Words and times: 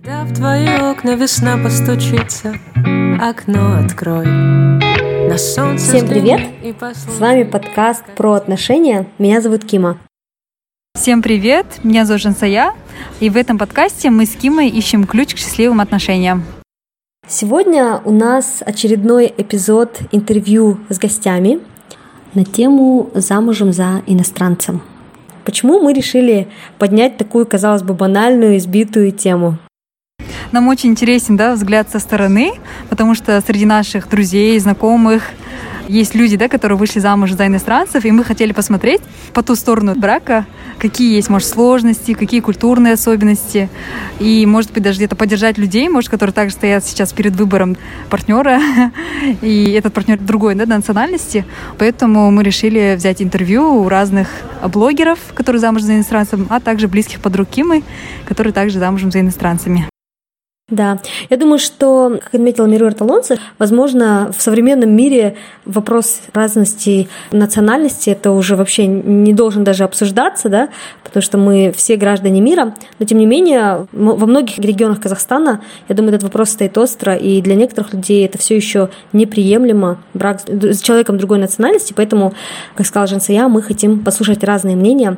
Когда 0.00 0.22
в 0.22 0.32
твои 0.32 0.68
окна 0.68 1.16
весна 1.16 1.58
постучится, 1.60 2.54
окно 3.20 3.80
открой. 3.84 4.26
На 4.26 5.36
солнце 5.38 5.96
Всем 5.96 6.06
привет! 6.06 6.40
С 6.94 7.18
вами 7.18 7.42
подкаст 7.42 8.04
про 8.16 8.34
отношения. 8.34 9.08
Меня 9.18 9.40
зовут 9.40 9.64
Кима. 9.64 9.98
Всем 10.94 11.20
привет! 11.20 11.66
Меня 11.82 12.04
зовут 12.04 12.22
Жансая. 12.22 12.74
И 13.18 13.28
в 13.28 13.36
этом 13.36 13.58
подкасте 13.58 14.10
мы 14.10 14.26
с 14.26 14.36
Кимой 14.36 14.68
ищем 14.68 15.04
ключ 15.04 15.34
к 15.34 15.38
счастливым 15.38 15.80
отношениям. 15.80 16.44
Сегодня 17.26 18.00
у 18.04 18.12
нас 18.12 18.62
очередной 18.64 19.26
эпизод 19.36 19.98
интервью 20.12 20.78
с 20.90 20.98
гостями 21.00 21.58
на 22.34 22.44
тему 22.44 23.10
«Замужем 23.14 23.72
за 23.72 24.02
иностранцем». 24.06 24.80
Почему 25.44 25.80
мы 25.80 25.92
решили 25.92 26.46
поднять 26.78 27.16
такую, 27.16 27.46
казалось 27.46 27.82
бы, 27.82 27.94
банальную, 27.94 28.58
избитую 28.58 29.10
тему? 29.10 29.58
Нам 30.52 30.68
очень 30.68 30.90
интересен 30.90 31.36
да, 31.36 31.54
взгляд 31.54 31.90
со 31.90 31.98
стороны, 31.98 32.52
потому 32.88 33.14
что 33.14 33.40
среди 33.40 33.66
наших 33.66 34.08
друзей, 34.08 34.58
знакомых 34.58 35.22
есть 35.88 36.14
люди, 36.14 36.36
да, 36.36 36.48
которые 36.48 36.78
вышли 36.78 37.00
замуж 37.00 37.32
за 37.32 37.46
иностранцев, 37.46 38.04
и 38.04 38.10
мы 38.10 38.22
хотели 38.22 38.52
посмотреть 38.52 39.00
по 39.32 39.42
ту 39.42 39.54
сторону 39.54 39.94
брака, 39.94 40.46
какие 40.78 41.16
есть, 41.16 41.30
может, 41.30 41.48
сложности, 41.48 42.12
какие 42.14 42.40
культурные 42.40 42.94
особенности, 42.94 43.68
и, 44.20 44.44
может 44.46 44.72
быть, 44.72 44.82
даже 44.82 44.98
где-то 44.98 45.16
поддержать 45.16 45.58
людей, 45.58 45.88
может, 45.88 46.10
которые 46.10 46.34
также 46.34 46.54
стоят 46.54 46.84
сейчас 46.84 47.12
перед 47.12 47.34
выбором 47.36 47.76
партнера, 48.10 48.60
и 49.42 49.72
этот 49.72 49.94
партнер 49.94 50.18
другой 50.18 50.54
да, 50.54 50.66
национальности. 50.66 51.44
Поэтому 51.78 52.30
мы 52.30 52.42
решили 52.42 52.94
взять 52.96 53.22
интервью 53.22 53.82
у 53.82 53.88
разных 53.88 54.28
блогеров, 54.66 55.18
которые 55.34 55.60
замуж 55.60 55.82
за 55.82 55.94
иностранцем, 55.94 56.46
а 56.50 56.60
также 56.60 56.86
близких 56.88 57.20
подруг 57.20 57.48
Кимы, 57.48 57.82
которые 58.26 58.52
также 58.52 58.78
замужем 58.78 59.10
за 59.10 59.20
иностранцами. 59.20 59.88
Да, 60.70 60.98
я 61.30 61.38
думаю, 61.38 61.58
что, 61.58 62.18
как 62.22 62.34
отметила 62.34 62.66
Мируэр 62.66 62.92
Талонца, 62.92 63.38
возможно, 63.58 64.30
в 64.36 64.42
современном 64.42 64.90
мире 64.90 65.36
вопрос 65.64 66.20
разности 66.34 67.08
национальности 67.32 68.10
это 68.10 68.32
уже 68.32 68.54
вообще 68.54 68.86
не 68.86 69.32
должен 69.32 69.64
даже 69.64 69.84
обсуждаться, 69.84 70.50
да, 70.50 70.68
потому 71.04 71.22
что 71.22 71.38
мы 71.38 71.72
все 71.74 71.96
граждане 71.96 72.42
мира, 72.42 72.74
но 72.98 73.06
тем 73.06 73.16
не 73.16 73.24
менее 73.24 73.86
во 73.92 74.26
многих 74.26 74.58
регионах 74.58 75.00
Казахстана, 75.00 75.62
я 75.88 75.94
думаю, 75.94 76.12
этот 76.12 76.24
вопрос 76.24 76.50
стоит 76.50 76.76
остро, 76.76 77.16
и 77.16 77.40
для 77.40 77.54
некоторых 77.54 77.94
людей 77.94 78.26
это 78.26 78.36
все 78.36 78.54
еще 78.54 78.90
неприемлемо. 79.14 79.96
Брак 80.12 80.42
с 80.46 80.82
человеком 80.82 81.16
другой 81.16 81.38
национальности, 81.38 81.94
поэтому, 81.96 82.34
как 82.74 82.86
сказала 82.86 83.06
Жансая, 83.06 83.48
мы 83.48 83.62
хотим 83.62 84.04
послушать 84.04 84.44
разные 84.44 84.76
мнения 84.76 85.16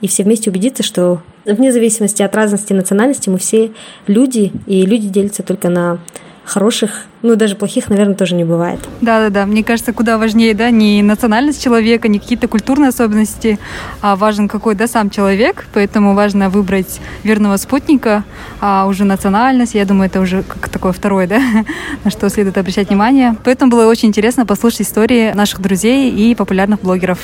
и 0.00 0.08
все 0.08 0.24
вместе 0.24 0.50
убедиться, 0.50 0.82
что 0.82 1.22
вне 1.44 1.72
зависимости 1.72 2.22
от 2.22 2.34
разности 2.34 2.72
национальности 2.72 3.28
мы 3.28 3.38
все 3.38 3.72
люди, 4.06 4.52
и 4.66 4.84
люди 4.86 5.08
делятся 5.08 5.42
только 5.42 5.68
на 5.68 5.98
хороших, 6.44 7.04
ну 7.22 7.36
даже 7.36 7.54
плохих, 7.54 7.88
наверное, 7.90 8.14
тоже 8.14 8.34
не 8.34 8.44
бывает. 8.44 8.80
Да, 9.00 9.20
да, 9.20 9.30
да. 9.30 9.46
Мне 9.46 9.62
кажется, 9.62 9.92
куда 9.92 10.18
важнее, 10.18 10.54
да, 10.54 10.70
не 10.70 11.02
национальность 11.02 11.62
человека, 11.62 12.08
не 12.08 12.18
какие-то 12.18 12.48
культурные 12.48 12.88
особенности, 12.88 13.58
а 14.00 14.16
важен 14.16 14.48
какой, 14.48 14.74
да, 14.74 14.86
сам 14.86 15.10
человек. 15.10 15.66
Поэтому 15.72 16.14
важно 16.14 16.50
выбрать 16.50 17.00
верного 17.22 17.56
спутника, 17.56 18.24
а 18.60 18.86
уже 18.86 19.04
национальность, 19.04 19.74
я 19.74 19.84
думаю, 19.84 20.08
это 20.08 20.20
уже 20.20 20.42
как 20.42 20.68
такое 20.68 20.92
второе, 20.92 21.26
да, 21.26 21.40
на 22.04 22.10
что 22.10 22.28
следует 22.28 22.58
обращать 22.58 22.88
внимание. 22.88 23.36
Поэтому 23.44 23.70
было 23.70 23.86
очень 23.86 24.08
интересно 24.08 24.44
послушать 24.44 24.82
истории 24.82 25.32
наших 25.32 25.60
друзей 25.60 26.10
и 26.10 26.34
популярных 26.34 26.80
блогеров. 26.80 27.18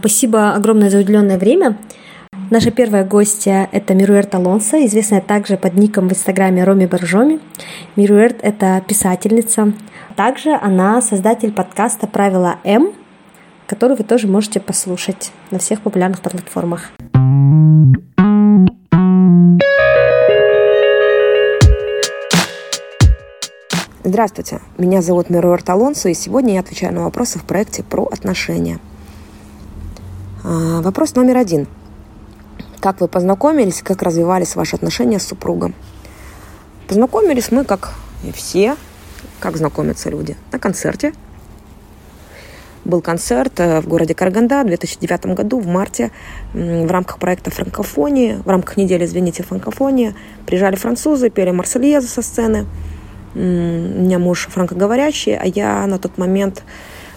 Спасибо 0.00 0.54
огромное 0.54 0.88
за 0.88 0.98
уделенное 0.98 1.36
время. 1.36 1.76
Наша 2.48 2.70
первая 2.70 3.04
гостья– 3.04 3.68
это 3.72 3.92
Мируэрт 3.92 4.34
Алонсо, 4.34 4.82
известная 4.86 5.20
также 5.20 5.58
под 5.58 5.74
ником 5.74 6.08
в 6.08 6.12
инстаграме 6.12 6.64
Роми 6.64 6.86
Боржоми. 6.86 7.38
Мируэрт– 7.96 8.38
это 8.42 8.82
писательница. 8.88 9.74
Также 10.16 10.54
она 10.54 11.02
создатель 11.02 11.52
подкаста 11.52 12.06
«Правила 12.06 12.56
М», 12.64 12.94
который 13.66 13.94
вы 13.94 14.04
тоже 14.04 14.26
можете 14.26 14.58
послушать 14.58 15.32
на 15.50 15.58
всех 15.58 15.82
популярных 15.82 16.22
платформах. 16.22 16.92
Здравствуйте, 24.02 24.60
меня 24.78 25.02
зовут 25.02 25.28
Мируэрт 25.28 25.68
Алонсо, 25.68 26.08
и 26.08 26.14
сегодня 26.14 26.54
я 26.54 26.60
отвечаю 26.60 26.94
на 26.94 27.04
вопросы 27.04 27.38
в 27.38 27.44
проекте 27.44 27.82
про 27.82 28.04
отношения– 28.06 28.78
вопрос 30.42 31.14
номер 31.14 31.36
один. 31.36 31.66
Как 32.80 33.00
вы 33.00 33.08
познакомились, 33.08 33.82
как 33.82 34.02
развивались 34.02 34.56
ваши 34.56 34.76
отношения 34.76 35.18
с 35.18 35.26
супругом? 35.26 35.74
Познакомились 36.88 37.52
мы, 37.52 37.64
как 37.64 37.94
и 38.24 38.32
все, 38.32 38.76
как 39.38 39.56
знакомятся 39.56 40.10
люди, 40.10 40.36
на 40.50 40.58
концерте. 40.58 41.12
Был 42.84 43.02
концерт 43.02 43.60
э, 43.60 43.80
в 43.82 43.88
городе 43.88 44.14
Караганда 44.14 44.62
в 44.62 44.66
2009 44.66 45.26
году, 45.36 45.60
в 45.60 45.66
марте, 45.66 46.10
в 46.54 46.90
рамках 46.90 47.18
проекта 47.18 47.50
«Франкофонии», 47.50 48.40
в 48.42 48.48
рамках 48.48 48.78
недели, 48.78 49.04
извините, 49.04 49.42
«Франкофонии». 49.42 50.14
Приезжали 50.46 50.76
французы, 50.76 51.28
пели 51.28 51.50
«Марсельезу» 51.50 52.08
со 52.08 52.22
сцены. 52.22 52.66
У 53.34 53.38
меня 53.38 54.18
муж 54.18 54.48
франкоговорящий, 54.50 55.36
а 55.36 55.44
я 55.44 55.86
на 55.86 55.98
тот 55.98 56.16
момент 56.16 56.64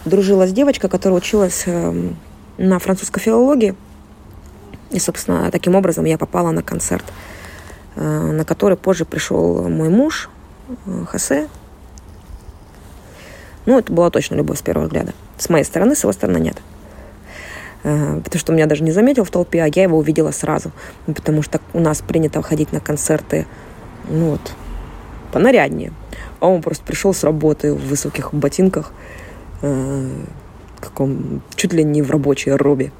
дружила 0.03 0.45
с 0.45 0.51
девочкой, 0.51 0.89
которая 0.89 1.17
училась 1.17 1.63
эм, 1.65 2.17
на 2.57 2.79
французской 2.79 3.19
филологии. 3.19 3.75
И, 4.91 4.99
собственно, 4.99 5.49
таким 5.51 5.75
образом 5.75 6.05
я 6.05 6.17
попала 6.17 6.51
на 6.51 6.61
концерт, 6.61 7.05
э, 7.95 8.01
на 8.01 8.45
который 8.45 8.77
позже 8.77 9.05
пришел 9.05 9.67
мой 9.67 9.89
муж, 9.89 10.29
э, 10.85 11.05
Хосе. 11.07 11.47
Ну, 13.65 13.79
это 13.79 13.91
была 13.91 14.09
точно 14.09 14.35
любовь 14.35 14.59
с 14.59 14.61
первого 14.61 14.85
взгляда. 14.85 15.13
С 15.37 15.49
моей 15.49 15.63
стороны, 15.63 15.95
с 15.95 16.03
его 16.03 16.11
стороны 16.11 16.37
нет. 16.37 16.61
Э, 17.83 18.21
потому 18.23 18.39
что 18.39 18.53
меня 18.53 18.67
даже 18.67 18.83
не 18.83 18.91
заметил 18.91 19.23
в 19.23 19.31
толпе, 19.31 19.63
а 19.63 19.67
я 19.67 19.83
его 19.83 19.97
увидела 19.97 20.31
сразу. 20.31 20.71
Потому 21.07 21.41
что 21.41 21.59
у 21.73 21.79
нас 21.79 22.01
принято 22.01 22.41
ходить 22.41 22.71
на 22.71 22.79
концерты, 22.79 23.47
ну 24.09 24.31
вот, 24.31 24.53
понаряднее. 25.31 25.91
А 26.39 26.47
он 26.47 26.61
просто 26.61 26.83
пришел 26.85 27.13
с 27.13 27.23
работы 27.23 27.73
в 27.73 27.87
высоких 27.87 28.33
ботинках, 28.33 28.91
каком, 30.83 31.41
чуть 31.55 31.73
ли 31.73 31.83
не 31.83 32.01
в 32.01 32.11
рабочей 32.11 32.51
робе. 32.51 32.91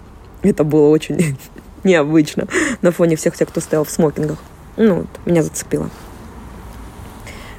Это 0.42 0.64
было 0.64 0.90
очень 0.90 1.38
необычно 1.84 2.48
на 2.82 2.92
фоне 2.92 3.16
всех 3.16 3.36
тех, 3.36 3.50
кто 3.50 3.62
стоял 3.62 3.84
в 3.84 3.90
смокингах. 3.90 4.40
Ну, 4.78 4.96
вот, 4.96 5.08
меня 5.26 5.44
зацепило. 5.44 5.90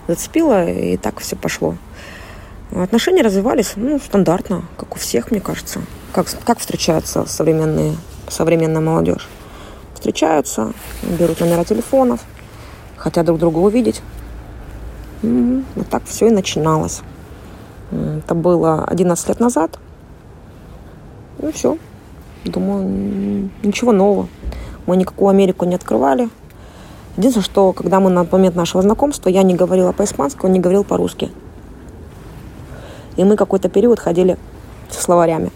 Зацепило, 0.09 0.69
и 0.69 0.97
так 0.97 1.21
все 1.21 1.37
пошло. 1.37 1.77
Отношения 2.75 3.23
развивались, 3.23 3.75
ну, 3.77 3.99
стандартно, 3.99 4.65
как 4.77 4.97
у 4.97 4.99
всех, 4.99 5.31
мне 5.31 5.41
кажется. 5.41 5.81
Как, 6.13 6.27
как 6.45 6.59
встречаются 6.59 7.25
современные, 7.27 7.97
современная 8.29 8.81
молодежь? 8.81 9.29
Встречаются, 9.95 10.73
берут 11.03 11.41
номера 11.41 11.65
телефонов, 11.65 12.21
хотят 12.97 13.27
друг 13.27 13.39
друга 13.39 13.59
увидеть. 13.59 14.03
Вот 15.23 15.89
так 15.89 16.03
все 16.05 16.27
и 16.27 16.31
начиналось. 16.31 17.01
Это 17.91 18.35
было 18.35 18.85
11 18.85 19.29
лет 19.29 19.41
назад. 19.41 19.79
Ну 21.45 21.53
все. 21.53 21.77
Думаю, 22.47 23.51
ничего 23.63 23.93
нового. 23.93 24.29
Мы 24.87 24.97
никакую 24.97 25.29
Америку 25.29 25.67
не 25.67 25.75
открывали. 25.75 26.31
Единственное, 27.19 27.45
что 27.45 27.75
когда 27.75 28.01
мы 28.01 28.09
на 28.09 28.25
момент 28.25 28.57
нашего 28.57 28.83
знакомства, 28.83 29.29
я 29.29 29.43
не 29.43 29.55
говорила 29.55 29.93
по-испански, 29.93 30.47
он 30.47 30.53
не 30.53 30.61
говорил 30.61 30.85
по-русски. 30.85 31.31
И 33.17 33.25
мы 33.25 33.37
какой-то 33.37 33.69
период 33.69 34.01
ходили 34.01 34.39
со 34.89 35.03
словарями. 35.03 35.51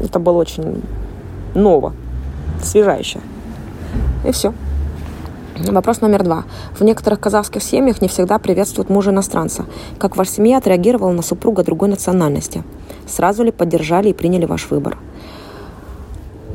Это 0.00 0.18
было 0.18 0.38
очень 0.38 0.82
ново, 1.54 1.94
свежайше. 2.60 3.20
И 4.26 4.32
все. 4.32 4.52
Вопрос 5.68 6.00
номер 6.00 6.22
два. 6.22 6.44
В 6.74 6.82
некоторых 6.82 7.20
казахских 7.20 7.62
семьях 7.62 8.00
не 8.00 8.08
всегда 8.08 8.38
приветствуют 8.38 8.88
мужа 8.88 9.10
иностранца. 9.10 9.66
Как 9.98 10.16
ваша 10.16 10.32
семья 10.32 10.56
отреагировала 10.56 11.12
на 11.12 11.22
супруга 11.22 11.62
другой 11.62 11.90
национальности? 11.90 12.64
Сразу 13.06 13.44
ли 13.44 13.50
поддержали 13.50 14.08
и 14.08 14.12
приняли 14.14 14.46
ваш 14.46 14.70
выбор? 14.70 14.96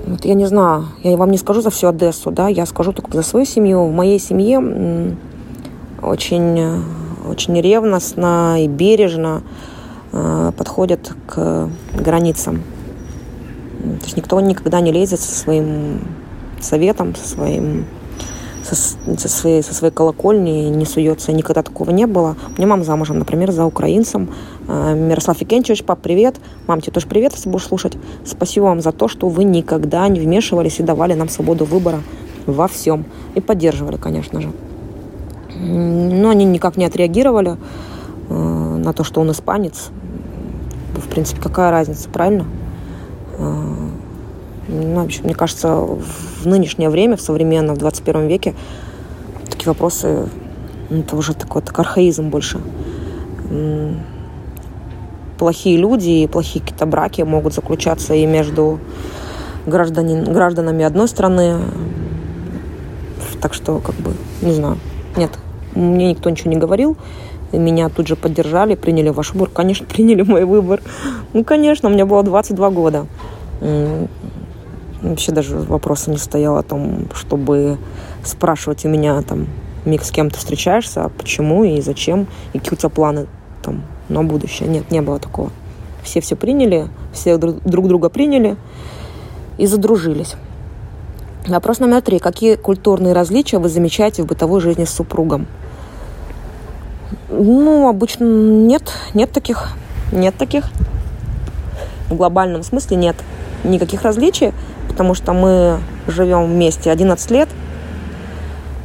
Вот 0.07 0.25
я 0.25 0.33
не 0.33 0.47
знаю, 0.47 0.87
я 1.03 1.17
вам 1.17 1.29
не 1.29 1.37
скажу 1.37 1.61
за 1.61 1.69
всю 1.69 1.87
Одессу, 1.87 2.31
да, 2.31 2.47
я 2.47 2.65
скажу 2.65 2.93
только 2.93 3.15
за 3.15 3.21
свою 3.21 3.45
семью. 3.45 3.85
В 3.85 3.93
моей 3.93 4.19
семье 4.19 5.15
очень, 6.01 6.83
очень 7.29 7.61
ревностно 7.61 8.63
и 8.63 8.67
бережно 8.67 9.43
э, 10.13 10.51
подходят 10.57 11.13
к 11.27 11.69
границам. 11.93 12.63
То 13.99 14.05
есть 14.05 14.17
никто 14.17 14.39
никогда 14.41 14.81
не 14.81 14.91
лезет 14.91 15.19
со 15.19 15.35
своим 15.35 16.01
советом, 16.59 17.13
со 17.15 17.27
своим 17.27 17.85
со, 18.65 18.75
со, 18.75 19.29
своей, 19.29 19.61
со 19.61 19.73
своей 19.73 19.93
колокольни 19.93 20.69
не 20.69 20.85
суется. 20.85 21.31
Никогда 21.31 21.61
такого 21.61 21.91
не 21.91 22.07
было. 22.07 22.35
У 22.49 22.57
меня 22.57 22.67
мама 22.67 22.83
замужем, 22.83 23.19
например, 23.19 23.51
за 23.51 23.65
украинцем. 23.65 24.29
Э, 24.67 24.95
Мирослав 24.95 25.39
Викентьевич, 25.39 25.83
пап, 25.83 25.99
привет. 26.01 26.37
Мам, 26.67 26.81
тебе 26.81 26.93
тоже 26.93 27.07
привет, 27.07 27.33
если 27.33 27.49
будешь 27.49 27.65
слушать. 27.65 27.93
Спасибо 28.25 28.65
вам 28.65 28.81
за 28.81 28.91
то, 28.91 29.07
что 29.07 29.29
вы 29.29 29.43
никогда 29.43 30.07
не 30.07 30.19
вмешивались 30.19 30.79
и 30.79 30.83
давали 30.83 31.13
нам 31.13 31.29
свободу 31.29 31.65
выбора 31.65 32.01
во 32.47 32.67
всем. 32.67 33.05
И 33.35 33.41
поддерживали, 33.41 33.97
конечно 33.97 34.41
же. 34.41 34.51
Но 35.59 36.29
они 36.29 36.45
никак 36.45 36.75
не 36.75 36.85
отреагировали 36.85 37.57
э, 38.29 38.33
на 38.33 38.93
то, 38.93 39.03
что 39.03 39.21
он 39.21 39.31
испанец. 39.31 39.89
В 40.95 41.07
принципе, 41.07 41.41
какая 41.41 41.69
разница, 41.71 42.09
правильно? 42.09 42.45
Ну, 44.67 45.01
в 45.01 45.05
общем, 45.05 45.25
мне 45.25 45.35
кажется, 45.35 45.75
в 45.75 46.45
нынешнее 46.45 46.89
время, 46.89 47.17
в 47.17 47.21
современном, 47.21 47.75
в 47.75 47.79
21 47.79 48.27
веке, 48.27 48.55
такие 49.49 49.67
вопросы, 49.67 50.27
ну, 50.89 50.99
это 50.99 51.15
уже 51.15 51.33
такой 51.33 51.61
так 51.61 51.77
архаизм 51.77 52.29
больше. 52.29 52.59
Плохие 55.37 55.77
люди 55.77 56.09
и 56.09 56.27
плохие 56.27 56.61
какие-то 56.61 56.85
браки 56.85 57.21
могут 57.21 57.53
заключаться 57.53 58.13
и 58.15 58.25
между 58.25 58.79
гражданин, 59.65 60.23
гражданами 60.23 60.83
одной 60.83 61.07
страны. 61.07 61.59
Так 63.41 63.53
что, 63.53 63.79
как 63.79 63.95
бы, 63.95 64.13
не 64.41 64.53
знаю. 64.53 64.77
Нет, 65.15 65.31
мне 65.75 66.11
никто 66.11 66.29
ничего 66.29 66.51
не 66.51 66.57
говорил. 66.57 66.97
Меня 67.51 67.89
тут 67.89 68.07
же 68.07 68.15
поддержали, 68.15 68.75
приняли 68.75 69.09
ваш 69.09 69.33
выбор. 69.33 69.49
Конечно, 69.49 69.85
приняли 69.93 70.23
мой 70.23 70.45
выбор. 70.45 70.81
Ну, 71.33 71.43
конечно, 71.43 71.87
меня 71.87 72.05
было 72.05 72.23
22 72.23 72.69
года. 72.71 73.05
Вообще 75.01 75.31
даже 75.31 75.57
вопроса 75.57 76.09
не 76.09 76.17
стоял 76.17 76.57
о 76.57 76.63
том, 76.63 77.07
чтобы 77.13 77.77
спрашивать 78.23 78.85
у 78.85 78.89
меня 78.89 79.21
там, 79.21 79.47
Мик, 79.85 80.03
с 80.03 80.11
кем 80.11 80.29
ты 80.29 80.37
встречаешься, 80.37 81.05
а 81.05 81.09
почему 81.09 81.63
и 81.63 81.79
зачем, 81.81 82.27
и 82.53 82.59
какие 82.59 82.73
у 82.73 82.77
тебя 82.77 82.89
планы 82.89 83.27
там 83.61 83.83
на 84.09 84.23
будущее. 84.23 84.67
Нет, 84.67 84.89
не 84.89 85.01
было 85.01 85.19
такого. 85.19 85.51
Все 86.03 86.21
все 86.21 86.35
приняли, 86.35 86.87
все 87.13 87.37
друг 87.37 87.87
друга 87.87 88.09
приняли 88.09 88.57
и 89.57 89.67
задружились. 89.67 90.35
Вопрос 91.47 91.79
номер 91.79 92.01
три. 92.01 92.17
Какие 92.17 92.55
культурные 92.55 93.13
различия 93.13 93.59
вы 93.59 93.69
замечаете 93.69 94.23
в 94.23 94.25
бытовой 94.25 94.61
жизни 94.61 94.85
с 94.85 94.89
супругом? 94.89 95.45
Ну, 97.29 97.87
обычно 97.87 98.23
нет, 98.23 98.91
нет 99.13 99.31
таких, 99.31 99.69
нет 100.11 100.35
таких. 100.35 100.65
В 102.09 102.15
глобальном 102.15 102.63
смысле 102.63 102.97
нет 102.97 103.15
никаких 103.63 104.03
различий, 104.03 104.53
потому 104.95 105.13
что 105.13 105.33
мы 105.33 105.79
живем 106.07 106.45
вместе 106.45 106.89
11 106.89 107.31
лет, 107.31 107.49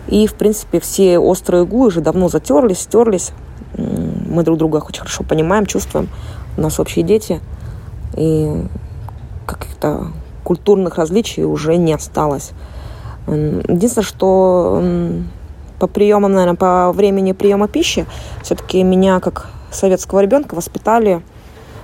и, 0.09 0.27
в 0.27 0.35
принципе, 0.35 0.81
все 0.81 1.21
острые 1.21 1.63
углы 1.63 1.87
уже 1.87 2.01
давно 2.01 2.29
затерлись, 2.29 2.81
стерлись. 2.81 3.31
Мы 3.77 4.43
друг 4.43 4.59
друга 4.59 4.79
очень 4.79 5.03
хорошо 5.03 5.23
понимаем, 5.23 5.67
чувствуем. 5.67 6.09
У 6.57 6.63
нас 6.63 6.81
общие 6.81 7.05
дети. 7.05 7.41
И 8.17 8.51
каких-то 9.47 10.09
культурных 10.43 10.99
различий 10.99 11.45
уже 11.45 11.77
не 11.77 11.93
осталось. 11.93 12.51
Единственное, 13.29 14.05
что 14.05 14.83
по 15.79 15.87
приемам, 15.87 16.33
наверное, 16.33 16.57
по 16.57 16.91
времени 16.91 17.31
приема 17.31 17.69
пищи, 17.69 18.05
все-таки 18.43 18.83
меня, 18.83 19.21
как 19.21 19.47
советского 19.71 20.19
ребенка, 20.19 20.57
воспитали 20.57 21.23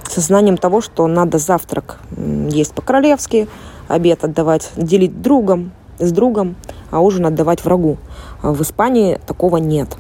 сознанием 0.09 0.57
того, 0.57 0.81
что 0.81 1.07
надо 1.07 1.39
завтрак 1.39 2.01
есть 2.49 2.75
по-королевски, 2.75 3.47
обед 3.89 4.25
отдавать, 4.25 4.71
делить 4.77 5.23
другом, 5.23 5.73
с 5.99 6.13
другом, 6.13 6.57
а 6.91 7.01
ужин 7.01 7.27
отдавать 7.27 7.65
врагу. 7.65 7.99
А 8.43 8.53
в 8.53 8.63
Испании 8.63 9.19
такого 9.27 9.57
нет. 9.57 9.97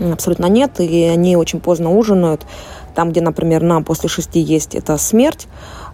Абсолютно 0.00 0.46
нет, 0.46 0.80
и 0.80 1.04
они 1.04 1.36
очень 1.36 1.60
поздно 1.60 1.90
ужинают. 1.90 2.44
Там, 2.94 3.10
где, 3.10 3.20
например, 3.20 3.62
нам 3.62 3.84
после 3.84 4.08
шести 4.08 4.40
есть 4.40 4.74
это 4.74 4.96
смерть, 4.98 5.48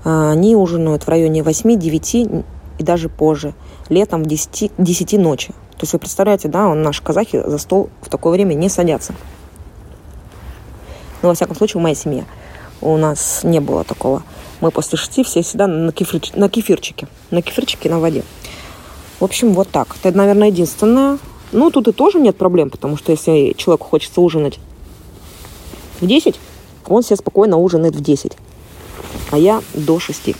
а, 0.05 0.33
они 0.33 0.57
ужинают 0.57 1.05
в 1.05 1.09
районе 1.09 1.41
8-9 1.41 2.45
и 2.79 2.83
даже 2.83 3.09
позже, 3.09 3.55
летом 3.89 4.23
в 4.23 4.27
10, 4.27 4.73
10 4.77 5.13
ночи. 5.19 5.49
То 5.49 5.85
есть 5.85 5.93
вы 5.93 5.99
представляете, 5.99 6.49
да, 6.49 6.75
наши 6.75 7.03
казахи 7.03 7.43
за 7.45 7.59
стол 7.59 7.91
в 8.03 8.09
такое 8.09 8.33
время 8.33 8.55
не 8.55 8.69
садятся. 8.69 9.15
Ну, 11.23 11.29
во 11.29 11.35
всяком 11.35 11.57
случае, 11.57 11.81
в 11.81 11.83
моей 11.83 11.97
семье 11.97 12.25
у 12.81 12.97
нас 12.97 13.41
не 13.45 13.61
было 13.61 13.85
такого. 13.85 14.23
Мы 14.61 14.71
после 14.71 14.99
шести 14.99 15.23
все 15.23 15.43
всегда 15.43 15.67
на, 15.67 15.93
кефир, 15.93 16.21
на 16.35 16.49
кефирчике. 16.49 17.09
На 17.31 17.43
кефирчике 17.43 17.89
на 17.89 17.99
воде. 17.99 18.25
В 19.19 19.25
общем, 19.25 19.55
вот 19.55 19.69
так. 19.71 19.97
Это, 20.03 20.17
наверное, 20.17 20.49
единственное. 20.49 21.19
Ну, 21.53 21.71
тут 21.71 21.89
и 21.89 21.93
тоже 21.93 22.21
нет 22.21 22.37
проблем, 22.37 22.71
потому 22.71 22.97
что 22.97 23.13
если 23.13 23.55
человеку 23.57 23.87
хочется 23.87 24.21
ужинать 24.21 24.59
в 26.01 26.07
10, 26.07 26.39
он 26.87 27.03
себе 27.03 27.17
спокойно 27.17 27.57
ужинает 27.57 27.97
в 27.97 28.01
10 28.01 28.37
а 29.31 29.39
я 29.39 29.63
до 29.75 29.99
6. 29.99 30.35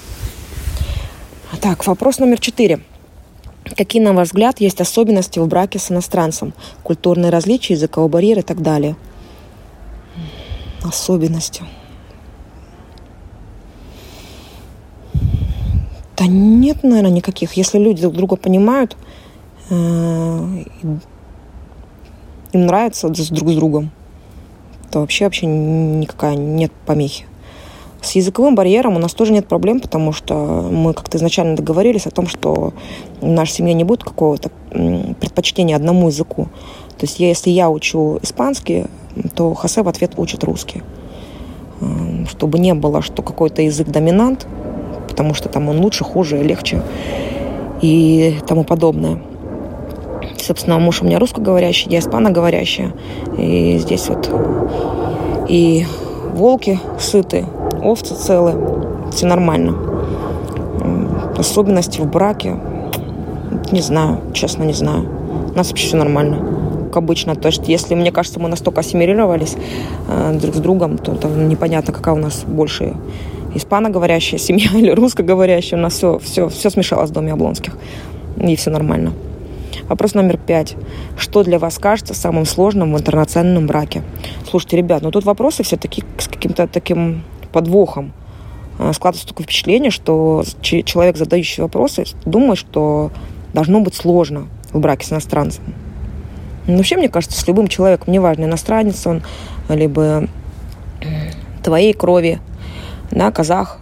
Так, 1.61 1.87
вопрос 1.87 2.19
номер 2.19 2.39
4. 2.39 2.81
Какие, 3.77 4.03
на 4.03 4.13
ваш 4.13 4.29
взгляд, 4.29 4.61
есть 4.61 4.81
особенности 4.81 5.39
в 5.39 5.47
браке 5.47 5.79
с 5.79 5.91
иностранцем? 5.91 6.55
Культурные 6.83 7.31
различия, 7.31 7.75
языковой 7.75 8.09
барьер 8.09 8.39
и 8.39 8.43
так 8.43 8.63
далее. 8.63 8.97
Особенности. 10.83 11.63
Да 16.21 16.27
нет, 16.27 16.83
наверное, 16.83 17.11
никаких. 17.11 17.55
Если 17.55 17.79
люди 17.79 18.03
друг 18.03 18.15
друга 18.15 18.37
понимают, 18.37 18.95
э, 19.71 19.75
им 22.53 22.67
нравится 22.67 23.09
друг 23.09 23.49
с 23.49 23.55
другом, 23.57 23.91
то 24.91 25.01
вообще 25.01 25.25
вообще 25.25 25.47
никакая 25.47 26.37
нет 26.37 26.73
помехи. 26.85 27.25
С 28.03 28.13
языковым 28.13 28.55
барьером 28.55 28.97
у 28.97 28.99
нас 28.99 29.15
тоже 29.15 29.33
нет 29.33 29.49
проблем, 29.49 29.81
потому 29.81 30.13
что 30.13 30.69
мы 30.71 30.93
как-то 30.93 31.17
изначально 31.17 31.57
договорились 31.57 32.07
о 32.07 32.11
том, 32.11 32.27
что 32.27 32.75
в 33.23 33.27
нашей 33.27 33.53
семье 33.53 33.73
не 33.73 33.85
будет 33.85 34.05
какого-то 34.05 34.51
предпочтения 34.69 35.75
одному 35.75 36.09
языку. 36.09 36.49
То 36.99 37.07
есть 37.07 37.19
если 37.19 37.49
я 37.49 37.71
учу 37.71 38.19
испанский, 38.21 38.85
то 39.35 39.55
Хосе 39.55 39.83
в 39.83 39.89
ответ 39.89 40.19
учит 40.19 40.45
русский. 40.45 40.83
Эм, 41.81 42.27
чтобы 42.27 42.59
не 42.59 42.75
было, 42.75 43.01
что 43.01 43.23
какой-то 43.23 43.63
язык 43.63 43.89
доминант, 43.89 44.47
потому 45.11 45.35
что 45.35 45.51
там 45.51 45.69
он 45.69 45.81
лучше, 45.81 46.05
хуже, 46.05 46.43
легче 46.43 46.81
и 47.83 48.37
тому 48.47 48.65
подобное. 48.65 49.19
Собственно, 50.39 50.79
муж 50.79 51.03
у 51.03 51.05
меня 51.05 51.19
русскоговорящий, 51.19 51.91
я 51.91 51.99
испаноговорящая. 51.99 52.93
И 53.37 53.77
здесь 53.79 54.09
вот 54.09 54.31
и 55.49 55.85
волки 56.33 56.81
сыты, 56.99 57.45
овцы 57.83 58.15
целые, 58.15 58.57
все 59.13 59.27
нормально. 59.27 59.75
Особенности 61.37 62.01
в 62.01 62.07
браке, 62.07 62.57
не 63.73 63.81
знаю, 63.81 64.21
честно 64.33 64.65
не 64.65 64.73
знаю. 64.73 65.09
У 65.53 65.57
нас 65.57 65.69
вообще 65.69 65.89
все 65.89 65.97
нормально, 65.97 66.39
как 66.87 66.99
обычно. 66.99 67.35
То 67.35 67.49
есть, 67.49 67.69
если, 67.69 67.95
мне 67.95 68.13
кажется, 68.13 68.39
мы 68.41 68.49
настолько 68.49 68.81
ассимилировались 68.81 69.57
э, 70.09 70.39
друг 70.41 70.55
с 70.55 70.59
другом, 70.59 70.99
то, 70.99 71.15
то 71.15 71.29
непонятно, 71.29 71.93
какая 71.93 72.15
у 72.15 72.19
нас 72.19 72.45
больше 72.47 72.95
испаноговорящая 73.55 74.39
семья 74.39 74.71
или 74.75 74.91
русскоговорящая. 74.91 75.79
У 75.79 75.83
нас 75.83 75.95
все, 75.95 76.19
все, 76.19 76.49
все 76.49 76.71
смешалось 76.71 77.11
в 77.11 77.13
доме 77.13 77.33
Облонских. 77.33 77.77
И 78.39 78.57
все 78.57 78.71
нормально. 78.71 79.13
Вопрос 79.89 80.15
номер 80.15 80.39
пять. 80.39 80.77
Что 81.17 81.43
для 81.43 81.59
вас 81.59 81.79
кажется 81.79 82.15
самым 82.15 82.47
сложным 82.47 82.95
в 82.95 82.99
интернациональном 82.99 83.67
браке? 83.67 84.03
Слушайте, 84.49 84.77
ребят, 84.77 85.03
ну 85.03 85.11
тут 85.11 85.25
вопросы 85.25 85.63
все 85.63 85.77
таки 85.77 86.05
с 86.19 86.29
каким-то 86.29 86.67
таким 86.67 87.23
подвохом. 87.53 88.13
А, 88.79 88.93
складывается 88.93 89.29
такое 89.29 89.45
впечатление, 89.45 89.91
что 89.91 90.45
человек, 90.63 91.17
задающий 91.17 91.63
вопросы, 91.63 92.05
думает, 92.25 92.59
что 92.59 93.11
должно 93.53 93.81
быть 93.81 93.95
сложно 93.95 94.47
в 94.73 94.79
браке 94.79 95.07
с 95.07 95.13
иностранцем. 95.13 95.65
Но 96.67 96.77
вообще, 96.77 96.97
мне 96.97 97.09
кажется, 97.09 97.41
с 97.41 97.47
любым 97.49 97.69
человеком, 97.69 98.13
неважно, 98.13 98.45
иностранец 98.45 99.07
он, 99.07 99.23
либо 99.69 100.29
твоей 101.63 101.93
крови, 101.93 102.41
да, 103.11 103.31
казах, 103.31 103.79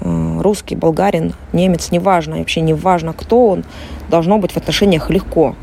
э, 0.00 0.40
русский, 0.40 0.76
болгарин, 0.76 1.34
немец, 1.52 1.90
неважно, 1.90 2.38
вообще 2.38 2.60
неважно, 2.60 3.12
кто 3.12 3.48
он, 3.48 3.64
должно 4.08 4.38
быть 4.38 4.52
в 4.52 4.56
отношениях 4.56 5.10
легко. 5.10 5.54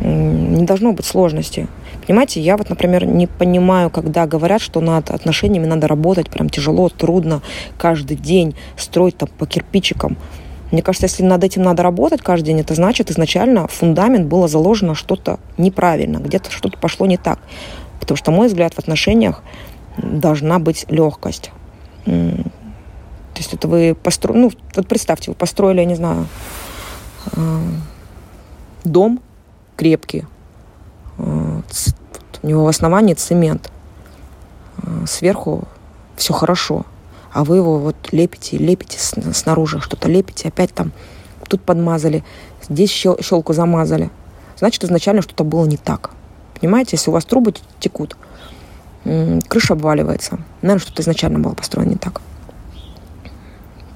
Не 0.00 0.64
должно 0.64 0.92
быть 0.92 1.06
сложности. 1.06 1.68
Понимаете, 2.06 2.40
я 2.40 2.56
вот, 2.56 2.68
например, 2.68 3.06
не 3.06 3.28
понимаю, 3.28 3.88
когда 3.88 4.26
говорят, 4.26 4.60
что 4.60 4.80
над 4.80 5.10
отношениями 5.10 5.66
надо 5.66 5.86
работать 5.86 6.28
прям 6.28 6.48
тяжело, 6.48 6.88
трудно, 6.88 7.40
каждый 7.78 8.16
день 8.16 8.56
строить 8.76 9.16
там 9.16 9.28
по 9.38 9.46
кирпичикам. 9.46 10.16
Мне 10.72 10.82
кажется, 10.82 11.06
если 11.06 11.22
над 11.22 11.44
этим 11.44 11.62
надо 11.62 11.82
работать 11.82 12.22
каждый 12.22 12.46
день, 12.46 12.60
это 12.60 12.74
значит 12.74 13.10
изначально 13.10 13.68
фундамент 13.68 14.26
было 14.26 14.48
заложено 14.48 14.94
что-то 14.94 15.38
неправильно, 15.58 16.16
где-то 16.16 16.50
что-то 16.50 16.78
пошло 16.78 17.06
не 17.06 17.18
так. 17.18 17.38
Потому 18.00 18.16
что, 18.16 18.32
мой 18.32 18.48
взгляд, 18.48 18.74
в 18.74 18.78
отношениях 18.78 19.42
должна 19.98 20.58
быть 20.58 20.86
легкость. 20.88 21.52
То 22.04 23.38
есть 23.38 23.54
это 23.54 23.68
вы 23.68 23.94
построили, 23.94 24.40
ну, 24.40 24.52
вот 24.74 24.88
представьте, 24.88 25.30
вы 25.30 25.34
построили, 25.34 25.80
я 25.80 25.86
не 25.86 25.94
знаю, 25.94 26.26
э, 27.32 27.60
дом 28.84 29.20
крепкий, 29.76 30.24
у 31.18 32.46
него 32.46 32.64
в 32.64 32.68
основании 32.68 33.14
цемент. 33.14 33.70
Э, 34.82 35.04
сверху 35.06 35.64
все 36.16 36.32
хорошо. 36.32 36.84
А 37.32 37.44
вы 37.44 37.56
его 37.56 37.78
вот 37.78 37.96
лепите, 38.12 38.58
лепите 38.58 38.98
снаружи, 38.98 39.80
что-то 39.80 40.08
лепите, 40.08 40.48
опять 40.48 40.74
там 40.74 40.92
тут 41.52 41.60
подмазали, 41.60 42.24
здесь 42.66 42.88
щелку 42.90 43.52
замазали. 43.52 44.10
Значит, 44.56 44.84
изначально 44.84 45.20
что-то 45.20 45.44
было 45.44 45.66
не 45.66 45.76
так. 45.76 46.10
Понимаете, 46.58 46.96
если 46.96 47.10
у 47.10 47.12
вас 47.12 47.26
трубы 47.26 47.52
текут, 47.78 48.16
крыша 49.48 49.74
обваливается. 49.74 50.38
Наверное, 50.62 50.82
что-то 50.82 51.02
изначально 51.02 51.38
было 51.38 51.54
построено 51.54 51.90
не 51.90 51.96
так. 51.96 52.20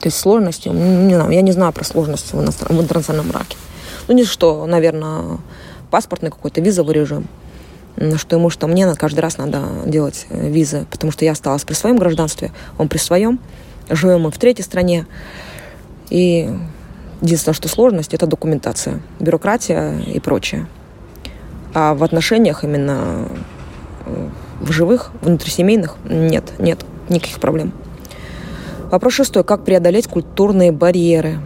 То 0.00 0.08
есть 0.08 0.18
сложности, 0.18 0.68
не 0.68 1.14
знаю, 1.14 1.30
я 1.30 1.42
не 1.42 1.52
знаю 1.52 1.72
про 1.72 1.84
сложности 1.84 2.34
в 2.34 2.80
интернациональном 2.80 3.30
браке. 3.30 3.56
Ну, 4.08 4.14
не 4.14 4.24
что, 4.24 4.66
наверное, 4.66 5.38
паспортный 5.90 6.30
какой-то 6.30 6.60
визовый 6.60 6.94
режим. 6.94 7.26
Что 8.16 8.36
ему, 8.36 8.50
что 8.50 8.66
мне 8.66 8.94
каждый 8.94 9.20
раз 9.20 9.38
надо 9.38 9.62
делать 9.86 10.26
э, 10.28 10.50
визы, 10.50 10.86
потому 10.90 11.10
что 11.12 11.24
я 11.24 11.32
осталась 11.32 11.64
при 11.64 11.72
своем 11.72 11.96
гражданстве, 11.96 12.52
он 12.76 12.88
при 12.88 12.98
своем. 12.98 13.40
Живем 13.88 14.22
мы 14.22 14.30
в 14.30 14.38
третьей 14.38 14.64
стране. 14.64 15.06
И 16.10 16.50
единственное, 17.22 17.54
что 17.54 17.68
сложность, 17.68 18.12
это 18.12 18.26
документация, 18.26 19.00
бюрократия 19.18 19.98
и 20.00 20.20
прочее. 20.20 20.66
А 21.72 21.94
в 21.94 22.04
отношениях 22.04 22.64
именно 22.64 23.28
э, 24.04 24.28
в 24.60 24.72
живых, 24.72 25.10
внутрисемейных 25.22 25.96
нет, 26.08 26.52
нет 26.58 26.80
никаких 27.08 27.38
проблем. 27.40 27.72
Вопрос 28.90 29.14
шестой. 29.14 29.44
Как 29.44 29.64
преодолеть 29.64 30.06
культурные 30.06 30.72
барьеры? 30.72 31.38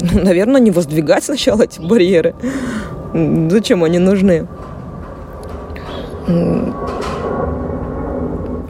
Ну, 0.12 0.22
наверное, 0.22 0.60
не 0.60 0.70
воздвигать 0.70 1.24
сначала 1.24 1.62
эти 1.62 1.80
барьеры. 1.80 2.34
Зачем 3.48 3.84
они 3.84 3.98
нужны? 3.98 4.46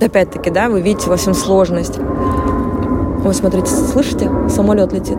Опять-таки, 0.00 0.50
да, 0.50 0.68
вы 0.68 0.80
видите 0.80 1.08
во 1.08 1.16
всем 1.16 1.34
сложность. 1.34 1.98
Вы 1.98 3.32
смотрите, 3.32 3.68
слышите? 3.68 4.30
Самолет 4.48 4.92
летит. 4.92 5.18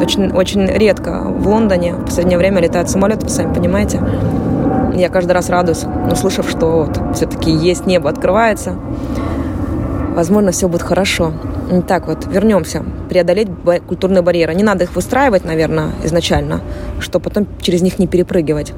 Очень, 0.00 0.32
очень 0.32 0.66
редко 0.66 1.22
в 1.24 1.46
Лондоне 1.46 1.94
в 1.94 2.06
последнее 2.06 2.38
время 2.38 2.60
летают 2.60 2.88
самолеты, 2.88 3.26
вы 3.26 3.30
сами 3.30 3.52
понимаете. 3.52 4.00
Я 4.98 5.10
каждый 5.10 5.30
раз 5.30 5.48
радуюсь, 5.48 5.84
услышав, 6.10 6.50
что 6.50 6.84
вот 6.84 7.14
все-таки 7.14 7.52
есть 7.52 7.86
небо, 7.86 8.10
открывается. 8.10 8.74
Возможно, 10.16 10.50
все 10.50 10.68
будет 10.68 10.82
хорошо. 10.82 11.32
Так 11.86 12.08
вот, 12.08 12.26
вернемся. 12.26 12.82
Преодолеть 13.08 13.48
культурные 13.86 14.22
барьеры. 14.22 14.56
Не 14.56 14.64
надо 14.64 14.82
их 14.82 14.96
выстраивать, 14.96 15.44
наверное, 15.44 15.92
изначально, 16.02 16.62
чтобы 16.98 17.26
потом 17.26 17.46
через 17.62 17.80
них 17.80 18.00
не 18.00 18.08
перепрыгивать. 18.08 18.72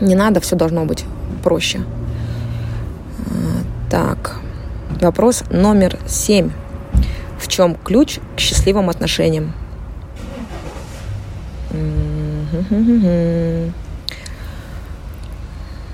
Не 0.00 0.16
надо, 0.16 0.40
все 0.40 0.56
должно 0.56 0.84
быть 0.84 1.04
проще. 1.44 1.82
А, 3.26 3.32
так, 3.88 4.40
вопрос 5.00 5.44
номер 5.50 6.00
семь. 6.08 6.50
В 7.38 7.46
чем 7.46 7.76
ключ 7.76 8.18
к 8.34 8.40
счастливым 8.40 8.90
отношениям? 8.90 9.52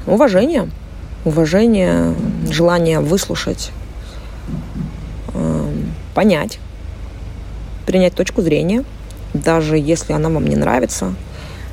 Уважение. 0.07 0.69
Уважение, 1.25 2.15
желание 2.51 2.99
выслушать, 2.99 3.71
эм, 5.33 5.95
понять, 6.13 6.59
принять 7.87 8.13
точку 8.13 8.43
зрения, 8.43 8.85
даже 9.33 9.79
если 9.79 10.13
она 10.13 10.29
вам 10.29 10.45
не 10.49 10.57
нравится. 10.57 11.15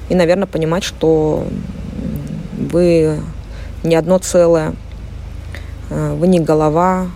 И, 0.09 0.15
наверное, 0.15 0.45
понимать, 0.45 0.83
что 0.83 1.43
вы 2.55 3.19
не 3.83 3.95
одно 3.95 4.19
целое, 4.19 4.74
э, 5.89 6.13
вы 6.13 6.27
не 6.27 6.39
голова, 6.39 7.07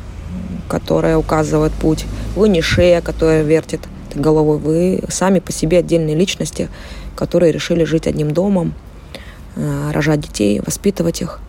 которая 0.67 1.17
указывает 1.17 1.73
путь, 1.73 2.05
вы 2.35 2.49
не 2.49 2.61
шея, 2.61 3.01
которая 3.01 3.43
вертит 3.43 3.81
головой, 4.15 4.57
вы 4.57 5.03
сами 5.09 5.37
по 5.37 5.51
себе 5.51 5.77
отдельные 5.77 6.15
личности, 6.15 6.69
которые 7.15 7.51
решили 7.51 7.83
жить 7.83 8.07
одним 8.07 8.31
домом, 8.31 8.73
э, 8.73 8.92
рожать 9.55 10.21
детей, 10.21 10.61
воспитывать 10.65 11.21
их. 11.21 11.39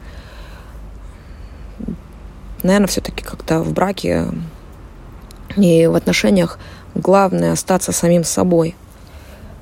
Наверное, 2.62 2.88
все-таки 2.88 3.22
как-то 3.22 3.60
в 3.60 3.72
браке 3.72 4.26
и 5.56 5.86
в 5.86 5.94
отношениях 5.94 6.58
главное 6.94 7.52
остаться 7.52 7.92
самим 7.92 8.24
собой, 8.24 8.74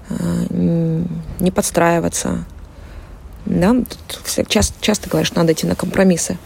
э, 0.09 1.05
не 1.41 1.51
подстраиваться. 1.51 2.45
Да? 3.47 3.75
Тут 3.75 4.49
часто, 4.49 4.75
часто 4.81 5.09
говоришь, 5.11 5.33
надо 5.33 5.53
идти 5.53 5.67
на 5.67 5.75
компромиссы. 5.75 6.39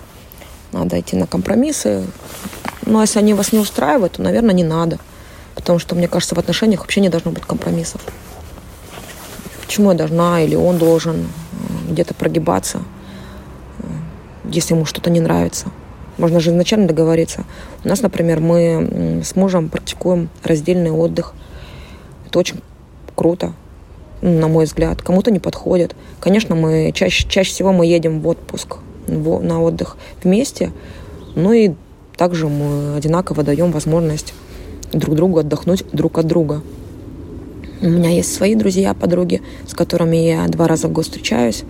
Надо 0.73 0.99
идти 0.99 1.17
на 1.17 1.27
компромиссы. 1.27 2.05
Но 2.85 3.01
если 3.01 3.19
они 3.19 3.35
вас 3.35 3.53
не 3.53 3.59
устраивают, 3.59 4.15
то, 4.15 4.23
наверное, 4.23 4.55
не 4.55 4.65
надо. 4.65 4.99
Потому 5.55 5.79
что, 5.79 5.95
мне 5.95 6.09
кажется, 6.09 6.35
в 6.35 6.39
отношениях 6.39 6.81
вообще 6.81 7.01
не 7.01 7.09
должно 7.09 7.31
быть 7.33 7.45
компромиссов. 7.45 8.01
Почему 9.65 9.91
я 9.91 9.97
должна 9.97 10.41
или 10.41 10.55
он 10.55 10.79
должен 10.79 11.29
э, 11.46 11.46
где-то 11.89 12.15
прогибаться, 12.15 12.81
если 14.45 14.75
ему 14.75 14.85
что-то 14.85 15.11
не 15.11 15.21
нравится. 15.21 15.67
Можно 16.19 16.41
же 16.41 16.51
изначально 16.51 16.89
договориться. 16.89 17.45
У 17.85 17.89
нас, 17.89 18.01
например, 18.01 18.41
мы 18.41 19.23
с 19.25 19.37
мужем 19.37 19.69
практикуем 19.69 20.29
раздельный 20.43 20.91
отдых. 20.91 21.35
Это 22.27 22.39
очень 22.39 22.61
круто, 23.15 23.53
на 24.23 24.49
мой 24.49 24.65
взгляд. 24.65 25.03
Кому-то 25.03 25.31
не 25.31 25.41
подходит. 25.41 25.95
Конечно, 26.21 26.55
мы 26.55 26.93
чаще, 26.95 27.29
чаще 27.29 27.51
всего 27.51 27.73
мы 27.73 27.87
едем 27.87 28.21
в 28.21 28.29
отпуск, 28.29 28.77
на 29.07 29.63
отдых 29.63 29.97
вместе. 30.23 30.73
Ну 31.35 31.53
и 31.53 31.73
также 32.17 32.49
мы 32.49 32.97
одинаково 32.97 33.43
даем 33.43 33.71
возможность 33.71 34.33
друг 34.93 35.17
другу 35.17 35.39
отдохнуть 35.39 35.85
друг 35.93 36.19
от 36.19 36.27
друга. 36.27 36.63
У 37.83 37.89
меня 37.89 38.09
есть 38.09 38.35
свои 38.35 38.55
друзья, 38.55 38.95
подруги, 38.95 39.43
с 39.67 39.75
которыми 39.75 40.17
я 40.17 40.49
два 40.49 40.67
раза 40.67 40.89
в 40.89 40.93
год 40.93 41.05
встречаюсь 41.05 41.65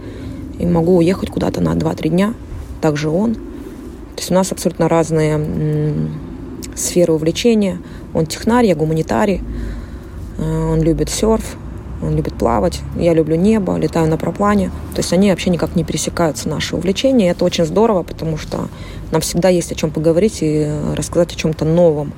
и 0.57 0.65
могу 0.65 0.97
уехать 0.99 1.31
куда-то 1.31 1.61
на 1.61 1.75
2-3 1.75 2.09
дня. 2.09 2.35
Также 2.81 3.09
он. 3.09 3.35
То 3.35 4.19
есть 4.19 4.31
у 4.31 4.35
нас 4.35 4.53
абсолютно 4.53 4.89
разные 4.89 6.09
сферы 6.77 7.13
увлечения. 7.13 7.81
Он 8.15 8.25
технарь, 8.25 8.67
я 8.67 8.77
гуманитарий. 8.77 9.43
Э, 10.39 10.73
он 10.73 10.81
любит 10.81 11.11
серф, 11.11 11.57
он 12.01 12.15
любит 12.15 12.35
плавать. 12.35 12.83
Я 12.97 13.13
люблю 13.13 13.35
небо, 13.35 13.77
летаю 13.77 14.09
на 14.09 14.17
проплане. 14.17 14.71
То 14.95 14.99
есть 14.99 15.13
они 15.13 15.31
вообще 15.31 15.51
никак 15.51 15.75
не 15.75 15.83
пересекаются, 15.83 16.49
наши 16.49 16.77
увлечения. 16.77 17.27
И 17.27 17.31
это 17.31 17.45
очень 17.45 17.65
здорово, 17.65 18.05
потому 18.05 18.37
что 18.37 18.69
нам 19.11 19.21
всегда 19.23 19.49
есть 19.49 19.73
о 19.73 19.75
чем 19.75 19.91
поговорить 19.91 20.39
и 20.41 20.71
рассказать 20.95 21.33
о 21.33 21.37
чем-то 21.37 21.65
новом. 21.65 22.13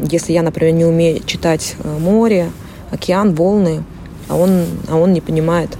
Если 0.00 0.32
я, 0.32 0.42
например, 0.42 0.74
не 0.74 0.84
умею 0.84 1.22
читать 1.24 1.76
э, 1.78 1.98
море, 1.98 2.48
океан, 2.94 3.34
волны, 3.34 3.84
а 4.28 4.36
он, 4.36 4.64
а 4.88 4.96
он 4.96 5.12
не 5.12 5.20
понимает, 5.20 5.76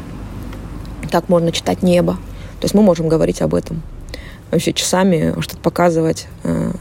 как 1.10 1.28
можно 1.28 1.52
читать 1.52 1.82
небо. 1.82 2.14
То 2.60 2.64
есть 2.64 2.74
мы 2.74 2.82
можем 2.82 3.08
говорить 3.08 3.40
об 3.40 3.54
этом. 3.54 3.82
Вообще 4.50 4.72
часами 4.72 5.34
что-то 5.40 5.60
показывать, 5.60 6.26
э, 6.42 6.72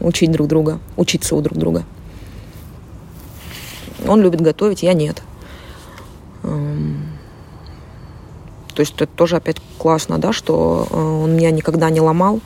учить 0.00 0.30
друг 0.30 0.48
друга, 0.48 0.78
учиться 0.96 1.36
у 1.36 1.40
друг 1.40 1.58
друга. 1.58 1.84
Он 4.06 4.20
любит 4.20 4.40
готовить, 4.40 4.82
я 4.82 4.92
нет. 4.94 5.22
Эм, 6.42 7.12
то 8.74 8.80
есть 8.80 8.94
это 8.96 9.06
тоже 9.06 9.36
опять 9.36 9.58
классно, 9.78 10.18
да, 10.18 10.32
что 10.32 10.86
э, 10.90 10.96
он 10.96 11.36
меня 11.36 11.50
никогда 11.50 11.88
не 11.90 12.00
ломал, 12.00 12.40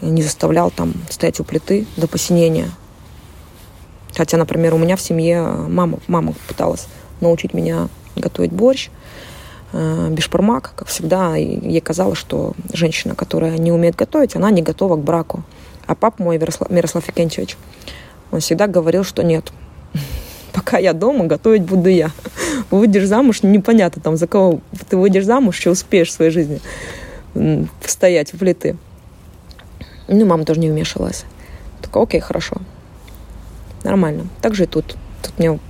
не 0.00 0.22
заставлял 0.22 0.70
там 0.70 0.94
стоять 1.10 1.40
у 1.40 1.44
плиты 1.44 1.86
до 1.96 2.06
посинения. 2.06 2.70
Хотя, 4.16 4.38
например, 4.38 4.74
у 4.74 4.78
меня 4.78 4.96
в 4.96 5.00
семье 5.00 5.42
мама, 5.42 5.98
мама 6.06 6.34
пыталась 6.48 6.86
научить 7.20 7.52
меня 7.52 7.88
готовить 8.16 8.50
борщ, 8.50 8.88
э, 9.72 10.08
бешпармак, 10.10 10.72
как 10.74 10.88
всегда. 10.88 11.36
Ей 11.36 11.80
казалось, 11.80 12.18
что 12.18 12.54
женщина, 12.72 13.14
которая 13.14 13.58
не 13.58 13.72
умеет 13.72 13.94
готовить, 13.94 14.34
она 14.34 14.50
не 14.50 14.62
готова 14.62 14.96
к 14.96 15.00
браку. 15.00 15.42
А 15.86 15.94
папа 15.94 16.22
мой, 16.22 16.38
Мирослав, 16.38 16.70
Мирослав 16.70 17.06
Викентьевич, 17.06 17.58
он 18.30 18.40
всегда 18.40 18.66
говорил, 18.66 19.04
что 19.04 19.22
нет, 19.22 19.52
пока 20.52 20.78
я 20.78 20.94
дома, 20.94 21.26
готовить 21.26 21.62
буду 21.62 21.90
я. 21.90 22.10
Выйдешь 22.70 23.06
замуж, 23.06 23.42
непонятно 23.42 24.00
там, 24.00 24.16
за 24.16 24.26
кого 24.26 24.60
ты 24.88 24.96
выйдешь 24.96 25.26
замуж, 25.26 25.58
что 25.58 25.70
успеешь 25.70 26.08
в 26.08 26.12
своей 26.12 26.30
жизни 26.30 26.60
стоять 27.84 28.32
в 28.32 28.38
плиты. 28.38 28.76
Ну, 30.08 30.24
мама 30.24 30.44
тоже 30.44 30.60
не 30.60 30.70
вмешивалась. 30.70 31.24
Такая, 31.82 32.04
окей, 32.04 32.20
хорошо 32.20 32.56
нормально. 33.86 34.26
Так 34.42 34.54
же 34.54 34.64
и 34.64 34.66
тут. 34.66 34.96
Тут 35.22 35.38
мне, 35.38 35.52
вот 35.52 35.60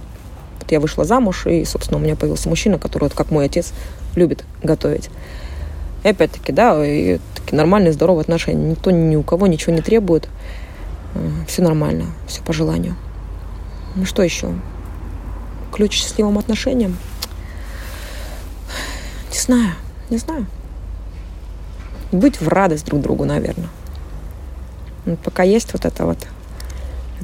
я 0.70 0.80
вышла 0.80 1.04
замуж, 1.04 1.46
и, 1.46 1.64
собственно, 1.64 1.98
у 1.98 2.02
меня 2.02 2.16
появился 2.16 2.48
мужчина, 2.48 2.78
который, 2.78 3.04
вот, 3.04 3.14
как 3.14 3.30
мой 3.30 3.44
отец, 3.44 3.72
любит 4.14 4.44
готовить. 4.62 5.10
И 6.02 6.08
опять-таки, 6.08 6.52
да, 6.52 6.84
и 6.84 7.18
такие 7.34 7.56
нормальные, 7.56 7.92
здоровые 7.92 8.22
отношения. 8.22 8.70
Никто 8.70 8.90
ни 8.90 9.16
у 9.16 9.22
кого 9.22 9.46
ничего 9.46 9.72
не 9.72 9.82
требует. 9.82 10.28
Э, 11.14 11.30
все 11.46 11.62
нормально, 11.62 12.06
все 12.26 12.42
по 12.42 12.52
желанию. 12.52 12.96
Ну 13.94 14.04
что 14.04 14.22
еще? 14.22 14.52
Ключ 15.72 15.90
к 15.90 15.94
счастливым 15.94 16.38
отношениям? 16.38 16.96
Не 19.32 19.38
знаю, 19.38 19.72
не 20.10 20.18
знаю. 20.18 20.46
Быть 22.12 22.40
в 22.40 22.48
радость 22.48 22.86
друг 22.86 23.02
другу, 23.02 23.24
наверное. 23.24 23.68
пока 25.24 25.42
есть 25.42 25.72
вот 25.72 25.84
это 25.84 26.06
вот 26.06 26.18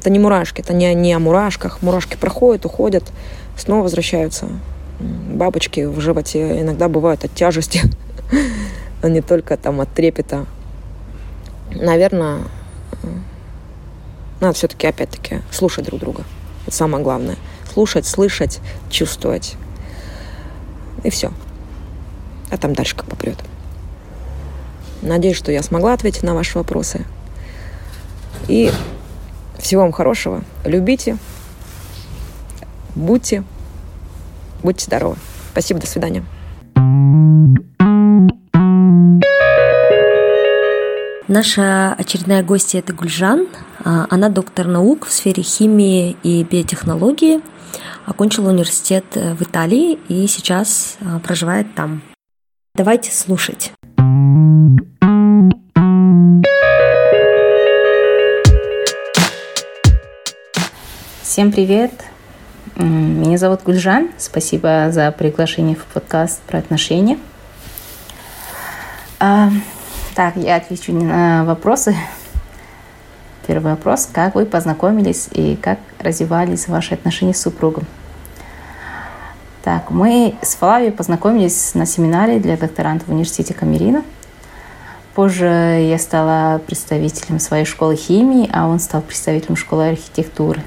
это 0.03 0.09
не 0.09 0.19
мурашки, 0.19 0.59
это 0.59 0.73
не, 0.73 0.93
не 0.95 1.13
о 1.13 1.19
мурашках. 1.19 1.81
Мурашки 1.81 2.17
проходят, 2.17 2.65
уходят. 2.65 3.05
снова 3.55 3.83
возвращаются. 3.83 4.49
Бабочки 4.99 5.85
в 5.85 6.01
животе 6.01 6.59
иногда 6.59 6.89
бывают 6.89 7.23
от 7.23 7.33
тяжести, 7.33 7.83
а 9.01 9.07
не 9.07 9.21
только 9.21 9.55
там 9.55 9.79
от 9.79 9.89
трепета. 9.93 10.45
Наверное, 11.71 12.39
надо 14.41 14.53
все-таки 14.55 14.87
опять-таки 14.87 15.39
слушать 15.51 15.85
друг 15.85 16.01
друга. 16.01 16.25
Это 16.67 16.75
самое 16.75 17.01
главное. 17.01 17.37
Слушать, 17.71 18.05
слышать, 18.05 18.59
чувствовать. 18.89 19.55
И 21.05 21.09
все. 21.09 21.31
А 22.51 22.57
там 22.57 22.73
дальше 22.73 22.97
как 22.97 23.05
попрет. 23.05 23.37
Надеюсь, 25.01 25.37
что 25.37 25.53
я 25.53 25.63
смогла 25.63 25.93
ответить 25.93 26.23
на 26.23 26.35
ваши 26.35 26.57
вопросы. 26.57 27.05
И 28.49 28.69
всего 29.63 29.81
вам 29.83 29.91
хорошего. 29.91 30.43
Любите, 30.65 31.17
будьте, 32.95 33.43
будьте 34.61 34.85
здоровы. 34.85 35.15
Спасибо, 35.51 35.79
до 35.79 35.87
свидания. 35.87 36.23
Наша 41.27 41.93
очередная 41.93 42.43
гостья– 42.43 42.79
это 42.79 42.93
Гульжан. 42.93 43.47
А, 43.83 44.05
она 44.09 44.29
доктор 44.29 44.67
наук 44.67 45.07
в 45.07 45.11
сфере 45.11 45.41
химии 45.41 46.17
и 46.21 46.43
биотехнологии. 46.43 47.41
Окончила 48.05 48.49
университет 48.49 49.05
э, 49.15 49.33
в 49.33 49.41
Италии 49.41 49.97
и 50.09 50.27
сейчас 50.27 50.97
а, 51.01 51.19
проживает 51.19 51.73
там. 51.73 52.01
Давайте 52.75 53.11
слушать. 53.11 53.71
Всем 61.33 61.51
привет! 61.51 61.91
Меня 62.75 63.39
зовут 63.39 63.63
Гульжан. 63.63 64.11
Спасибо 64.19 64.91
за 64.91 65.11
приглашение 65.11 65.75
в 65.75 65.83
подкаст 65.85 66.39
про 66.43 66.59
отношения. 66.59 67.17
А, 69.19 69.49
так, 70.13 70.35
я 70.35 70.57
отвечу 70.57 70.93
на 70.93 71.43
вопросы. 71.43 71.95
Первый 73.47 73.71
вопрос. 73.71 74.07
Как 74.13 74.35
вы 74.35 74.45
познакомились 74.45 75.27
и 75.31 75.55
как 75.55 75.79
развивались 75.97 76.67
ваши 76.67 76.93
отношения 76.93 77.33
с 77.33 77.41
супругом? 77.41 77.87
Так, 79.63 79.89
мы 79.89 80.35
с 80.43 80.53
Флавией 80.53 80.91
познакомились 80.91 81.73
на 81.73 81.87
семинаре 81.87 82.37
для 82.37 82.57
докторантов 82.57 83.07
в 83.07 83.11
университете 83.11 83.55
Камерина. 83.55 84.03
Позже 85.15 85.47
я 85.47 85.97
стала 85.97 86.59
представителем 86.59 87.39
своей 87.39 87.65
школы 87.65 87.95
химии, 87.95 88.47
а 88.53 88.67
он 88.67 88.79
стал 88.79 89.01
представителем 89.01 89.55
школы 89.55 89.89
архитектуры. 89.89 90.61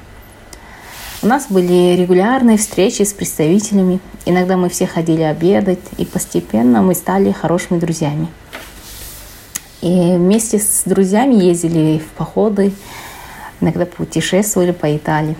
У 1.23 1.27
нас 1.27 1.47
были 1.49 1.95
регулярные 1.95 2.57
встречи 2.57 3.01
с 3.01 3.11
представителями. 3.11 3.99
Иногда 4.25 4.55
мы 4.55 4.69
все 4.69 4.85
ходили 4.85 5.23
обедать, 5.23 5.79
и 5.97 6.05
постепенно 6.05 6.83
мы 6.83 6.93
стали 6.93 7.31
хорошими 7.31 7.79
друзьями. 7.79 8.27
И 9.81 10.15
вместе 10.15 10.59
с 10.59 10.83
друзьями 10.85 11.33
ездили 11.33 11.97
в 11.97 12.07
походы, 12.17 12.71
иногда 13.61 13.87
путешествовали 13.87 14.71
по 14.71 14.95
Италии. 14.95 15.35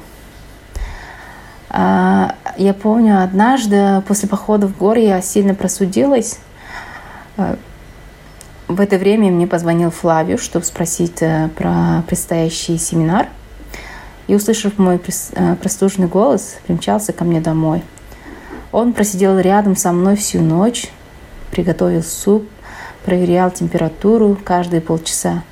А, 1.69 2.35
я 2.57 2.73
помню, 2.73 3.21
однажды 3.21 4.01
после 4.07 4.27
похода 4.27 4.67
в 4.67 4.75
горы 4.75 5.01
я 5.01 5.21
сильно 5.21 5.53
просудилась. 5.53 6.39
А, 7.37 7.55
в 8.67 8.81
это 8.81 8.97
время 8.97 9.29
мне 9.29 9.45
позвонил 9.45 9.91
Флавио, 9.91 10.37
чтобы 10.37 10.65
спросить 10.65 11.21
э, 11.21 11.49
про 11.55 12.03
предстоящий 12.07 12.77
семинар. 12.77 13.27
И, 14.27 14.35
услышав 14.35 14.77
мой 14.77 14.99
э, 14.99 15.55
простуженный 15.55 16.07
голос, 16.07 16.57
примчался 16.65 17.13
ко 17.13 17.23
мне 17.23 17.41
домой. 17.41 17.83
Он 18.71 18.93
просидел 18.93 19.39
рядом 19.39 19.75
со 19.75 19.91
мной 19.91 20.17
всю 20.17 20.41
ночь, 20.41 20.89
приготовил 21.51 22.03
суп, 22.03 22.47
проверял 23.05 23.49
температуру 23.51 24.37
каждые 24.43 24.81
полчаса. 24.81 25.43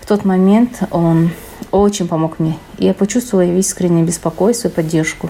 В 0.00 0.06
тот 0.06 0.24
момент 0.24 0.82
он 0.90 1.30
очень 1.70 2.08
помог 2.08 2.38
мне, 2.38 2.58
и 2.78 2.86
я 2.86 2.94
почувствовала 2.94 3.44
искреннее 3.46 4.04
беспокойство 4.04 4.68
и 4.68 4.70
поддержку. 4.70 5.28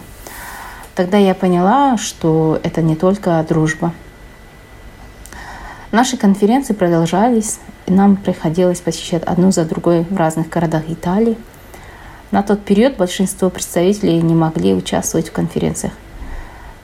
Тогда 0.94 1.18
я 1.18 1.34
поняла, 1.34 1.96
что 1.96 2.60
это 2.62 2.82
не 2.82 2.94
только 2.94 3.44
дружба. 3.48 3.92
Наши 5.90 6.16
конференции 6.16 6.74
продолжались, 6.74 7.58
и 7.86 7.92
нам 7.92 8.16
приходилось 8.16 8.80
посещать 8.80 9.22
одну 9.22 9.50
за 9.50 9.64
другой 9.64 10.04
в 10.08 10.16
разных 10.16 10.48
городах 10.48 10.82
Италии. 10.88 11.38
На 12.30 12.42
тот 12.42 12.62
период 12.62 12.96
большинство 12.96 13.48
представителей 13.48 14.20
не 14.20 14.34
могли 14.34 14.74
участвовать 14.74 15.28
в 15.28 15.32
конференциях. 15.32 15.94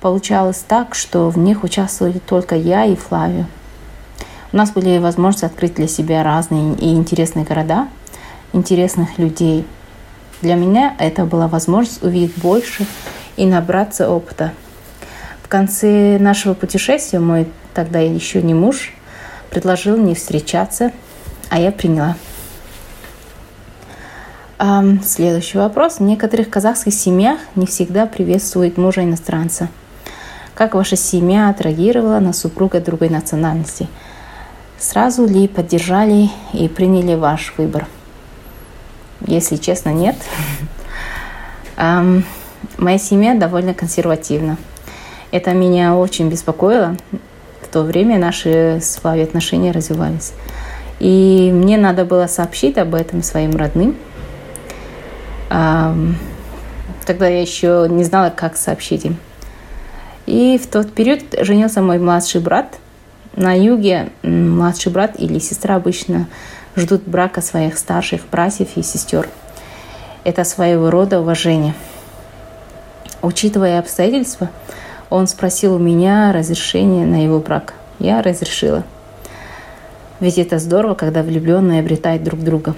Получалось 0.00 0.64
так, 0.66 0.94
что 0.94 1.28
в 1.28 1.37
них 1.37 1.64
участвовали 1.64 2.18
только 2.18 2.54
я 2.57 2.87
и 2.87 2.96
Флавио. 2.96 3.44
У 4.52 4.57
нас 4.57 4.70
были 4.70 4.98
возможности 4.98 5.44
открыть 5.44 5.74
для 5.74 5.88
себя 5.88 6.22
разные 6.22 6.74
и 6.76 6.94
интересные 6.94 7.44
города, 7.44 7.88
интересных 8.54 9.18
людей. 9.18 9.66
Для 10.40 10.54
меня 10.54 10.94
это 10.98 11.24
была 11.24 11.48
возможность 11.48 12.02
увидеть 12.02 12.37
больше 12.37 12.87
и 13.37 13.44
набраться 13.44 14.09
опыта. 14.09 14.52
В 15.42 15.48
конце 15.48 16.18
нашего 16.18 16.54
путешествия 16.54 17.18
мой 17.18 17.48
тогда 17.74 17.98
еще 17.98 18.40
не 18.40 18.54
муж 18.54 18.94
предложил 19.50 19.96
мне 19.96 20.14
встречаться, 20.14 20.90
а 21.50 21.59
я 21.61 21.70
приняла. 21.70 22.16
Следующий 25.04 25.58
вопрос. 25.58 25.96
В 25.96 26.02
некоторых 26.02 26.50
казахских 26.50 26.94
семьях 26.94 27.38
не 27.56 27.66
всегда 27.66 28.06
приветствуют 28.06 28.78
мужа 28.78 29.02
иностранца. 29.02 29.68
Как 30.54 30.74
ваша 30.74 30.96
семья 30.96 31.48
отреагировала 31.48 32.20
на 32.20 32.32
супруга 32.32 32.80
другой 32.80 33.08
национальности– 33.08 33.88
Сразу 34.84 35.26
ли 35.26 35.48
поддержали 35.48 36.28
и 36.52 36.68
приняли 36.68 37.14
ваш 37.14 37.54
выбор? 37.56 37.86
Если 39.26 39.56
честно, 39.56 39.88
нет. 39.88 40.14
Моя 41.76 42.98
семья 42.98 43.34
довольно 43.34 43.72
консервативна. 43.72 44.58
Это 45.30 45.52
меня 45.52 45.96
очень 45.96 46.28
беспокоило. 46.28 46.96
В 47.62 47.68
то 47.68 47.82
время 47.82 48.18
наши 48.18 48.78
с 48.82 48.96
Флавией 48.96 49.24
отношения 49.24 49.72
развивались. 49.72 50.34
И 51.00 51.50
мне 51.52 51.78
надо 51.78 52.04
было 52.04 52.26
сообщить 52.26 52.76
об 52.76 52.94
этом 52.94 53.22
своим 53.22 53.56
родным. 53.56 53.96
Тогда 57.06 57.28
я 57.28 57.40
еще 57.40 57.86
не 57.90 58.04
знала, 58.04 58.30
как 58.34 58.56
сообщить 58.56 59.04
им. 59.04 59.16
И 60.26 60.58
в 60.58 60.66
тот 60.66 60.92
период 60.92 61.22
женился 61.40 61.82
мой 61.82 61.98
младший 61.98 62.40
брат– 62.40 62.78
на 63.36 63.52
юге 63.58 64.10
младший 64.22 64.92
брат 64.92 65.18
или 65.18 65.40
сестра 65.40 65.74
обычно 65.74 66.28
ждут 66.76 67.02
брака 67.04 67.40
своих 67.40 67.78
старших 67.78 68.22
братьев 68.30 68.76
и 68.76 68.82
сестер. 68.82 69.28
Это 70.22 70.44
своего 70.44 70.88
рода 70.88 71.20
уважение. 71.20 71.74
Учитывая 73.22 73.80
обстоятельства, 73.80 74.50
он 75.10 75.26
спросил 75.26 75.74
у 75.74 75.78
меня 75.78 76.32
разрешение 76.32 77.06
на 77.06 77.24
его 77.24 77.40
брак. 77.40 77.74
Я 77.98 78.22
разрешила. 78.22 78.84
Ведь 80.20 80.38
это 80.38 80.60
здорово, 80.60 80.94
когда 80.94 81.22
влюбленные 81.22 81.80
обретают 81.80 82.22
друг 82.22 82.40
друга. 82.40 82.74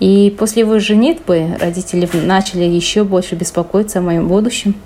И 0.00 0.34
после 0.38 0.62
его 0.62 0.78
женитьбы 0.78 1.56
родители 1.60 2.08
начали 2.24 2.64
еще 2.64 3.04
больше 3.04 3.34
беспокоиться 3.34 3.98
о 3.98 4.02
моем 4.02 4.28
будущем– 4.28 4.74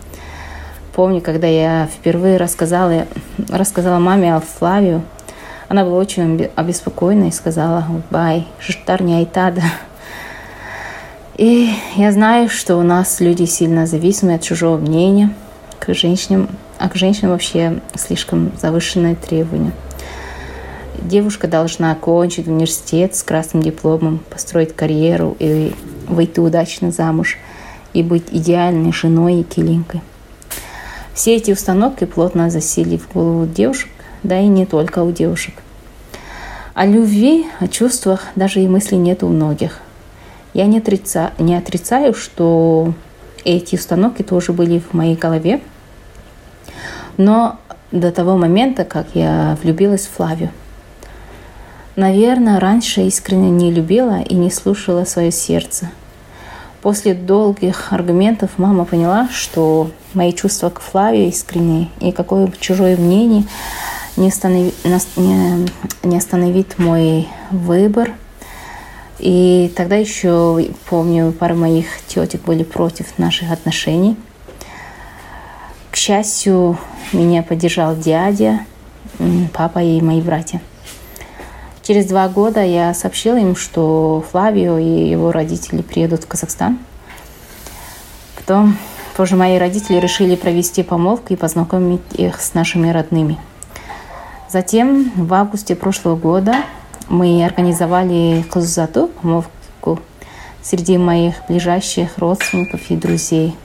Помню, 0.95 1.23
когда 1.23 1.47
я 1.47 1.87
впервые 1.87 2.37
рассказала, 2.37 3.07
рассказала 3.49 3.99
маме 3.99 4.37
о 4.37 4.41
Флавию, 4.41 5.03
она 5.69 5.85
была 5.85 5.97
очень 5.97 6.51
обеспокоена 6.55 7.29
и 7.29 7.31
сказала 7.31 7.87
«Бай, 8.11 8.47
житар 8.61 9.03
не 9.03 9.15
айтада». 9.15 9.63
И 11.39 11.71
я 11.97 12.13
знаю, 12.13 12.51
что 12.51 12.77
у 12.77 12.83
нас 12.83 13.21
люди 13.21 13.45
сильно 13.45 13.87
зависимы 13.87 14.35
от 14.35 14.43
чужого 14.43 14.77
мнения 14.77 15.33
к 15.79 15.95
женщинам, 15.95 16.51
а 16.79 16.91
к 16.91 16.95
женщинам 16.95 17.31
вообще 17.31 17.81
слишком 17.95 18.53
завышенные 18.61 19.15
требования. 19.15 19.73
Девушка 21.01 21.49
должна 21.49 21.93
окончить 21.93 22.47
университет 22.47 23.15
с 23.15 23.23
красным 23.23 23.63
дипломом, 23.63 24.21
построить 24.31 24.75
карьеру 24.75 25.37
и 25.39 25.73
выйти 26.07 26.41
удачно 26.41 26.91
замуж 26.91 27.39
и 27.93 28.03
быть 28.03 28.27
идеальной 28.31 28.93
женой 28.93 29.41
и 29.41 29.43
килинкой. 29.43 30.03
Все 31.15 31.37
эти 31.37 31.51
установки 31.51 32.05
плотно 32.05 32.51
засели 32.51 32.97
в 32.97 33.13
голову 33.13 33.47
девушек, 33.47 33.91
да 34.23 34.39
и 34.39 34.47
не 34.47 34.67
только 34.67 35.03
у 35.03 35.13
девушек. 35.13 35.55
О 36.75 36.87
любви, 36.87 37.47
о 37.61 37.69
чувствах 37.69 38.25
даже 38.35 38.61
и 38.61 38.69
мысли 38.69 38.95
нет 38.95 39.23
у 39.23 39.29
многих. 39.29 39.81
Я 40.55 40.67
не, 40.67 40.79
отрица, 40.79 41.33
не 41.39 41.57
отрицаю, 41.57 42.15
что 42.15 42.95
эти 43.45 43.77
установки 43.77 44.23
тоже 44.23 44.53
были 44.53 44.79
в 44.79 44.95
моей 44.95 45.17
голове, 45.17 45.61
но 47.17 47.59
до 47.91 48.11
того 48.11 48.37
момента, 48.37 48.85
как 48.85 49.09
я 49.15 49.59
влюбилась 49.63 50.07
в 50.07 50.13
Флавию. 50.13 50.51
Наверное, 51.95 52.59
раньше 52.59 53.03
искренне 53.03 53.51
не 53.51 53.71
любила 53.71 54.23
и 54.23 54.35
не 54.35 54.51
слушала 54.51 55.05
свое 55.05 55.31
сердце. 55.31 55.91
После 56.81 57.15
долгих 57.15 57.93
аргументов 57.93 58.53
мама 58.57 58.87
поняла, 58.87 59.29
что 59.31 59.91
мои 60.15 60.33
чувства 60.33 60.71
к 60.71 60.81
Флаве 60.81 61.29
искренние, 61.29 61.89
и 62.01 62.11
какое 62.11 62.47
бы 62.47 62.55
чужое 62.59 62.97
мнение 62.97 63.45
не, 64.17 64.29
останови, 64.29 64.73
не, 65.17 65.69
не 66.03 66.17
остановит 66.17 66.79
мой 66.79 67.29
выбор. 67.51 68.13
И 69.19 69.73
тогда 69.77 69.97
еще, 69.97 70.67
помню, 70.89 71.31
пара 71.33 71.55
моих 71.55 71.87
тетек 72.09 72.43
были 72.43 72.65
против 72.65 73.19
наших 73.19 73.53
отношений. 73.53 74.17
К 75.91 75.97
счастью, 75.97 76.79
меня 77.13 77.43
поддержал 77.43 77.95
дядя, 77.95 78.61
папа 79.53 79.81
и 79.81 80.01
мои 80.01 80.23
братья. 80.23 80.61
Через 81.83 82.07
два 82.07 82.29
года 82.29 82.63
я 82.63 82.95
сообщила 82.95 83.37
им, 83.37 83.57
что 83.57 84.25
Флавио 84.31 84.79
и 84.79 85.09
его 85.11 85.33
родители 85.33 85.83
приедут 85.83 86.23
в 86.23 86.29
Казахстан. 86.29 86.79
Потом 88.37 88.77
позже 89.17 89.35
мои 89.35 89.59
родители 89.59 89.99
решили 89.99 90.37
провести 90.37 90.85
помолвку 90.85 91.33
и 91.33 91.37
познакомить 91.37 92.01
их 92.13 92.41
с 92.41 92.55
нашими 92.55 92.91
родными. 92.91 93.37
Затем 94.49 95.11
в 95.17 95.35
августе 95.35 95.75
прошлого 95.75 96.15
года 96.15 96.55
мы 97.09 97.45
организовали 97.45 98.45
кузату, 98.49 99.09
помолвку 99.21 99.99
среди 100.63 100.99
моих 100.99 101.35
ближайших 101.49 102.17
родственников 102.19 102.81
и 102.91 102.97
друзей. 102.97 103.57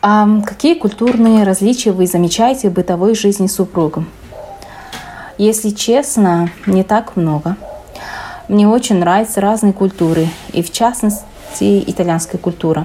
А 0.00 0.40
какие 0.46 0.74
культурные 0.74 1.44
различия 1.44 1.92
вы 1.92 2.06
замечаете 2.06 2.70
в 2.70 2.72
бытовой 2.72 3.14
жизни 3.14 3.46
супруга? 3.46 4.04
Если 5.40 5.70
честно, 5.70 6.50
не 6.66 6.82
так 6.82 7.16
много. 7.16 7.56
Мне 8.48 8.68
очень 8.68 8.98
нравятся 8.98 9.40
разные 9.40 9.72
культуры, 9.72 10.28
и 10.52 10.62
в 10.62 10.70
частности 10.70 11.82
итальянская 11.86 12.38
культура. 12.38 12.84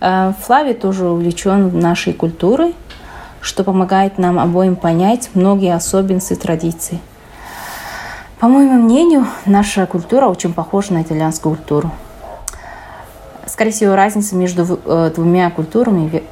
Э, 0.00 0.32
Флави 0.42 0.74
тоже 0.74 1.08
увлечен 1.08 1.76
нашей 1.76 2.12
культурой, 2.12 2.76
что 3.40 3.64
помогает 3.64 4.16
нам 4.16 4.38
обоим 4.38 4.76
понять 4.76 5.30
многие 5.34 5.74
особенности 5.74 6.36
традиций. 6.36 7.00
По 8.38 8.46
моему 8.46 8.74
мнению, 8.74 9.26
наша 9.44 9.86
культура 9.86 10.26
очень 10.26 10.52
похожа 10.54 10.92
на 10.92 11.02
итальянскую 11.02 11.56
культуру. 11.56 11.90
Скорее 13.46 13.72
всего, 13.72 13.96
разница 13.96 14.36
между 14.36 14.78
э, 14.84 15.10
двумя 15.16 15.50
культурами 15.50 16.22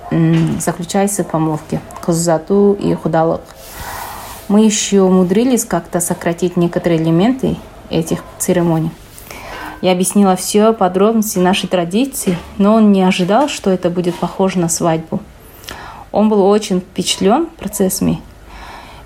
заключается 0.61 1.25
в 1.25 1.27
помолвке– 1.27 1.81
козату 2.07 2.79
и 2.81 2.95
худалок– 2.95 3.41
мы 4.49 4.65
еще 4.65 5.03
умудрились 5.03 5.65
как-то 5.65 6.01
сократить 6.01 6.57
некоторые 6.57 7.01
элементы 7.01 7.57
этих 7.91 8.25
церемоний. 8.39 8.91
Я 9.81 9.93
объяснила 9.93 10.35
все 10.37 10.73
подробности 10.73 11.39
нашей 11.39 11.69
традиции, 11.69 12.37
но 12.57 12.75
он 12.75 12.91
не 12.91 13.03
ожидал, 13.03 13.49
что 13.49 13.71
это 13.71 13.91
будет 13.91 14.15
похоже 14.17 14.59
на 14.59 14.69
свадьбу. 14.69 15.21
Он 16.11 16.29
был 16.29 16.43
очень 16.43 16.81
впечатлен 16.81 17.47
процессами. 17.59 18.21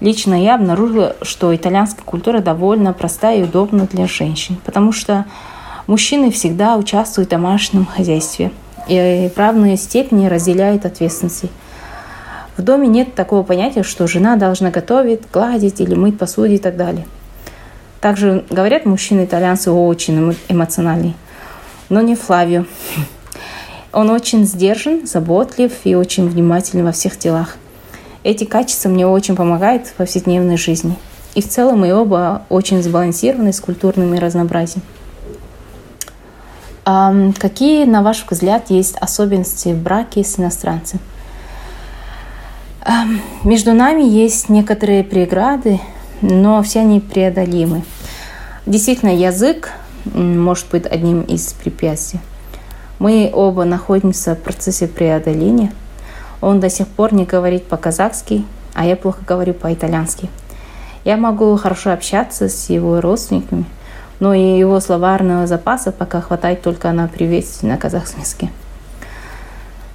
Лично 0.01 0.41
я 0.41 0.55
обнаружила, 0.55 1.17
что 1.23 1.55
итальянская 1.55 2.05
культура 2.05 2.41
довольно 2.41 2.93
простая 2.93 3.41
и 3.41 3.43
удобна 3.43 3.87
для 3.87 4.07
женщин, 4.07 4.57
потому 4.65 4.93
что 4.93 5.27
мужчины 5.87 6.31
всегда 6.31 6.77
участвуют 6.77 7.29
в 7.29 7.33
домашнем 7.33 7.85
хозяйстве 7.85 8.51
и 8.89 9.31
в 9.35 9.39
равной 9.39 9.77
степени 9.77 10.27
разделяют 10.27 10.87
ответственности– 10.87 11.51
в 12.57 12.63
доме 12.63 12.89
нет 12.89 13.15
такого 13.15 13.43
понятия, 13.43 13.83
что 13.83 14.07
жена 14.07 14.37
должна 14.37 14.71
готовить, 14.71 15.23
гладить 15.33 15.81
или 15.81 15.95
мыть 15.95 16.19
посуду 16.19 16.49
и 16.49 16.59
так 16.59 16.77
далее. 16.77 17.07
Также 18.01 18.45
говорят 18.51 18.85
мужчины 18.85 19.25
итальянцы 19.25 19.71
очень 19.71 20.37
эмоциональные, 20.49 21.15
но 21.89 22.01
не 22.01 22.15
Флавио. 22.17 22.65
Он 23.93 24.11
очень 24.11 24.45
сдержан, 24.45 25.07
заботлив 25.07 25.73
и 25.85 25.95
очень 25.95 26.29
внимательный 26.29 26.85
во 26.85 26.93
всех 26.93 27.19
делах. 27.19 27.57
Эти 28.25 28.45
качества 28.45 28.89
мне 28.89 29.07
очень 29.07 29.37
помогают 29.37 29.87
в 29.87 29.95
повседневной 29.95 30.57
жизни. 30.57 30.97
И 31.35 31.43
в 31.43 31.49
целом 31.49 31.81
мы 31.81 31.95
оба 31.95 32.43
очень 32.49 32.83
сбалансированы 32.83 33.53
с 33.53 33.61
культурным 33.61 34.17
разнообразием. 34.19 34.83
А 36.85 37.15
какие, 37.39 37.85
на 37.85 38.03
ваш 38.03 38.25
взгляд, 38.29 38.71
есть 38.71 38.97
особенности 38.99 39.69
в 39.69 39.83
браке 39.83 40.25
с 40.25 40.39
иностранцем? 40.39 41.01
Между 43.45 43.73
нами 43.75 44.03
есть 44.03 44.49
некоторые 44.49 45.05
преграды, 45.05 45.81
но 46.21 46.63
все 46.63 46.81
они 46.81 47.01
преодолимы. 47.01 47.83
Действительно, 48.67 49.15
язык 49.15 49.71
может 50.05 50.67
быть 50.71 50.87
одним 50.87 51.23
из 51.23 51.53
препятствий. 51.53 52.21
Мы 52.99 53.31
оба 53.33 53.65
находимся 53.65 54.35
в 54.35 54.41
процессе 54.41 54.87
преодоления. 54.87 55.73
Он 56.41 56.61
до 56.61 56.71
сих 56.71 56.89
пор 56.89 57.15
не 57.15 57.25
говорит 57.25 57.65
по-казахски, 57.67 58.45
а 58.75 58.85
я 58.85 58.97
плохо 58.97 59.21
говорю 59.27 59.55
по-итальянски. 59.55 60.29
Я 61.05 61.17
могу 61.17 61.57
хорошо 61.57 61.93
общаться 61.93 62.49
с 62.49 62.71
его 62.71 63.01
родственниками, 63.01 63.65
но 64.21 64.35
и 64.35 64.59
его 64.59 64.79
словарного 64.81 65.47
запаса 65.47 65.91
пока 65.91 66.21
хватает 66.21 66.63
только 66.63 66.93
на 66.93 67.09
приветствие 67.09 67.73
на 67.73 67.79
казахском 67.79 68.23
языке. 68.23 68.51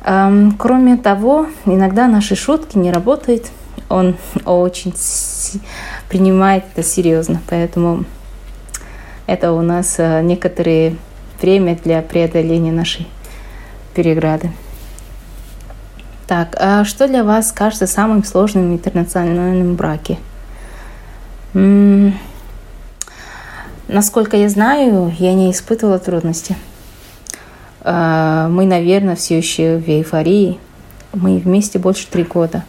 Кроме 0.08 0.96
того, 0.96 1.48
иногда 1.66 2.08
наши 2.08 2.38
шутки 2.38 2.78
не 2.78 2.92
работают. 2.92 3.48
Он 3.90 4.16
очень 4.46 4.94
принимает 6.08 6.64
это 6.74 6.82
серьезно, 6.82 7.42
поэтому 7.50 8.06
это 9.26 9.52
у 9.52 9.62
нас 9.62 9.96
э, 9.98 10.22
некоторые 10.22 10.96
время 11.42 11.78
для 11.84 12.02
преодоления 12.02 12.72
нашей 12.72 13.06
переграды. 13.94 14.52
Так, 16.26 16.56
а 16.58 16.86
что 16.86 17.08
для 17.08 17.26
вас 17.26 17.52
кажется 17.52 17.88
самым 17.88 18.24
сложным 18.24 18.72
в 18.72 18.74
интернациональном 18.74 19.76
браке? 19.76 20.18
М-м- 21.54 22.18
насколько 23.90 24.38
я 24.38 24.48
знаю, 24.48 25.14
я 25.18 25.34
не 25.34 25.52
испытывала 25.52 26.00
трудности. 26.00 26.56
А, 27.82 28.50
мы, 28.50 28.66
наверное, 28.66 29.16
все 29.16 29.38
еще 29.38 29.78
в 29.78 29.88
эйфории. 29.88 30.60
Мы 31.14 31.38
вместе 31.38 31.80
больше 31.80 32.08
три 32.08 32.24
года. 32.24 32.64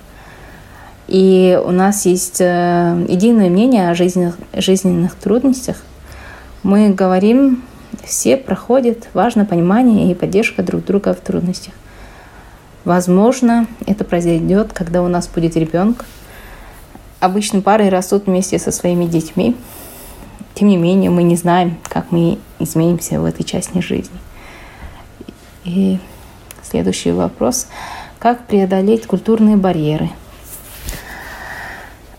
И 1.09 1.59
у 1.65 1.71
нас 1.71 2.05
есть 2.05 2.41
э, 2.41 3.07
единое 3.09 3.49
мнение 3.49 3.91
о 3.91 3.95
жизненных, 3.95 4.37
жизненных 4.53 5.15
трудностях. 5.15 5.77
Мы 6.63 6.91
говорим, 6.91 7.63
все 8.05 8.37
проходят, 8.37 9.09
важно 9.15 9.47
понимание 9.47 10.11
и 10.11 10.15
поддержка 10.15 10.63
друг 10.63 10.85
друга 10.85 11.15
в 11.15 11.21
трудностях. 11.21 11.73
Возможно, 12.85 13.67
это 13.87 14.05
произойдет, 14.05 14.73
когда 14.73 15.03
у 15.03 15.09
нас 15.09 15.29
будет 15.29 15.57
ребенок. 15.57 16.05
Обычно 17.21 17.63
пары 17.63 17.89
растут 17.89 18.27
вместе 18.27 18.59
со 18.59 18.71
своими 18.71 19.07
детьми. 19.07 19.57
Тем 20.55 20.69
не 20.69 20.77
менее, 20.77 21.11
мы 21.11 21.23
не 21.23 21.37
знаем, 21.37 21.79
как 21.89 22.13
мы 22.13 22.39
изменимся 22.59 23.21
в 23.21 23.25
этой 23.25 23.45
части 23.45 23.79
жизни. 23.81 24.19
И 25.65 25.99
следующий 26.63 27.13
вопрос. 27.13 27.67
Как 28.19 28.47
преодолеть 28.47 29.07
культурные 29.07 29.57
барьеры? 29.57 30.11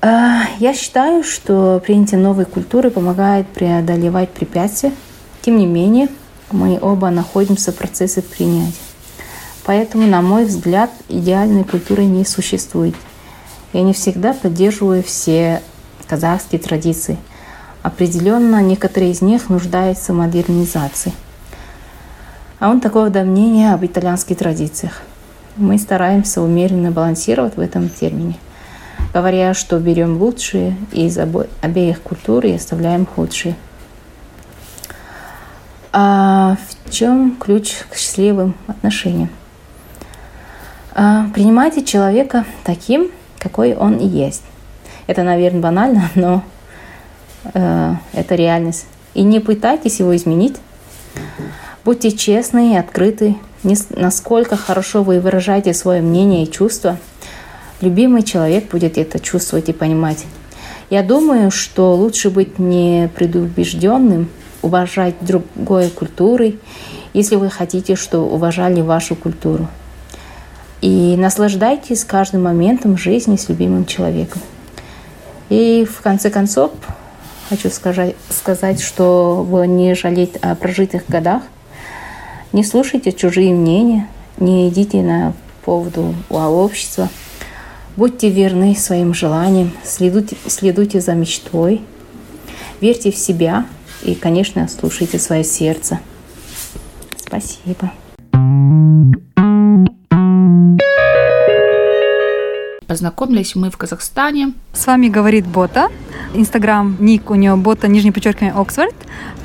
А, 0.02 0.44
я 0.60 0.74
считаю, 0.74 1.24
что 1.24 1.82
принятие 1.86 2.20
новой 2.20 2.46
культуры 2.46 2.90
помогает 2.90 3.48
преодолевать 3.48 4.30
препятствия. 4.30 4.94
Тем 5.42 5.58
не 5.58 5.66
менее, 5.66 6.08
мы 6.52 6.80
оба 6.82 7.10
находимся 7.10 7.72
в 7.72 7.76
процессе 7.76 8.22
принятия. 8.22 8.74
Поэтому, 9.66 10.08
на 10.08 10.22
мой 10.22 10.46
взгляд, 10.46 10.90
идеальной 11.10 11.64
культуры 11.64 12.06
не 12.06 12.26
существует. 12.26 12.96
Я 13.74 13.84
не 13.84 13.94
всегда 13.94 14.34
поддерживаю 14.34 15.04
все 15.04 15.62
казахские 16.08 16.60
традиции. 16.60 17.18
Определенно, 17.84 18.62
некоторые 18.62 19.12
из 19.12 19.22
них 19.22 19.50
нуждаются 19.50 20.14
в 20.14 20.18
модернизации– 20.18 21.14
а 22.60 22.70
он 22.70 22.82
такого 22.82 23.10
мнения 23.10 23.74
об 23.74 23.86
итальянских 23.86 24.38
традициях. 24.38 25.02
Мы 25.56 25.78
стараемся 25.78 26.42
умеренно 26.42 26.92
балансировать 26.92 27.56
в 27.56 27.60
этом 27.60 27.90
термине, 27.90 28.36
говоря, 29.14 29.54
что 29.54 29.80
берем 29.80 30.18
лучшие 30.18 30.76
из 30.92 31.18
обеих 31.18 32.02
культур 32.02 32.46
и 32.46 32.54
оставляем 32.54 33.06
худшие. 33.06 33.56
А 35.92 36.58
в 36.86 36.92
чем 36.92 37.36
ключ 37.40 37.74
к 37.90 37.96
счастливым 37.96 38.56
отношениям? 38.68 39.30
А, 40.94 41.28
принимайте 41.34 41.84
человека 41.84 42.46
таким, 42.64 43.10
какой 43.40 43.74
он 43.74 43.98
и 43.98 44.06
есть. 44.06 44.44
Это, 45.08 45.24
наверное, 45.24 45.62
банально, 45.62 46.10
но 46.16 46.44
э, 47.54 47.96
это 48.14 48.36
реальность. 48.36 48.86
И 49.14 49.24
не 49.24 49.40
пытайтесь 49.40 50.00
его 50.00 50.16
изменить. 50.16 50.58
Будьте 51.86 52.12
честны 52.12 52.74
и 52.74 52.78
открыты, 52.78 53.36
насколько 53.92 54.58
хорошо 54.58 55.04
вы 55.04 55.20
выражаете 55.20 55.74
свое 55.74 56.02
мнение 56.02 56.44
и 56.44 56.52
чувства. 56.52 56.98
Любимый 57.82 58.24
человек 58.24 58.70
будет 58.70 58.98
это 58.98 59.20
чувствовать 59.20 59.70
и 59.70 59.74
понимать. 59.74 60.26
Я 60.90 61.04
думаю, 61.04 61.52
что 61.52 61.96
лучше 61.96 62.30
быть 62.30 62.60
не 62.60 63.10
предубежденным, 63.16 64.30
уважать 64.62 65.16
другой 65.22 65.90
культуры, 65.90 66.58
если 67.14 67.36
вы 67.36 67.50
хотите, 67.50 67.96
что 67.96 68.22
уважали 68.22 68.82
вашу 68.82 69.16
культуру. 69.16 69.68
И 70.82 71.16
наслаждайтесь 71.18 72.04
каждым 72.04 72.44
моментом 72.44 72.98
жизни 72.98 73.36
с 73.36 73.50
любимым 73.50 73.86
человеком. 73.86 74.42
И 75.50 75.86
в 75.90 76.02
конце 76.02 76.30
концов, 76.30 76.72
хочу 77.50 77.70
сказать, 77.70 78.16
сказать, 78.30 78.82
что 78.82 79.48
не 79.66 79.96
жалеете 79.96 80.40
о 80.40 80.56
прожитых 80.56 81.04
годах, 81.08 81.44
не 82.54 82.64
слушайте 82.64 83.12
чужие 83.12 83.54
мнения, 83.54 84.08
не 84.38 84.70
идите 84.70 85.02
на 85.02 85.34
поводу 85.64 86.16
общества, 86.30 87.10
будьте 87.96 88.30
верны 88.30 88.76
своим 88.76 89.14
желаниям, 89.14 89.72
следуйте, 89.84 90.36
следуйте 90.48 91.02
за 91.02 91.14
мечтой, 91.14 91.82
верьте 92.82 93.12
в 93.12 93.18
себя 93.18 93.66
и, 94.04 94.16
конечно, 94.16 94.68
слушайте 94.68 95.20
свое 95.20 95.44
сердце. 95.44 96.00
Спасибо. 97.18 97.92
Познакомились 102.90 103.54
мы 103.54 103.70
в 103.70 103.78
Казахстане. 103.78 104.54
С 104.74 104.88
вами 104.88 105.10
говорит 105.10 105.46
Бота. 105.46 105.90
Инстаграм, 106.34 106.98
ник 107.00 107.30
у 107.30 107.36
нее 107.36 107.56
Бота, 107.56 107.88
нижний 107.88 108.10
подчеркивание, 108.10 108.52
Оксфорд. 108.52 108.96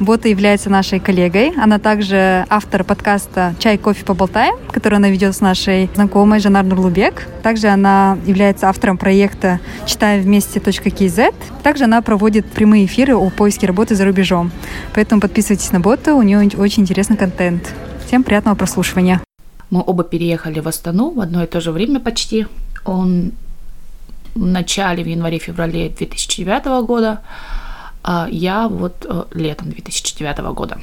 Бота 0.01 0.29
является 0.31 0.71
нашей 0.71 0.99
коллегой. 0.99 1.53
Она 1.63 1.79
также 1.79 2.47
автор 2.49 2.85
подкаста 2.85 3.55
«Чай, 3.59 3.77
кофе, 3.77 4.03
поболтаем», 4.03 4.55
который 4.73 4.95
она 4.95 5.11
ведет 5.11 5.37
с 5.37 5.43
нашей 5.43 5.91
знакомой 5.95 6.41
Жанар 6.41 6.65
Нурлубек. 6.65 7.29
Также 7.43 7.67
она 7.67 8.17
является 8.25 8.71
автором 8.71 8.97
проекта 8.97 9.61
«Читаем 9.85 10.23
вместе.кз». 10.23 11.19
Также 11.63 11.85
она 11.85 12.01
проводит 12.01 12.47
прямые 12.47 12.87
эфиры 12.87 13.15
о 13.15 13.29
поиске 13.29 13.67
работы 13.67 13.95
за 13.95 14.07
рубежом. 14.07 14.53
Поэтому 14.95 15.21
подписывайтесь 15.21 15.71
на 15.71 15.81
Бота, 15.81 16.15
у 16.15 16.23
нее 16.23 16.39
очень 16.57 16.85
интересный 16.85 17.19
контент. 17.19 17.75
Всем 18.07 18.23
приятного 18.23 18.55
прослушивания. 18.55 19.21
Мы 19.69 19.83
оба 19.85 20.03
переехали 20.03 20.61
в 20.61 20.69
Астану 20.69 21.11
в 21.11 21.21
одно 21.21 21.45
и 21.45 21.47
то 21.47 21.61
же 21.61 21.73
время 21.73 22.01
почти. 22.01 22.47
Он 22.85 23.33
в 24.35 24.45
начале, 24.45 25.05
в 25.05 25.07
январе-феврале 25.07 25.91
2009 25.91 26.87
года, 26.87 27.21
а 28.03 28.29
я 28.31 28.69
вот 28.69 29.07
э, 29.09 29.25
летом 29.33 29.71
2009 29.71 30.39
года. 30.55 30.79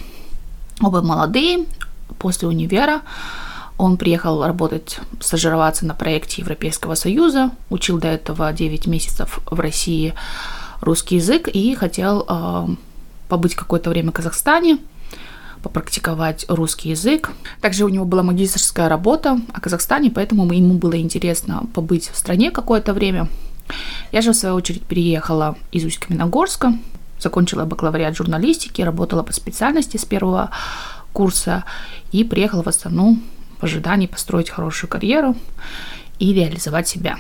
Оба 0.81 1.01
молодые, 1.01 1.65
после 2.17 2.47
универа. 2.47 3.01
Он 3.77 3.97
приехал 3.97 4.43
работать, 4.43 4.99
стажироваться 5.19 5.85
на 5.85 5.95
проекте 5.95 6.41
Европейского 6.41 6.95
Союза, 6.95 7.51
учил 7.69 7.99
до 7.99 8.07
этого 8.09 8.51
9 8.53 8.87
месяцев 8.87 9.39
в 9.45 9.59
России 9.59 10.13
русский 10.81 11.15
язык 11.15 11.47
и 11.47 11.75
хотел 11.75 12.25
э, 12.27 12.67
побыть 13.27 13.55
какое-то 13.55 13.89
время 13.89 14.11
в 14.11 14.13
Казахстане, 14.13 14.77
попрактиковать 15.63 16.45
русский 16.47 16.89
язык. 16.89 17.31
Также 17.61 17.85
у 17.85 17.89
него 17.89 18.05
была 18.05 18.23
магистрская 18.23 18.89
работа 18.89 19.39
о 19.53 19.59
Казахстане, 19.59 20.11
поэтому 20.11 20.51
ему 20.51 20.75
было 20.75 20.99
интересно 20.99 21.63
побыть 21.73 22.09
в 22.09 22.17
стране 22.17 22.51
какое-то 22.51 22.93
время. 22.93 23.27
Я 24.11 24.21
же, 24.21 24.31
в 24.31 24.35
свою 24.35 24.55
очередь, 24.55 24.83
переехала 24.83 25.55
из 25.71 25.85
Усть-Каменогорска, 25.85 26.77
закончила 27.19 27.65
бакалавриат 27.65 28.15
журналистики, 28.15 28.81
работала 28.81 29.23
по 29.23 29.33
специальности 29.33 29.97
с 29.97 30.05
первого 30.05 30.49
курса 31.13 31.63
и 32.11 32.23
приехала 32.23 32.63
в 32.63 32.67
Астану 32.67 33.19
в 33.59 33.63
ожидании 33.63 34.07
построить 34.07 34.49
хорошую 34.49 34.89
карьеру 34.89 35.35
и 36.19 36.33
реализовать 36.33 36.87
себя. 36.87 37.17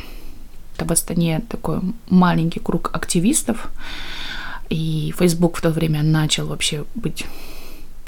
Это 0.75 0.85
в 0.85 0.91
Астане 0.91 1.41
такой 1.47 1.81
маленький 2.09 2.59
круг 2.59 2.89
активистов, 2.93 3.69
и 4.69 5.13
Facebook 5.17 5.57
в 5.57 5.61
то 5.61 5.69
время 5.69 6.01
начал 6.01 6.47
вообще 6.47 6.85
быть 6.95 7.25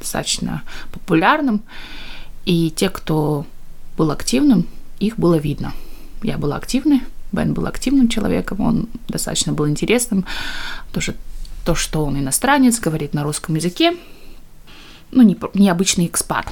достаточно 0.04 0.64
популярным, 0.92 1.62
и 2.46 2.70
те, 2.72 2.90
кто 2.90 3.46
был 3.98 4.12
активным, 4.12 4.68
их 5.00 5.18
было 5.18 5.36
видно. 5.36 5.74
Я 6.22 6.38
была 6.38 6.58
активной, 6.58 7.02
Бен 7.32 7.54
был 7.54 7.66
активным 7.66 8.10
человеком, 8.10 8.62
он 8.62 8.88
достаточно 9.08 9.54
был 9.54 9.68
интересным. 9.68 10.26
Тоже 10.92 11.16
то, 11.66 11.74
что 11.74 12.06
он 12.06 12.20
иностранец, 12.20 12.80
говорит 12.80 13.14
на 13.14 13.24
русском 13.24 13.56
языке, 13.56 13.96
ну, 15.12 15.24
не, 15.24 15.38
необычный 15.54 16.06
экспат. 16.06 16.46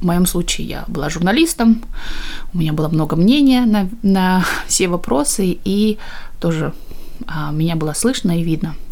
В 0.00 0.04
моем 0.04 0.26
случае 0.26 0.68
я 0.68 0.84
была 0.86 1.10
журналистом, 1.10 1.82
у 2.54 2.58
меня 2.58 2.72
было 2.72 2.88
много 2.88 3.16
мнения 3.16 3.66
на, 3.66 3.88
на 4.02 4.44
все 4.68 4.88
вопросы, 4.88 5.58
и 5.64 5.98
тоже 6.40 6.72
а, 7.26 7.50
меня 7.50 7.74
было 7.74 7.92
слышно 7.92 8.38
и 8.38 8.44
видно– 8.44 8.76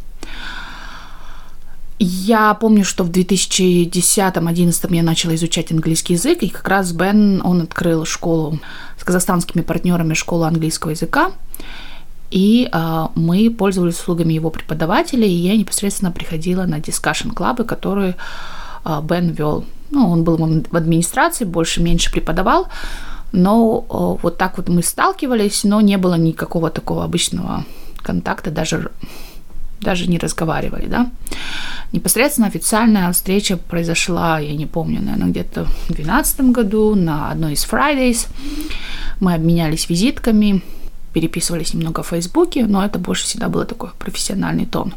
я 1.99 2.53
помню, 2.55 2.85
что 2.85 3.05
в 3.05 3.11
2010-2011 3.11 4.95
я 4.95 5.03
начала 5.03 5.35
изучать 5.35 5.73
английский 5.73 6.15
язык, 6.15 6.43
и 6.43 6.49
как 6.49 6.69
раз 6.69 6.93
Бен, 6.93 7.41
он 7.45 7.63
открыл 7.63 8.05
школу 8.05 8.59
с 8.99 9.05
казахстанскими 9.05 9.63
партнерами, 9.63 10.15
школу 10.15 10.45
английского 10.45 10.91
языка, 10.91 11.33
и 12.31 12.69
э, 12.71 13.07
мы 13.15 13.51
пользовались 13.51 13.99
услугами 13.99 14.35
его 14.35 14.51
преподавателей, 14.51 15.29
и 15.29 15.47
я 15.49 15.57
непосредственно 15.57 16.13
приходила 16.13 16.65
на 16.65 16.81
дискашн-клабы, 16.81 17.65
которые 17.65 18.17
э, 18.85 19.01
Бен 19.03 19.31
вел. 19.31 19.65
Ну, 19.91 20.11
он 20.11 20.25
был 20.25 20.37
в 20.37 20.77
администрации, 20.77 21.45
больше-меньше 21.45 22.11
преподавал, 22.11 22.69
но 23.33 23.87
э, 23.89 24.23
вот 24.23 24.37
так 24.37 24.59
вот 24.59 24.69
мы 24.69 24.83
сталкивались, 24.83 25.65
но 25.65 25.81
не 25.81 25.97
было 25.97 26.17
никакого 26.17 26.71
такого 26.71 27.05
обычного 27.05 27.65
контакта, 28.03 28.51
даже 28.51 28.91
даже 29.81 30.07
не 30.09 30.19
разговаривали, 30.19 30.87
да. 30.87 31.11
Непосредственно 31.97 32.49
официальная 32.49 33.11
встреча 33.11 33.57
произошла, 33.57 34.39
я 34.39 34.55
не 34.55 34.67
помню, 34.67 35.01
наверное, 35.01 35.31
где-то 35.31 35.65
в 35.65 35.87
2012 35.87 36.41
году 36.51 36.95
на 36.95 37.31
одной 37.31 37.55
из 37.55 37.65
Fridays. 37.65 38.29
Мы 39.19 39.33
обменялись 39.33 39.89
визитками, 39.89 40.63
переписывались 41.15 41.73
немного 41.73 42.03
в 42.03 42.09
Фейсбуке, 42.09 42.67
но 42.67 42.85
это 42.85 42.99
больше 42.99 43.25
всегда 43.25 43.49
был 43.49 43.65
такой 43.65 43.93
профессиональный 43.99 44.67
тон. 44.67 44.93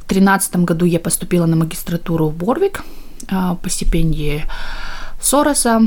В 0.00 0.08
2013 0.08 0.56
году 0.56 0.84
я 0.84 1.00
поступила 1.00 1.46
на 1.46 1.56
магистратуру 1.56 2.28
в 2.28 2.36
Борвик 2.36 2.84
а, 3.30 3.54
по 3.54 3.70
стипендии 3.70 4.44
Сороса 5.22 5.80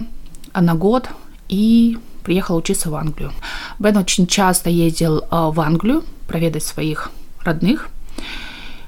на 0.59 0.73
год 0.73 1.09
и 1.47 1.99
приехала 2.23 2.57
учиться 2.57 2.89
в 2.89 2.95
Англию. 2.95 3.33
Бен 3.77 3.97
очень 3.97 4.25
часто 4.25 4.71
ездил 4.71 5.25
а, 5.29 5.51
в 5.51 5.61
Англию 5.61 6.03
проведать 6.25 6.63
своих 6.63 7.11
родных. 7.43 7.91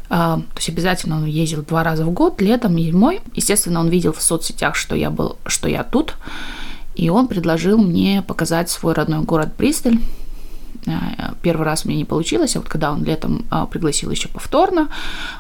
А, 0.09 0.37
то 0.37 0.57
есть 0.57 0.69
обязательно 0.69 1.17
он 1.17 1.25
ездил 1.25 1.63
два 1.63 1.83
раза 1.83 2.05
в 2.05 2.11
год, 2.11 2.41
летом 2.41 2.77
и 2.77 2.83
зимой. 2.83 3.21
Естественно, 3.33 3.79
он 3.79 3.89
видел 3.89 4.13
в 4.13 4.21
соцсетях, 4.21 4.75
что 4.75 4.95
я, 4.95 5.09
был, 5.09 5.37
что 5.45 5.67
я 5.67 5.83
тут. 5.83 6.15
И 6.95 7.09
он 7.09 7.27
предложил 7.27 7.77
мне 7.77 8.21
показать 8.21 8.69
свой 8.69 8.93
родной 8.93 9.21
город 9.21 9.49
Бристоль. 9.57 9.99
А, 10.87 11.33
первый 11.41 11.63
раз 11.65 11.85
меня 11.85 11.97
не 11.97 12.05
получилось, 12.05 12.55
а 12.55 12.59
вот 12.59 12.69
когда 12.69 12.91
он 12.91 13.03
летом 13.03 13.45
а, 13.49 13.65
пригласил 13.65 14.09
еще 14.09 14.29
повторно, 14.29 14.89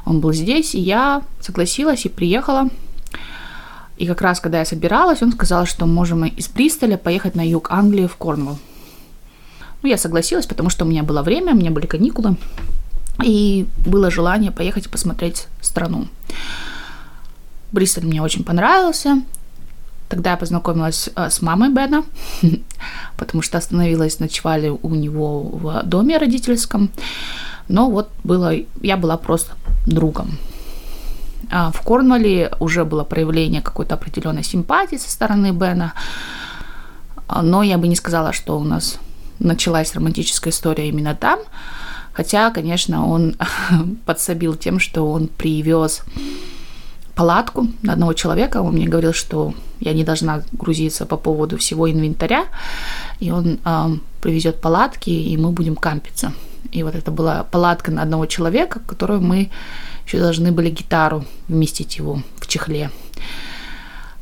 он 0.05 0.19
был 0.19 0.33
здесь, 0.33 0.75
и 0.75 0.79
я 0.79 1.23
согласилась 1.39 2.05
и 2.05 2.09
приехала. 2.09 2.69
И 3.97 4.05
как 4.05 4.21
раз, 4.21 4.39
когда 4.39 4.59
я 4.59 4.65
собиралась, 4.65 5.23
он 5.23 5.31
сказал, 5.31 5.65
что 5.65 5.85
можем 5.85 6.19
мы 6.19 6.29
из 6.29 6.47
Бристоля 6.49 6.97
поехать 6.97 7.35
на 7.35 7.47
юг 7.47 7.71
Англии 7.71 8.05
в 8.05 8.15
Корнвелл. 8.17 8.59
Ну, 9.81 9.89
я 9.89 9.97
согласилась, 9.97 10.45
потому 10.45 10.69
что 10.69 10.85
у 10.85 10.87
меня 10.87 11.03
было 11.03 11.23
время, 11.23 11.53
у 11.53 11.57
меня 11.57 11.71
были 11.71 11.85
каникулы 11.85 12.35
и 13.23 13.67
было 13.85 14.11
желание 14.11 14.51
поехать 14.51 14.89
посмотреть 14.89 15.47
страну. 15.61 16.07
Бристоль 17.71 18.05
мне 18.05 18.21
очень 18.21 18.43
понравился. 18.43 19.21
Тогда 20.09 20.31
я 20.31 20.37
познакомилась 20.37 21.09
э, 21.15 21.29
с 21.29 21.41
мамой 21.41 21.69
Бена, 21.69 22.03
потому 23.17 23.41
что 23.41 23.57
остановилась, 23.57 24.19
ночевали 24.19 24.69
у 24.69 24.95
него 24.95 25.41
в 25.41 25.83
доме 25.83 26.17
родительском. 26.17 26.89
Но 27.67 27.89
вот 27.89 28.09
было, 28.23 28.53
я 28.81 28.95
была 28.95 29.17
просто 29.17 29.53
другом. 29.85 30.37
А 31.51 31.71
в 31.71 31.81
Корнвалле 31.81 32.51
уже 32.59 32.85
было 32.85 33.03
проявление 33.03 33.61
какой-то 33.61 33.95
определенной 33.95 34.43
симпатии 34.43 34.95
со 34.95 35.09
стороны 35.09 35.51
Бена. 35.51 35.93
Но 37.41 37.63
я 37.63 37.77
бы 37.77 37.87
не 37.87 37.95
сказала, 37.95 38.31
что 38.31 38.57
у 38.57 38.63
нас 38.63 38.97
началась 39.39 39.93
романтическая 39.93 40.51
история 40.51 40.87
именно 40.87 41.15
там. 41.15 41.39
Хотя, 42.17 42.49
конечно, 42.49 43.07
он 43.07 43.35
подсобил 44.05 44.55
тем, 44.55 44.79
что 44.79 45.11
он 45.11 45.27
привез 45.27 46.01
палатку 47.13 47.67
одного 47.87 48.13
человека. 48.13 48.63
Он 48.63 48.73
мне 48.73 48.87
говорил, 48.87 49.13
что 49.13 49.53
я 49.79 49.93
не 49.93 50.03
должна 50.03 50.41
грузиться 50.51 51.05
по 51.05 51.15
поводу 51.15 51.57
всего 51.57 51.89
инвентаря. 51.89 52.45
И 53.19 53.29
он 53.29 53.59
э, 53.63 53.97
привезет 54.19 54.59
палатки, 54.59 55.11
и 55.11 55.37
мы 55.37 55.51
будем 55.51 55.75
кампиться. 55.75 56.33
И 56.71 56.81
вот 56.81 56.95
это 56.95 57.11
была 57.11 57.43
палатка 57.43 57.91
на 57.91 58.01
одного 58.01 58.25
человека, 58.25 58.79
которую 58.87 59.21
мы 59.21 59.51
еще 60.07 60.17
должны 60.19 60.51
были 60.51 60.71
гитару 60.71 61.23
вместить 61.47 61.97
его 61.97 62.23
в 62.37 62.47
чехле. 62.47 62.89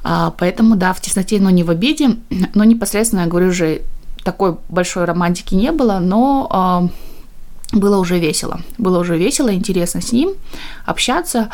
А, 0.04 0.32
поэтому, 0.38 0.76
да, 0.76 0.92
в 0.92 1.00
тесноте, 1.00 1.40
но 1.40 1.50
не 1.50 1.64
в 1.64 1.70
обиде. 1.70 2.18
Но 2.54 2.66
непосредственно, 2.66 3.22
я 3.22 3.28
говорю 3.28 3.48
уже, 3.48 3.84
такой 4.26 4.58
большой 4.68 5.06
романтики 5.06 5.56
не 5.56 5.72
было, 5.72 6.00
но 6.00 6.90
э, 6.92 7.15
было 7.76 7.98
уже 7.98 8.20
весело. 8.20 8.62
Было 8.78 9.00
уже 9.00 9.18
весело, 9.18 9.54
интересно 9.54 10.02
с 10.02 10.12
ним 10.12 10.34
общаться. 10.86 11.50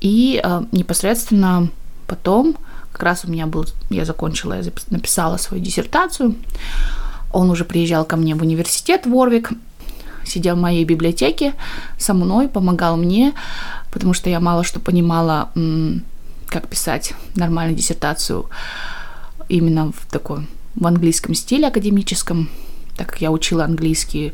И 0.00 0.40
э, 0.42 0.62
непосредственно 0.72 1.68
потом, 2.06 2.56
как 2.92 3.02
раз 3.02 3.24
у 3.24 3.30
меня 3.30 3.46
был, 3.46 3.66
я 3.90 4.04
закончила, 4.04 4.54
я 4.54 4.72
написала 4.90 5.36
свою 5.36 5.62
диссертацию, 5.62 6.34
он 7.32 7.50
уже 7.50 7.64
приезжал 7.64 8.04
ко 8.04 8.16
мне 8.16 8.34
в 8.34 8.42
университет 8.42 9.06
Ворвик, 9.06 9.50
сидел 10.24 10.56
в 10.56 10.60
моей 10.60 10.84
библиотеке 10.84 11.54
со 11.98 12.14
мной, 12.14 12.48
помогал 12.48 12.96
мне, 12.96 13.32
потому 13.90 14.14
что 14.14 14.30
я 14.30 14.40
мало 14.40 14.64
что 14.64 14.80
понимала, 14.80 15.50
как 16.46 16.68
писать 16.68 17.14
нормальную 17.34 17.76
диссертацию 17.76 18.48
именно 19.48 19.92
в 19.92 20.06
такой 20.10 20.46
в 20.74 20.86
английском 20.86 21.34
стиле 21.34 21.68
академическом, 21.68 22.48
так 22.96 23.08
как 23.08 23.20
я 23.20 23.30
учила 23.30 23.64
английский 23.64 24.32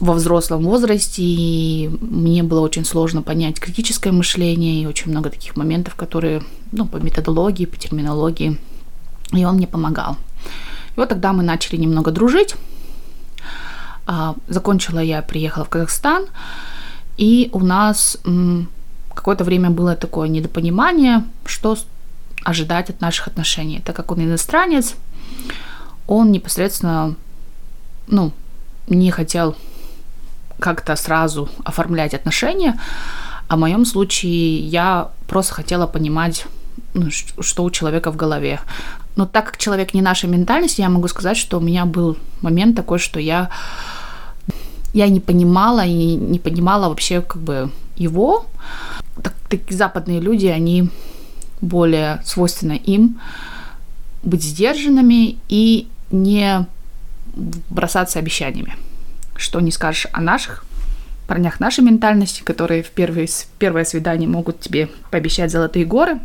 во 0.00 0.14
взрослом 0.14 0.64
возрасте, 0.64 1.22
и 1.22 1.90
мне 2.00 2.42
было 2.42 2.60
очень 2.60 2.84
сложно 2.84 3.22
понять 3.22 3.60
критическое 3.60 4.12
мышление, 4.12 4.82
и 4.82 4.86
очень 4.86 5.10
много 5.10 5.30
таких 5.30 5.56
моментов, 5.56 5.94
которые, 5.94 6.42
ну, 6.72 6.86
по 6.86 6.96
методологии, 6.96 7.66
по 7.66 7.76
терминологии, 7.76 8.58
и 9.32 9.44
он 9.44 9.56
мне 9.56 9.66
помогал. 9.66 10.16
И 10.96 11.00
вот 11.00 11.08
тогда 11.08 11.32
мы 11.32 11.42
начали 11.42 11.76
немного 11.76 12.10
дружить. 12.10 12.54
А, 14.06 14.34
закончила 14.48 15.00
я, 15.00 15.22
приехала 15.22 15.64
в 15.64 15.68
Казахстан, 15.68 16.26
и 17.16 17.50
у 17.52 17.60
нас 17.60 18.18
какое-то 19.14 19.44
время 19.44 19.70
было 19.70 19.96
такое 19.96 20.28
недопонимание, 20.28 21.24
что 21.44 21.76
ожидать 22.44 22.90
от 22.90 23.00
наших 23.00 23.28
отношений. 23.28 23.80
Так 23.84 23.96
как 23.96 24.12
он 24.12 24.22
иностранец, 24.22 24.94
он 26.06 26.30
непосредственно, 26.30 27.16
ну, 28.06 28.32
не 28.88 29.10
хотел 29.10 29.56
как-то 30.58 30.96
сразу 30.96 31.48
оформлять 31.64 32.14
отношения, 32.14 32.78
а 33.48 33.56
в 33.56 33.58
моем 33.58 33.84
случае 33.84 34.58
я 34.58 35.10
просто 35.28 35.54
хотела 35.54 35.86
понимать, 35.86 36.46
ну, 36.94 37.10
что 37.10 37.64
у 37.64 37.70
человека 37.70 38.10
в 38.10 38.16
голове. 38.16 38.60
Но 39.16 39.26
так 39.26 39.46
как 39.46 39.56
человек 39.56 39.94
не 39.94 40.02
нашей 40.02 40.28
ментальности, 40.28 40.80
я 40.80 40.88
могу 40.88 41.08
сказать, 41.08 41.36
что 41.36 41.58
у 41.58 41.60
меня 41.60 41.86
был 41.86 42.16
момент 42.42 42.76
такой, 42.76 42.98
что 42.98 43.20
я, 43.20 43.50
я 44.92 45.08
не 45.08 45.20
понимала 45.20 45.84
и 45.84 46.16
не 46.16 46.38
понимала 46.38 46.88
вообще 46.88 47.22
как 47.22 47.40
бы 47.40 47.70
его. 47.96 48.46
Так, 49.22 49.34
такие 49.48 49.76
западные 49.76 50.20
люди, 50.20 50.46
они 50.46 50.90
более 51.60 52.20
свойственно 52.24 52.72
им 52.72 53.18
быть 54.22 54.42
сдержанными 54.42 55.38
и 55.48 55.88
не 56.10 56.66
бросаться 57.70 58.18
обещаниями 58.18 58.76
что 59.38 59.60
не 59.60 59.70
скажешь 59.70 60.06
о 60.12 60.20
наших 60.20 60.64
парнях 61.26 61.60
нашей 61.60 61.84
ментальности, 61.84 62.42
которые 62.42 62.82
в 62.82 62.90
первое, 62.90 63.28
первое 63.58 63.84
свидание 63.84 64.28
могут 64.28 64.60
тебе 64.60 64.88
пообещать 65.10 65.50
золотые 65.50 65.84
горы. 65.84 66.20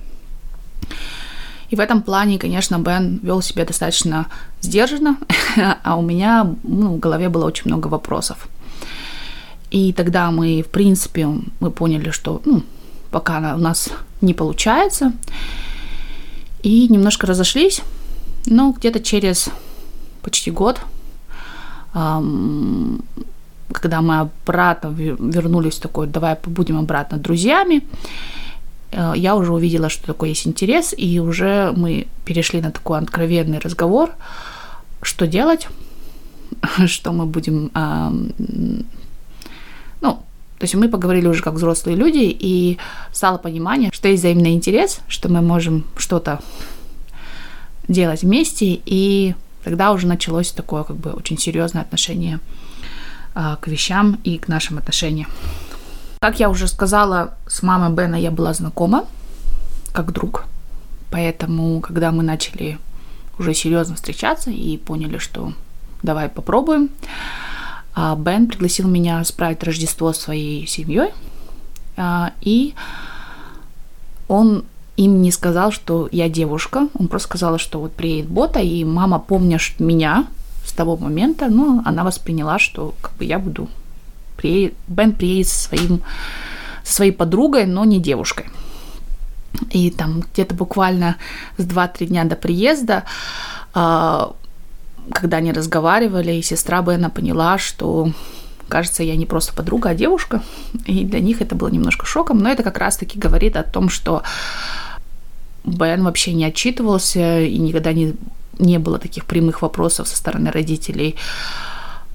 И 1.70 1.76
в 1.76 1.80
этом 1.80 2.02
плане, 2.02 2.38
конечно, 2.38 2.78
Бен 2.80 3.20
вел 3.24 3.42
себя 3.42 3.66
достаточно 3.66 4.28
сдержанно, 4.62 5.18
а 5.84 5.96
у 5.96 6.02
меня 6.02 6.54
ну, 6.64 6.96
в 6.96 7.00
голове 7.00 7.30
было 7.30 7.46
очень 7.46 7.68
много 7.68 7.88
вопросов. 7.88 8.48
И 9.72 9.94
тогда 9.94 10.32
мы, 10.32 10.64
в 10.64 10.70
принципе, 10.70 11.28
мы 11.62 11.72
поняли, 11.72 12.10
что 12.10 12.42
ну, 12.46 12.64
пока 13.10 13.56
у 13.56 13.60
нас 13.60 13.90
не 14.20 14.34
получается, 14.34 15.14
и 16.62 16.88
немножко 16.90 17.26
разошлись, 17.26 17.82
но 18.46 18.72
где-то 18.72 19.00
через 19.00 19.50
почти 20.22 20.52
год 20.52 20.82
когда 21.94 23.02
мы 24.02 24.20
обратно 24.20 24.88
вернулись 24.88 25.78
такой, 25.78 26.08
давай 26.08 26.36
побудем 26.36 26.78
обратно 26.78 27.18
друзьями, 27.18 27.84
э, 28.92 29.14
я 29.16 29.36
уже 29.36 29.54
увидела, 29.54 29.90
что 29.90 30.08
такой 30.08 30.30
есть 30.30 30.48
интерес, 30.48 30.94
и 30.98 31.20
уже 31.20 31.74
мы 31.76 32.08
перешли 32.26 32.62
на 32.62 32.72
такой 32.72 33.00
откровенный 33.00 33.60
разговор, 33.60 34.12
что 35.02 35.28
делать, 35.28 35.68
что 36.86 37.12
мы 37.12 37.26
будем, 37.26 37.72
ну, 40.02 40.20
то 40.62 40.66
есть 40.66 40.76
мы 40.76 40.90
поговорили 40.90 41.28
уже 41.28 41.42
как 41.42 41.56
взрослые 41.56 41.98
люди, 41.98 42.38
и 42.40 42.78
стало 43.12 43.40
понимание, 43.40 43.90
что 43.92 44.08
есть 44.08 44.22
взаимный 44.22 44.54
интерес, 44.54 45.00
что 45.08 45.28
мы 45.28 45.42
можем 45.42 45.86
что-то 45.98 46.40
делать 47.88 48.22
вместе, 48.22 48.80
и 48.86 49.34
Тогда 49.64 49.92
уже 49.92 50.08
началось 50.08 50.52
такое 50.52 50.84
как 50.84 50.96
бы 50.96 51.12
очень 51.12 51.38
серьезное 51.38 51.82
отношение 51.84 52.40
а, 53.34 53.56
к 53.58 53.68
вещам 53.68 54.20
и 54.24 54.38
к 54.38 54.48
нашим 54.48 54.78
отношениям. 54.78 55.30
Как 56.20 56.40
я 56.40 56.50
уже 56.50 56.68
сказала, 56.68 57.36
с 57.48 57.64
мамой 57.64 57.96
Бена 57.96 58.16
я 58.16 58.32
была 58.32 58.54
знакома 58.54 59.06
как 59.92 60.12
друг. 60.12 60.46
Поэтому, 61.10 61.82
когда 61.82 62.12
мы 62.12 62.24
начали 62.24 62.80
уже 63.38 63.54
серьезно 63.54 63.96
встречаться 63.96 64.52
и 64.52 64.78
поняли, 64.78 65.18
что 65.18 65.54
давай 66.04 66.30
попробуем, 66.30 66.90
а, 67.94 68.16
Бен 68.16 68.48
пригласил 68.48 68.88
меня 68.88 69.24
справить 69.24 69.64
Рождество 69.64 70.14
своей 70.14 70.66
семьей. 70.68 71.10
А, 71.98 72.34
и 72.42 72.74
он 74.28 74.64
им 75.04 75.22
не 75.22 75.32
сказал, 75.32 75.72
что 75.72 76.08
я 76.12 76.30
девушка. 76.30 76.88
Он 76.98 77.08
просто 77.08 77.28
сказал, 77.28 77.58
что 77.58 77.80
вот 77.80 77.94
приедет 77.94 78.30
Бота, 78.30 78.60
и 78.60 78.84
мама, 78.84 79.20
помня 79.20 79.58
меня 79.80 80.28
с 80.66 80.74
того 80.74 80.96
момента, 80.98 81.48
ну, 81.48 81.82
она 81.86 82.04
восприняла, 82.04 82.60
что 82.60 82.94
как 83.02 83.14
бы 83.18 83.26
я 83.26 83.40
буду... 83.40 83.68
Приедет, 84.38 84.74
Бен 84.88 85.14
приедет 85.14 85.50
со, 85.50 85.68
своим, 85.68 86.02
со 86.84 86.94
своей 86.94 87.12
подругой, 87.12 87.66
но 87.66 87.86
не 87.86 88.00
девушкой. 88.00 88.46
И 89.70 89.92
там 89.92 90.22
где-то 90.22 90.56
буквально 90.56 91.18
с 91.58 91.66
2-3 91.66 92.06
дня 92.06 92.24
до 92.24 92.36
приезда, 92.36 93.04
а, 93.74 94.34
когда 95.12 95.38
они 95.38 95.52
разговаривали, 95.52 96.34
и 96.34 96.42
сестра 96.42 96.82
Бена 96.82 97.10
поняла, 97.10 97.58
что 97.58 98.12
кажется, 98.72 99.04
я 99.04 99.16
не 99.16 99.26
просто 99.26 99.54
подруга, 99.54 99.90
а 99.90 99.94
девушка. 99.94 100.42
И 100.86 101.04
для 101.04 101.20
них 101.20 101.42
это 101.42 101.56
было 101.56 101.68
немножко 101.68 102.06
шоком, 102.06 102.40
но 102.40 102.50
это 102.50 102.64
как 102.64 102.78
раз-таки 102.78 103.20
говорит 103.20 103.58
о 103.58 103.64
том, 103.64 103.90
что 103.90 104.24
Бен 105.64 106.04
вообще 106.04 106.34
не 106.34 106.46
отчитывался 106.46 107.42
и 107.42 107.58
никогда 107.58 107.94
не, 107.94 108.16
не 108.60 108.80
было 108.80 108.98
таких 108.98 109.26
прямых 109.26 109.62
вопросов 109.62 110.08
со 110.08 110.18
стороны 110.18 110.52
родителей, 110.52 111.16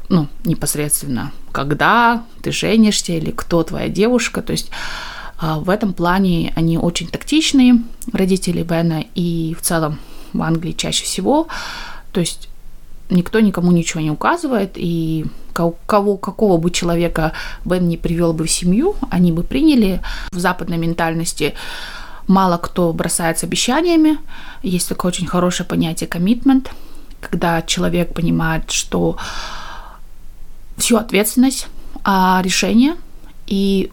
ну, 0.08 0.28
непосредственно, 0.44 1.32
когда 1.52 2.24
ты 2.42 2.52
женишься 2.52 3.12
или 3.12 3.30
кто 3.30 3.62
твоя 3.62 3.88
девушка, 3.88 4.42
то 4.42 4.52
есть 4.52 4.70
а, 5.38 5.58
в 5.58 5.68
этом 5.68 5.92
плане 5.92 6.52
они 6.54 6.78
очень 6.78 7.08
тактичные, 7.08 7.82
родители 8.12 8.62
Бена, 8.62 9.04
и 9.14 9.56
в 9.58 9.62
целом 9.62 9.98
в 10.32 10.42
Англии 10.42 10.72
чаще 10.72 11.04
всего, 11.04 11.48
то 12.12 12.20
есть 12.20 12.48
никто 13.10 13.40
никому 13.40 13.72
ничего 13.72 14.00
не 14.00 14.10
указывает, 14.10 14.72
и 14.76 15.26
кого, 15.52 16.16
какого 16.16 16.58
бы 16.58 16.70
человека 16.70 17.32
Бен 17.64 17.88
не 17.88 17.96
привел 17.96 18.32
бы 18.32 18.46
в 18.46 18.50
семью, 18.50 18.96
они 19.10 19.32
бы 19.32 19.42
приняли. 19.42 20.02
В 20.30 20.38
западной 20.38 20.76
ментальности 20.76 21.54
Мало 22.26 22.58
кто 22.58 22.92
бросается 22.92 23.46
обещаниями. 23.46 24.18
Есть 24.62 24.88
такое 24.88 25.10
очень 25.10 25.26
хорошее 25.26 25.68
понятие 25.68 26.08
commitment, 26.08 26.68
когда 27.20 27.62
человек 27.62 28.14
понимает, 28.14 28.70
что 28.70 29.16
всю 30.76 30.96
ответственность 30.96 31.68
а 32.08 32.40
решение 32.44 32.94
и 33.48 33.90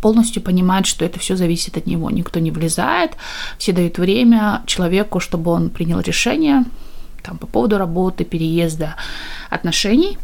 полностью 0.00 0.40
понимает, 0.42 0.86
что 0.86 1.04
это 1.04 1.18
все 1.18 1.36
зависит 1.36 1.76
от 1.76 1.86
него. 1.86 2.08
Никто 2.10 2.38
не 2.38 2.52
влезает, 2.52 3.12
все 3.58 3.72
дают 3.72 3.98
время 3.98 4.62
человеку, 4.66 5.18
чтобы 5.18 5.50
он 5.50 5.70
принял 5.70 6.00
решение 6.00 6.64
там, 7.22 7.36
по 7.36 7.48
поводу 7.48 7.78
работы, 7.78 8.24
переезда, 8.24 8.94
отношений. 9.50 10.18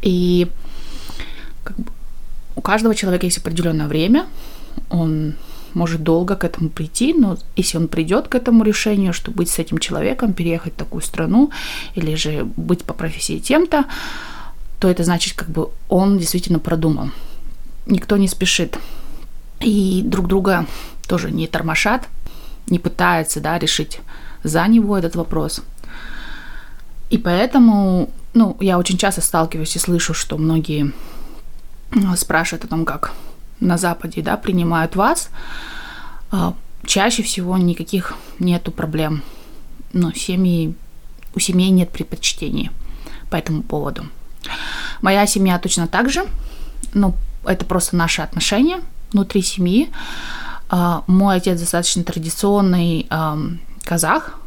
И 0.00 0.48
как 1.62 1.76
бы, 1.76 1.92
у 2.56 2.62
каждого 2.62 2.94
человека 2.94 3.26
есть 3.26 3.38
определенное 3.38 3.86
время, 3.86 4.26
он 4.88 5.34
может 5.78 6.02
долго 6.02 6.34
к 6.36 6.44
этому 6.44 6.68
прийти, 6.68 7.14
но 7.14 7.38
если 7.56 7.78
он 7.78 7.88
придет 7.88 8.28
к 8.28 8.34
этому 8.34 8.64
решению, 8.64 9.12
что 9.12 9.30
быть 9.30 9.48
с 9.48 9.58
этим 9.58 9.78
человеком, 9.78 10.32
переехать 10.32 10.74
в 10.74 10.76
такую 10.76 11.02
страну 11.02 11.50
или 11.94 12.16
же 12.16 12.44
быть 12.56 12.84
по 12.84 12.94
профессии 12.94 13.38
тем-то, 13.38 13.84
то 14.80 14.88
это 14.88 15.04
значит, 15.04 15.34
как 15.34 15.48
бы 15.48 15.68
он 15.88 16.18
действительно 16.18 16.58
продумал. 16.58 17.10
Никто 17.86 18.16
не 18.16 18.28
спешит. 18.28 18.78
И 19.60 20.02
друг 20.04 20.26
друга 20.26 20.66
тоже 21.08 21.30
не 21.30 21.46
тормошат, 21.46 22.08
не 22.68 22.78
пытаются 22.78 23.40
да, 23.40 23.58
решить 23.58 24.00
за 24.44 24.66
него 24.68 24.98
этот 24.98 25.16
вопрос. 25.16 25.62
И 27.10 27.18
поэтому, 27.18 28.10
ну, 28.34 28.56
я 28.60 28.78
очень 28.78 28.98
часто 28.98 29.20
сталкиваюсь 29.20 29.76
и 29.76 29.78
слышу, 29.78 30.14
что 30.14 30.36
многие 30.38 30.92
спрашивают 32.16 32.64
о 32.64 32.68
том, 32.68 32.84
как 32.84 33.12
на 33.60 33.78
Западе, 33.78 34.22
да, 34.22 34.36
принимают 34.36 34.96
вас, 34.96 35.30
а, 36.30 36.54
чаще 36.84 37.22
всего 37.22 37.56
никаких 37.56 38.16
нету 38.38 38.70
проблем. 38.70 39.22
Но 39.92 40.12
семьи, 40.12 40.74
у 41.34 41.40
семей 41.40 41.70
нет 41.70 41.90
предпочтений 41.90 42.70
по 43.30 43.36
этому 43.36 43.62
поводу. 43.62 44.06
Моя 45.02 45.26
семья 45.26 45.58
точно 45.58 45.86
так 45.88 46.10
же, 46.10 46.24
но 46.94 47.14
это 47.44 47.64
просто 47.64 47.96
наши 47.96 48.22
отношения 48.22 48.80
внутри 49.12 49.42
семьи. 49.42 49.90
А, 50.68 51.02
мой 51.06 51.36
отец 51.36 51.60
достаточно 51.60 52.04
традиционный 52.04 53.08
казах, 53.84 54.38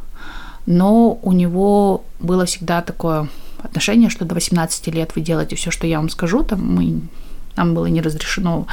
но 0.66 1.14
у 1.22 1.32
него 1.32 2.06
было 2.20 2.46
всегда 2.46 2.82
такое 2.82 3.28
отношение, 3.64 4.10
что 4.10 4.26
до 4.26 4.36
18 4.36 4.88
лет 4.88 5.16
вы 5.16 5.22
делаете 5.22 5.56
все, 5.56 5.72
что 5.72 5.88
я 5.88 5.98
вам 5.98 6.10
скажу, 6.10 6.44
там 6.44 6.64
мы, 6.64 7.02
нам 7.56 7.74
было 7.74 7.86
не 7.88 8.02
разрешено, 8.02 8.68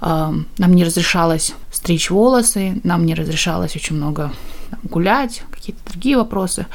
нам 0.00 0.46
не 0.58 0.84
разрешалось 0.84 1.54
стричь 1.70 2.10
волосы, 2.10 2.80
нам 2.84 3.06
не 3.06 3.14
разрешалось 3.14 3.76
очень 3.76 3.96
много 3.96 4.32
гулять, 4.82 5.44
какие-то 5.50 5.80
другие 5.90 6.16
вопросы. 6.16 6.66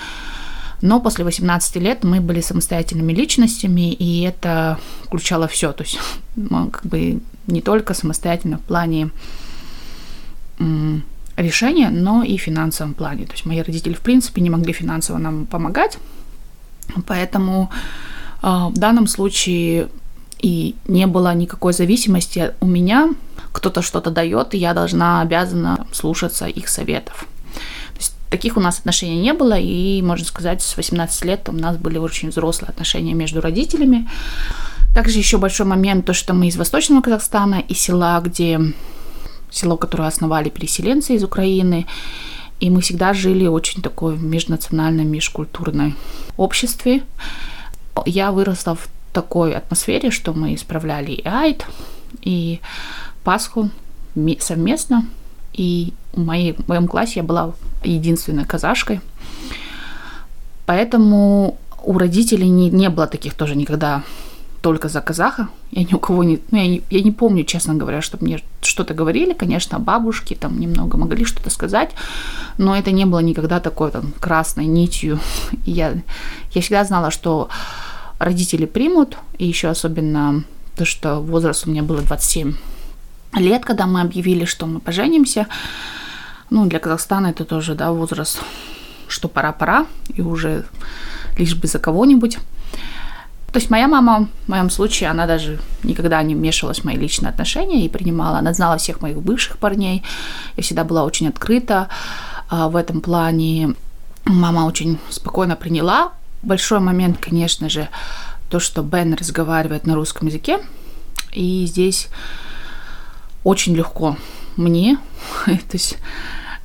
Но 0.82 1.00
после 1.02 1.26
18 1.26 1.76
лет 1.78 2.04
мы 2.04 2.22
были 2.22 2.42
самостоятельными 2.42 3.12
личностями, 3.12 3.94
и 3.94 4.22
это 4.22 4.78
включало 5.04 5.48
все. 5.48 5.74
То 5.74 5.84
есть 5.84 6.00
мы 6.36 6.70
как 6.70 6.86
бы 6.86 7.20
не 7.48 7.62
только 7.62 7.94
самостоятельно 7.94 8.58
в 8.58 8.62
плане 8.62 9.10
решения, 11.38 11.90
но 11.90 12.24
и 12.24 12.38
в 12.38 12.42
финансовом 12.42 12.94
плане. 12.94 13.26
То 13.26 13.34
есть 13.34 13.46
мои 13.46 13.62
родители, 13.62 13.94
в 13.94 14.02
принципе, 14.02 14.42
не 14.42 14.50
могли 14.50 14.74
финансово 14.74 15.20
нам 15.20 15.46
помогать, 15.46 15.98
поэтому 17.06 17.70
э, 18.42 18.48
в 18.48 18.74
данном 18.74 19.08
случае 19.08 19.88
и 20.40 20.76
не 20.88 21.08
было 21.08 21.34
никакой 21.34 21.74
зависимости 21.74 22.54
у 22.60 22.66
меня. 22.66 23.14
Кто-то 23.52 23.82
что-то 23.82 24.12
дает, 24.12 24.54
и 24.54 24.58
я 24.58 24.74
должна, 24.74 25.22
обязана 25.22 25.88
слушаться 25.92 26.46
их 26.46 26.68
советов. 26.68 27.28
То 27.94 27.98
есть 27.98 28.14
таких 28.30 28.58
у 28.58 28.60
нас 28.60 28.80
отношений 28.80 29.20
не 29.20 29.34
было, 29.34 29.58
и, 29.58 30.02
можно 30.02 30.26
сказать, 30.26 30.62
с 30.62 30.78
18 30.78 31.26
лет 31.26 31.50
у 31.50 31.54
нас 31.54 31.78
были 31.78 31.98
очень 31.98 32.30
взрослые 32.30 32.70
отношения 32.70 33.14
между 33.14 33.42
родителями. 33.42 34.08
Также 34.94 35.18
еще 35.18 35.38
большой 35.38 35.66
момент, 35.66 36.06
то, 36.06 36.14
что 36.14 36.34
мы 36.34 36.48
из 36.48 36.58
Восточного 36.58 37.02
Казахстана, 37.02 37.56
и 37.56 37.74
села, 37.74 38.20
где 38.22 38.60
село, 39.50 39.78
которое 39.78 40.08
основали 40.08 40.50
переселенцы 40.50 41.16
из 41.16 41.24
Украины. 41.24 41.88
И 42.60 42.70
мы 42.70 42.82
всегда 42.82 43.14
жили 43.14 43.48
очень 43.48 43.82
такой 43.82 44.16
в 44.16 44.24
межнациональном, 44.24 45.08
межкультурном 45.08 45.96
обществе. 46.38 47.04
Я 48.06 48.32
выросла 48.32 48.76
в 48.76 48.88
такой 49.18 49.56
атмосфере, 49.56 50.12
что 50.12 50.34
мы 50.34 50.54
исправляли 50.54 51.12
и 51.12 51.28
Айд, 51.28 51.66
и 52.22 52.60
Пасху 53.24 53.72
совместно. 54.40 55.06
И 55.54 55.94
в, 56.14 56.24
моей, 56.24 56.54
в 56.54 56.68
моем 56.68 56.88
классе 56.88 57.14
я 57.16 57.24
была 57.24 57.54
единственной 57.84 58.46
казашкой. 58.46 59.02
Поэтому 60.68 61.58
у 61.84 61.98
родителей 61.98 62.50
не, 62.50 62.70
не 62.70 62.90
было 62.90 63.08
таких 63.08 63.34
тоже 63.34 63.56
никогда 63.56 64.04
только 64.62 64.88
за 64.88 65.02
казаха. 65.02 65.48
Я 65.72 65.84
ни 65.84 65.94
у 65.96 66.00
кого 66.00 66.24
не... 66.24 66.40
Ну, 66.52 66.58
я 66.58 66.68
не, 66.68 66.82
я 66.92 67.02
не 67.02 67.12
помню, 67.12 67.44
честно 67.44 67.74
говоря, 67.74 68.02
чтобы 68.02 68.26
мне 68.26 68.40
что-то 68.62 68.94
говорили. 68.94 69.34
Конечно, 69.34 69.80
бабушки 69.80 70.36
там 70.36 70.60
немного 70.60 70.98
могли 70.98 71.26
что-то 71.26 71.50
сказать, 71.50 71.90
но 72.60 72.76
это 72.76 72.92
не 72.92 73.06
было 73.06 73.20
никогда 73.20 73.60
такой 73.60 73.90
там 73.90 74.14
красной 74.20 74.68
нитью. 74.68 75.20
я, 75.66 75.94
я 76.54 76.62
всегда 76.62 76.84
знала, 76.84 77.10
что 77.10 77.50
родители 78.20 78.66
примут, 78.66 79.18
и 79.38 79.46
еще 79.46 79.70
особенно 79.70 80.44
то, 80.76 80.86
что 80.86 81.20
возраст 81.20 81.68
у 81.68 81.72
меня 81.72 81.84
было 81.84 82.02
27 82.02 82.54
лет, 83.34 83.66
когда 83.66 83.86
мы 83.86 84.02
объявили, 84.02 84.46
что 84.46 84.66
мы 84.66 84.80
поженимся. 84.80 85.48
Ну, 86.50 86.66
для 86.66 86.80
Казахстана 86.80 87.28
это 87.28 87.46
тоже, 87.46 87.76
да, 87.76 87.92
возраст, 87.92 88.40
что 89.08 89.28
пора-пора, 89.28 89.86
и 90.14 90.22
уже 90.22 90.66
лишь 91.38 91.56
бы 91.56 91.68
за 91.68 91.80
кого-нибудь. 91.80 92.38
То 93.52 93.60
есть 93.60 93.70
моя 93.70 93.88
мама 93.88 94.28
в 94.46 94.50
моем 94.50 94.70
случае, 94.70 95.10
она 95.10 95.26
даже 95.26 95.60
никогда 95.84 96.22
не 96.22 96.36
вмешивалась 96.36 96.82
в 96.82 96.84
мои 96.84 96.96
личные 96.96 97.30
отношения 97.30 97.86
и 97.86 97.90
принимала. 97.90 98.40
Она 98.40 98.54
знала 98.54 98.78
всех 98.78 99.02
моих 99.02 99.22
бывших 99.22 99.58
парней. 99.58 100.04
Я 100.58 100.64
всегда 100.64 100.84
была 100.84 101.04
очень 101.04 101.28
открыта 101.28 101.88
а, 102.50 102.70
в 102.70 102.76
этом 102.76 103.02
плане. 103.02 103.74
Мама 104.26 104.66
очень 104.66 105.00
спокойно 105.10 105.56
приняла. 105.56 106.12
Большой 106.44 106.80
момент, 106.80 107.18
конечно 107.20 107.70
же, 107.70 107.90
то, 108.50 108.60
что 108.60 108.82
Бен 108.82 109.14
разговаривает 109.14 109.86
на 109.86 109.96
русском 109.96 110.28
языке. 110.28 110.60
И 111.34 111.66
здесь 111.66 112.08
очень 113.44 113.76
легко 113.76 114.18
мне, 114.56 114.98
то 115.46 115.54
есть 115.74 115.98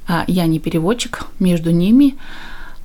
а, 0.07 0.25
я 0.27 0.47
не 0.47 0.59
переводчик 0.59 1.27
между 1.39 1.71
ними, 1.71 2.17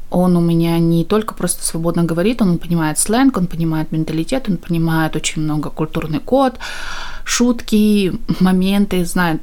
он 0.09 0.37
у 0.37 0.41
меня 0.41 0.79
не 0.79 1.03
только 1.03 1.33
просто 1.33 1.65
свободно 1.65 2.03
говорит, 2.03 2.41
он 2.41 2.59
понимает 2.59 2.97
сленг, 2.97 3.37
он 3.37 3.47
понимает 3.47 3.91
менталитет, 3.91 4.45
он 4.47 4.57
понимает 4.57 5.15
очень 5.15 5.41
много 5.41 5.69
культурный 5.69 6.19
код, 6.19 6.55
шутки, 7.25 8.13
моменты, 8.39 9.03
знает 9.03 9.41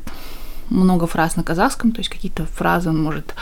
много 0.71 1.07
фраз 1.07 1.37
на 1.37 1.43
казахском, 1.43 1.93
то 1.93 1.99
есть 1.99 2.09
какие-то 2.09 2.47
фразы 2.47 2.89
он 2.89 3.03
может 3.03 3.35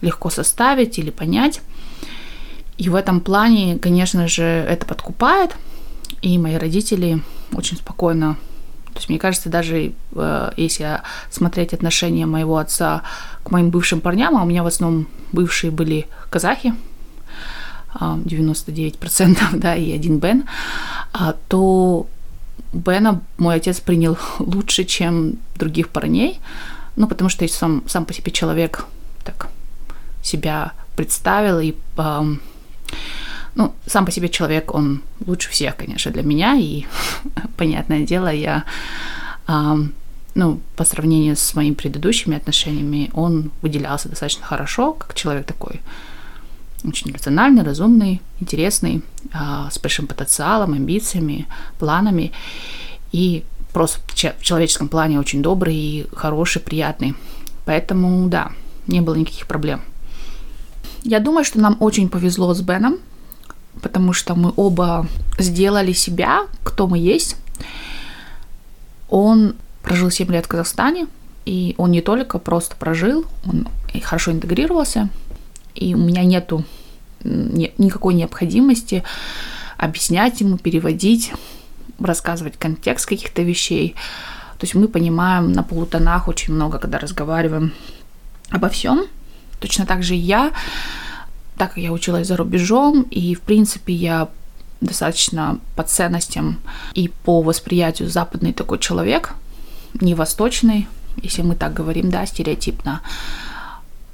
легко 0.00 0.30
составить 0.30 0.98
или 0.98 1.10
понять. 1.10 1.60
И 2.78 2.88
в 2.88 2.94
этом 2.94 3.20
плане, 3.20 3.78
конечно 3.78 4.28
же, 4.28 4.42
это 4.42 4.86
подкупает, 4.86 5.54
и 6.22 6.38
мои 6.38 6.56
родители 6.56 7.22
очень 7.52 7.76
спокойно 7.76 8.36
то 8.98 9.00
есть, 9.00 9.10
мне 9.10 9.20
кажется, 9.20 9.48
даже 9.48 9.92
э, 10.16 10.50
если 10.56 11.00
смотреть 11.30 11.72
отношения 11.72 12.26
моего 12.26 12.56
отца 12.56 13.04
к 13.44 13.50
моим 13.52 13.70
бывшим 13.70 14.00
парням, 14.00 14.36
а 14.36 14.42
у 14.42 14.44
меня 14.44 14.64
в 14.64 14.66
основном 14.66 15.06
бывшие 15.30 15.70
были 15.70 16.08
казахи, 16.30 16.74
99%, 17.94 19.38
да, 19.52 19.76
и 19.76 19.92
один 19.92 20.18
Бен, 20.18 20.44
а, 21.12 21.36
то 21.46 22.08
Бена 22.72 23.20
мой 23.38 23.54
отец 23.54 23.78
принял 23.78 24.18
лучше, 24.40 24.82
чем 24.82 25.34
других 25.54 25.90
парней, 25.90 26.40
ну, 26.96 27.06
потому 27.06 27.30
что 27.30 27.46
сам, 27.46 27.84
сам 27.86 28.04
по 28.04 28.12
себе 28.12 28.32
человек 28.32 28.84
так 29.22 29.48
себя 30.24 30.72
представил 30.96 31.60
и 31.60 31.76
ну, 33.54 33.72
сам 33.86 34.04
по 34.04 34.12
себе 34.12 34.28
человек, 34.28 34.74
он 34.74 35.02
лучше 35.26 35.50
всех, 35.50 35.76
конечно, 35.76 36.12
для 36.12 36.22
меня, 36.22 36.56
и, 36.56 36.84
понятное 37.56 38.06
дело, 38.06 38.32
я, 38.32 38.64
э, 39.48 39.76
ну, 40.34 40.60
по 40.76 40.84
сравнению 40.84 41.36
с 41.36 41.54
моими 41.54 41.74
предыдущими 41.74 42.36
отношениями, 42.36 43.10
он 43.14 43.50
выделялся 43.62 44.08
достаточно 44.08 44.46
хорошо, 44.46 44.92
как 44.92 45.14
человек 45.14 45.46
такой 45.46 45.80
очень 46.84 47.12
рациональный, 47.12 47.64
разумный, 47.64 48.20
интересный, 48.40 49.02
э, 49.32 49.68
с 49.70 49.78
большим 49.78 50.06
потенциалом, 50.06 50.74
амбициями, 50.74 51.46
планами, 51.78 52.32
и 53.10 53.42
просто 53.72 54.00
в 54.38 54.42
человеческом 54.42 54.88
плане 54.88 55.18
очень 55.18 55.42
добрый 55.42 55.74
и 55.74 56.06
хороший, 56.14 56.62
приятный. 56.62 57.14
Поэтому, 57.64 58.28
да, 58.28 58.52
не 58.86 59.00
было 59.00 59.14
никаких 59.14 59.46
проблем. 59.46 59.80
Я 61.02 61.20
думаю, 61.20 61.44
что 61.44 61.60
нам 61.60 61.76
очень 61.80 62.08
повезло 62.08 62.52
с 62.54 62.60
Беном, 62.60 62.98
потому 63.82 64.12
что 64.12 64.34
мы 64.34 64.52
оба 64.56 65.06
сделали 65.38 65.92
себя, 65.92 66.46
кто 66.64 66.86
мы 66.86 66.98
есть. 66.98 67.36
Он 69.08 69.54
прожил 69.82 70.10
7 70.10 70.30
лет 70.32 70.44
в 70.44 70.48
Казахстане, 70.48 71.06
и 71.46 71.74
он 71.78 71.92
не 71.92 72.02
только 72.02 72.38
просто 72.38 72.76
прожил, 72.76 73.24
он 73.46 73.68
хорошо 74.02 74.32
интегрировался, 74.32 75.08
и 75.74 75.94
у 75.94 75.98
меня 75.98 76.24
нету 76.24 76.64
никакой 77.22 78.14
необходимости 78.14 79.02
объяснять 79.76 80.40
ему, 80.40 80.58
переводить, 80.58 81.32
рассказывать 81.98 82.56
контекст 82.58 83.06
каких-то 83.06 83.42
вещей. 83.42 83.94
То 84.58 84.64
есть 84.64 84.74
мы 84.74 84.88
понимаем 84.88 85.52
на 85.52 85.62
полутонах 85.62 86.28
очень 86.28 86.52
много, 86.52 86.78
когда 86.78 86.98
разговариваем 86.98 87.72
обо 88.50 88.68
всем. 88.68 89.06
Точно 89.60 89.86
так 89.86 90.02
же 90.02 90.14
и 90.14 90.18
я 90.18 90.52
так 91.58 91.74
как 91.74 91.82
я 91.82 91.92
училась 91.92 92.28
за 92.28 92.36
рубежом, 92.36 93.02
и, 93.10 93.34
в 93.34 93.40
принципе, 93.40 93.92
я 93.92 94.28
достаточно 94.80 95.58
по 95.76 95.82
ценностям 95.82 96.58
и 96.94 97.08
по 97.08 97.42
восприятию 97.42 98.08
западный 98.08 98.52
такой 98.52 98.78
человек, 98.78 99.34
не 100.00 100.14
восточный, 100.14 100.86
если 101.22 101.42
мы 101.42 101.56
так 101.56 101.74
говорим, 101.74 102.10
да, 102.10 102.26
стереотипно. 102.26 103.00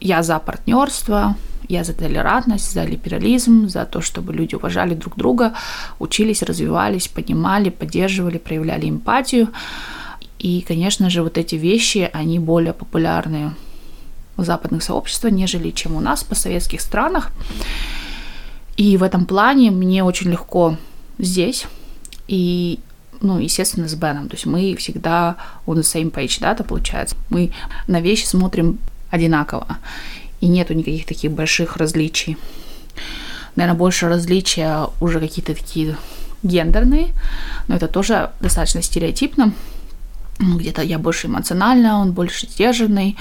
Я 0.01 0.23
за 0.23 0.39
партнерство, 0.39 1.37
я 1.69 1.85
за 1.85 1.93
толерантность, 1.93 2.73
за 2.73 2.85
либерализм, 2.85 3.69
за 3.69 3.85
то, 3.85 4.01
чтобы 4.01 4.33
люди 4.33 4.55
уважали 4.55 4.95
друг 4.95 5.17
друга, 5.17 5.53
учились, 5.99 6.43
развивались, 6.43 7.09
понимали, 7.09 7.69
поддерживали, 7.69 8.39
проявляли 8.39 8.89
эмпатию. 8.89 9.49
И, 10.39 10.65
конечно 10.67 11.11
же, 11.11 11.23
вот 11.23 11.37
эти 11.37 11.57
вещи, 11.57 12.11
они 12.13 12.39
более 12.39 12.73
популярны 12.73 13.53
западных 14.37 14.83
сообществах, 14.83 15.33
нежели 15.33 15.71
чем 15.71 15.95
у 15.97 16.01
нас 16.01 16.23
в 16.23 16.27
постсоветских 16.27 16.81
странах. 16.81 17.31
И 18.77 18.97
в 18.97 19.03
этом 19.03 19.27
плане 19.27 19.71
мне 19.71 20.03
очень 20.03 20.31
легко 20.31 20.77
здесь. 21.19 21.67
И, 22.27 22.81
ну, 23.21 23.39
естественно, 23.39 23.89
с 23.89 23.95
Беном. 23.95 24.29
То 24.29 24.35
есть 24.35 24.47
мы 24.47 24.75
всегда 24.77 25.37
on 25.67 25.77
the 25.77 25.83
same 25.83 26.11
page, 26.11 26.39
да, 26.41 26.53
это 26.53 26.65
получается. 26.65 27.17
Мы 27.31 27.53
на 27.87 28.01
вещи 28.01 28.25
смотрим 28.25 28.79
одинаково. 29.11 29.79
И 30.41 30.49
нету 30.49 30.75
никаких 30.75 31.07
таких 31.07 31.31
больших 31.31 31.77
различий. 31.77 32.37
Наверное, 33.57 33.79
больше 33.79 34.09
различия 34.09 34.89
уже 35.01 35.21
какие-то 35.21 35.55
такие 35.55 35.97
гендерные, 36.43 37.09
но 37.69 37.77
это 37.77 37.89
тоже 37.89 38.31
достаточно 38.41 38.83
стереотипно. 38.83 39.53
Ну, 40.45 40.59
где-то 40.59 40.83
я 40.83 40.99
больше 40.99 41.27
эмоциональная, 41.27 41.95
он 41.95 42.13
больше 42.13 42.47
сдержанный. 42.47 43.17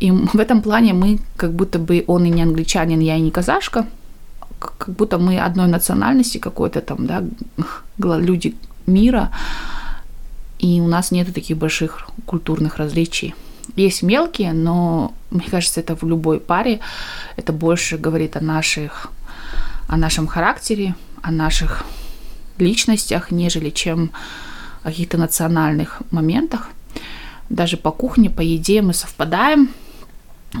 И 0.00 0.10
в 0.10 0.38
этом 0.38 0.62
плане 0.62 0.92
мы 0.92 1.18
как 1.36 1.52
будто 1.52 1.78
бы 1.78 2.04
он 2.06 2.24
и 2.24 2.30
не 2.30 2.42
англичанин, 2.42 3.00
я 3.00 3.16
и 3.16 3.20
не 3.20 3.30
казашка, 3.30 3.86
как 4.58 4.88
будто 4.88 5.18
мы 5.18 5.38
одной 5.38 5.68
национальности 5.68 6.38
какой-то 6.38 6.80
там, 6.80 7.06
да, 7.06 7.22
люди 7.98 8.54
мира, 8.86 9.30
и 10.58 10.80
у 10.80 10.88
нас 10.88 11.10
нет 11.10 11.32
таких 11.34 11.56
больших 11.56 12.08
культурных 12.26 12.78
различий. 12.78 13.34
Есть 13.76 14.02
мелкие, 14.02 14.52
но 14.52 15.12
мне 15.30 15.46
кажется, 15.50 15.80
это 15.80 15.96
в 15.96 16.02
любой 16.04 16.38
паре. 16.38 16.80
Это 17.36 17.52
больше 17.52 17.98
говорит 17.98 18.36
о 18.36 18.40
наших, 18.40 19.10
о 19.88 19.96
нашем 19.96 20.26
характере, 20.26 20.94
о 21.22 21.30
наших 21.30 21.84
личностях, 22.58 23.30
нежели 23.30 23.70
чем 23.70 24.10
о 24.84 24.88
каких-то 24.88 25.18
национальных 25.18 26.02
моментах. 26.10 26.68
Даже 27.48 27.76
по 27.76 27.90
кухне, 27.90 28.30
по 28.30 28.42
еде 28.42 28.82
мы 28.82 28.94
совпадаем. 28.94 29.70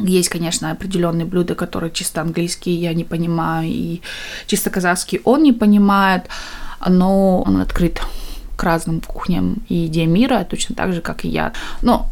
Есть, 0.02 0.28
конечно, 0.28 0.72
определенные 0.72 1.26
блюда, 1.26 1.54
которые 1.54 1.92
чисто 1.92 2.20
английские 2.20 2.74
я 2.74 2.94
не 2.94 3.04
понимаю, 3.04 3.68
и 3.68 4.00
чисто 4.46 4.70
казахский 4.70 5.20
он 5.24 5.42
не 5.42 5.52
понимает, 5.52 6.24
но 6.84 7.42
он 7.42 7.60
открыт 7.60 8.00
к 8.56 8.62
разным 8.62 9.00
кухням 9.00 9.58
и 9.68 9.74
еде 9.74 10.06
мира, 10.06 10.44
точно 10.48 10.74
так 10.74 10.92
же, 10.92 11.00
как 11.00 11.24
и 11.24 11.28
я. 11.28 11.52
Но 11.82 12.08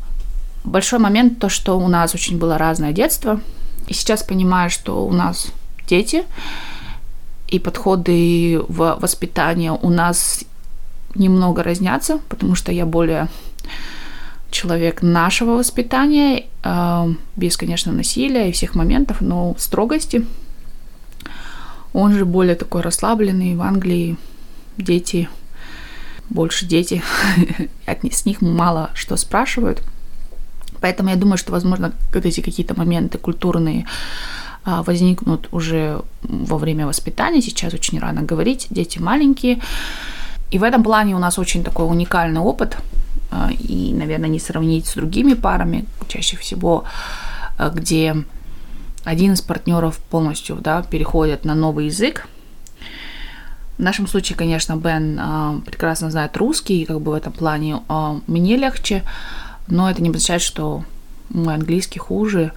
большой 0.65 1.01
момент 1.01 1.41
то, 1.41 1.49
что 1.49 1.79
у 1.79 1.89
нас 1.89 2.15
очень 2.15 2.39
было 2.39 2.57
разное 2.57 2.93
детство, 2.93 3.41
и 3.89 3.95
сейчас 3.95 4.23
понимаю, 4.23 4.71
что 4.71 5.05
у 5.05 5.13
нас 5.13 5.49
дети, 5.89 6.25
и 7.49 7.59
подходы 7.59 8.61
в 8.69 8.97
воспитание 9.01 9.73
у 9.73 9.91
нас 9.91 10.45
немного 11.15 11.63
разнятся, 11.63 12.19
потому 12.29 12.55
что 12.55 12.73
я 12.73 12.87
более 12.87 13.29
человек 14.51 15.03
нашего 15.03 15.53
воспитания, 15.53 16.45
а, 16.63 17.09
без, 17.37 17.57
конечно, 17.57 17.93
насилия 17.93 18.49
и 18.49 18.53
всех 18.53 18.75
моментов, 18.75 19.21
но 19.21 19.55
строгости. 19.59 20.27
Он 21.93 22.13
же 22.13 22.25
более 22.25 22.55
такой 22.55 22.83
расслабленный. 22.83 23.55
В 23.57 23.63
Англии 23.63 24.17
дети, 24.79 25.29
больше 26.31 26.67
дети, 26.67 27.03
с 27.87 28.25
них 28.25 28.41
мало 28.41 28.91
что 28.95 29.17
спрашивают. 29.17 29.83
Поэтому 30.81 31.11
я 31.11 31.17
думаю, 31.17 31.39
что, 31.39 31.53
возможно, 31.53 31.93
эти 32.13 32.41
какие-то 32.41 32.75
моменты 32.77 33.17
культурные 33.19 33.87
а, 34.65 34.83
возникнут 34.83 35.49
уже 35.53 36.03
во 36.23 36.59
время 36.59 36.87
воспитания. 36.87 37.41
Сейчас 37.41 37.75
очень 37.75 37.99
рано 37.99 38.23
говорить, 38.23 38.67
дети 38.71 38.99
маленькие. 38.99 39.61
И 40.53 40.59
в 40.59 40.65
этом 40.65 40.83
плане 40.83 41.17
у 41.17 41.19
нас 41.19 41.39
очень 41.39 41.65
такой 41.65 41.87
уникальный 41.87 42.41
опыт. 42.41 42.77
А, 43.31 43.51
и, 43.51 43.95
наверное, 43.95 44.29
не 44.29 44.39
сравнить 44.39 44.87
с 44.87 44.95
другими 44.95 45.33
парами, 45.33 45.87
чаще 46.09 46.37
всего, 46.37 46.85
а, 47.57 47.71
где 47.71 48.15
один 49.05 49.33
из 49.33 49.41
партнеров 49.41 49.97
полностью 50.11 50.57
да, 50.57 50.83
переходит 50.83 51.47
на 51.47 51.55
новый 51.55 51.87
язык. 51.87 52.29
В 53.79 53.83
нашем 53.83 54.07
случае, 54.07 54.37
конечно, 54.37 54.77
Бен 54.77 55.19
э, 55.19 55.61
прекрасно 55.65 56.11
знает 56.11 56.37
русский, 56.37 56.83
и 56.83 56.85
как 56.85 57.01
бы 57.01 57.13
в 57.13 57.15
этом 57.15 57.33
плане 57.33 57.81
э, 57.89 58.21
мне 58.27 58.57
легче, 58.57 59.03
но 59.67 59.91
это 59.91 60.03
не 60.03 60.11
означает, 60.11 60.43
что 60.43 60.85
мой 61.31 61.55
английский 61.55 61.99
хуже 61.99 62.53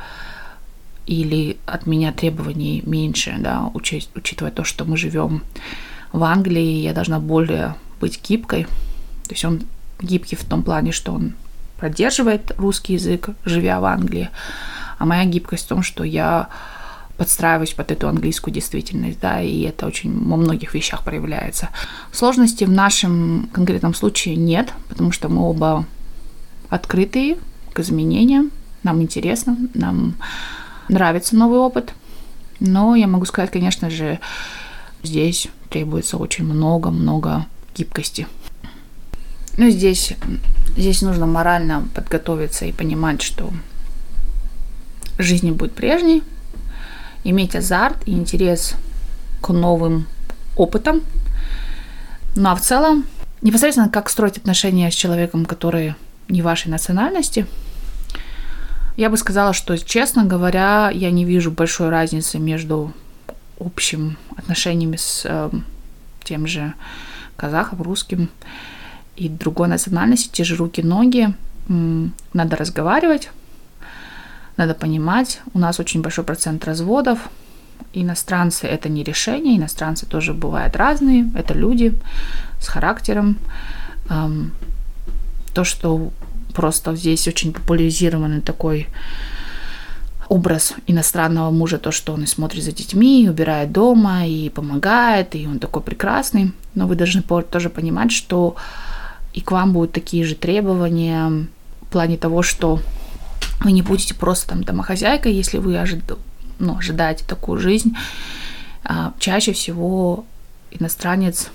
или 1.08 1.58
от 1.66 1.88
меня 1.88 2.12
требований 2.12 2.84
меньше, 2.86 3.36
да, 3.40 3.72
учесть, 3.74 4.10
учитывая 4.14 4.52
то, 4.52 4.66
что 4.66 4.84
мы 4.84 4.98
живем 4.98 5.42
в 6.12 6.24
Англии, 6.24 6.82
я 6.82 6.94
должна 6.94 7.20
более 7.20 7.76
быть 8.06 8.22
гибкой. 8.30 8.66
То 9.24 9.32
есть 9.32 9.46
он 9.46 9.64
гибкий 10.00 10.36
в 10.36 10.46
том 10.46 10.62
плане, 10.62 10.92
что 10.92 11.12
он 11.12 11.34
поддерживает 11.78 12.52
русский 12.58 12.94
язык, 12.94 13.30
живя 13.46 13.80
в 13.80 13.86
Англии, 13.86 14.30
а 15.00 15.06
моя 15.06 15.26
гибкость 15.26 15.66
в 15.66 15.70
том, 15.70 15.82
что 15.82 16.04
я 16.04 16.50
подстраиваюсь 17.18 17.74
под 17.74 17.92
эту 17.92 18.08
английскую 18.08 18.54
действительность, 18.54 19.20
да, 19.20 19.42
и 19.42 19.62
это 19.62 19.88
очень 19.88 20.12
во 20.30 20.38
многих 20.38 20.76
вещах 20.76 21.04
проявляется. 21.04 21.70
Сложности 22.12 22.66
в 22.66 22.70
нашем 22.70 23.50
конкретном 23.52 23.96
случае 23.96 24.36
нет, 24.36 24.72
потому 24.90 25.12
что 25.12 25.28
мы 25.28 25.42
оба 25.42 25.86
открытые 26.70 27.38
к 27.74 27.80
изменениям, 27.80 28.52
нам 28.84 29.02
интересно, 29.02 29.58
нам 29.74 30.16
нравится 30.90 31.36
новый 31.36 31.60
опыт. 31.60 31.94
Но 32.60 32.96
я 32.96 33.08
могу 33.08 33.26
сказать, 33.26 33.52
конечно 33.52 33.90
же, 33.90 34.20
здесь 35.02 35.48
требуется 35.70 36.18
очень 36.18 36.46
много-много 36.46 37.48
гибкости. 37.76 38.28
Ну, 39.58 39.70
здесь, 39.70 40.14
здесь 40.76 41.02
нужно 41.02 41.26
морально 41.26 41.88
подготовиться 41.94 42.66
и 42.66 42.72
понимать, 42.72 43.22
что 43.22 43.52
жизнь 45.18 45.46
не 45.46 45.52
будет 45.52 45.74
прежней, 45.74 46.24
иметь 47.24 47.56
азарт 47.56 47.98
и 48.06 48.12
интерес 48.12 48.76
к 49.42 49.50
новым 49.50 50.08
опытам. 50.56 51.02
Ну 52.36 52.50
а 52.50 52.56
в 52.56 52.62
целом, 52.62 53.06
непосредственно 53.42 53.90
как 53.90 54.10
строить 54.10 54.38
отношения 54.38 54.92
с 54.92 54.96
человеком, 54.96 55.46
который 55.46 55.96
не 56.28 56.42
вашей 56.42 56.70
национальности– 56.70 57.46
я 58.98 59.10
бы 59.10 59.18
сказала, 59.18 59.52
что, 59.54 59.78
честно 59.78 60.24
говоря, 60.24 60.90
я 60.90 61.12
не 61.12 61.26
вижу 61.26 61.52
большой 61.52 61.90
разницы 61.90 62.40
между 62.40 62.94
общим 63.60 64.18
отношениями 64.38 64.96
с 64.96 65.24
э, 65.26 65.50
тем 66.24 66.48
же 66.48 66.74
казахом, 67.38 67.82
русским 67.82 68.30
и 69.16 69.30
другой 69.30 69.68
национальности, 69.68 70.30
те 70.32 70.44
же 70.44 70.56
руки-ноги. 70.56 71.34
Надо 72.34 72.56
разговаривать, 72.56 73.30
надо 74.58 74.74
понимать. 74.74 75.42
У 75.54 75.60
нас 75.60 75.80
очень 75.80 76.02
большой 76.02 76.24
процент 76.24 76.66
разводов. 76.66 77.20
Иностранцы– 77.94 78.68
это 78.68 78.90
не 78.90 79.04
решение, 79.04 79.58
иностранцы 79.58 80.06
тоже 80.06 80.34
бывают 80.34 80.76
разные, 80.76 81.30
это 81.36 81.54
люди 81.54 81.94
с 82.62 82.68
характером. 82.68 83.38
То, 85.54 85.64
что 85.64 86.12
просто 86.54 86.96
здесь 86.96 87.28
очень 87.28 87.54
популяризированный 87.54 88.42
такой 88.42 88.88
образ 90.30 90.74
иностранного 90.88 91.52
мужа, 91.52 91.78
то, 91.78 91.92
что 91.92 92.14
он 92.14 92.24
и 92.24 92.28
смотрит 92.28 92.64
за 92.64 92.72
детьми, 92.72 93.24
и 93.24 93.30
убирает 93.30 93.72
дома, 93.72 94.26
и 94.26 94.50
помогает, 94.50 95.36
и 95.36 95.48
он 95.48 95.60
такой 95.60 95.82
прекрасный. 95.82 96.54
Но 96.74 96.88
вы 96.88 96.96
должны 96.96 97.22
тоже 97.22 97.70
понимать, 97.70 98.12
что 98.12 98.56
и 99.34 99.42
к 99.42 99.52
вам 99.52 99.74
будут 99.74 99.92
такие 99.92 100.26
же 100.26 100.36
требования 100.36 101.48
в 101.82 101.86
плане 101.88 102.18
того, 102.18 102.42
что 102.42 102.80
вы 103.62 103.72
не 103.72 103.82
будете 103.82 104.14
просто 104.14 104.50
там 104.50 104.64
домохозяйкой, 104.64 105.34
если 105.34 105.58
вы 105.58 105.78
ожид... 105.78 106.04
ну, 106.60 106.78
ожидаете 106.78 107.26
такую 107.26 107.60
жизнь. 107.60 107.96
А 108.84 109.14
чаще 109.20 109.54
всего 109.54 110.26
иностранец 110.72 111.50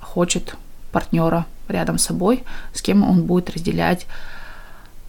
хочет 0.00 0.56
партнера 0.92 1.46
рядом 1.68 1.98
с 1.98 2.04
собой, 2.04 2.44
с 2.72 2.82
кем 2.82 3.02
он 3.02 3.24
будет 3.24 3.50
разделять 3.50 4.06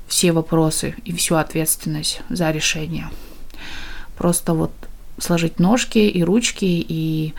все 0.07 0.31
вопросы 0.31 0.95
и 1.03 1.13
всю 1.13 1.35
ответственность 1.35 2.21
за 2.29 2.51
решение. 2.51 3.09
Просто 4.17 4.53
вот 4.53 4.71
сложить 5.17 5.59
ножки 5.59 5.97
и 5.97 6.23
ручки 6.23 6.65
и 6.65 7.33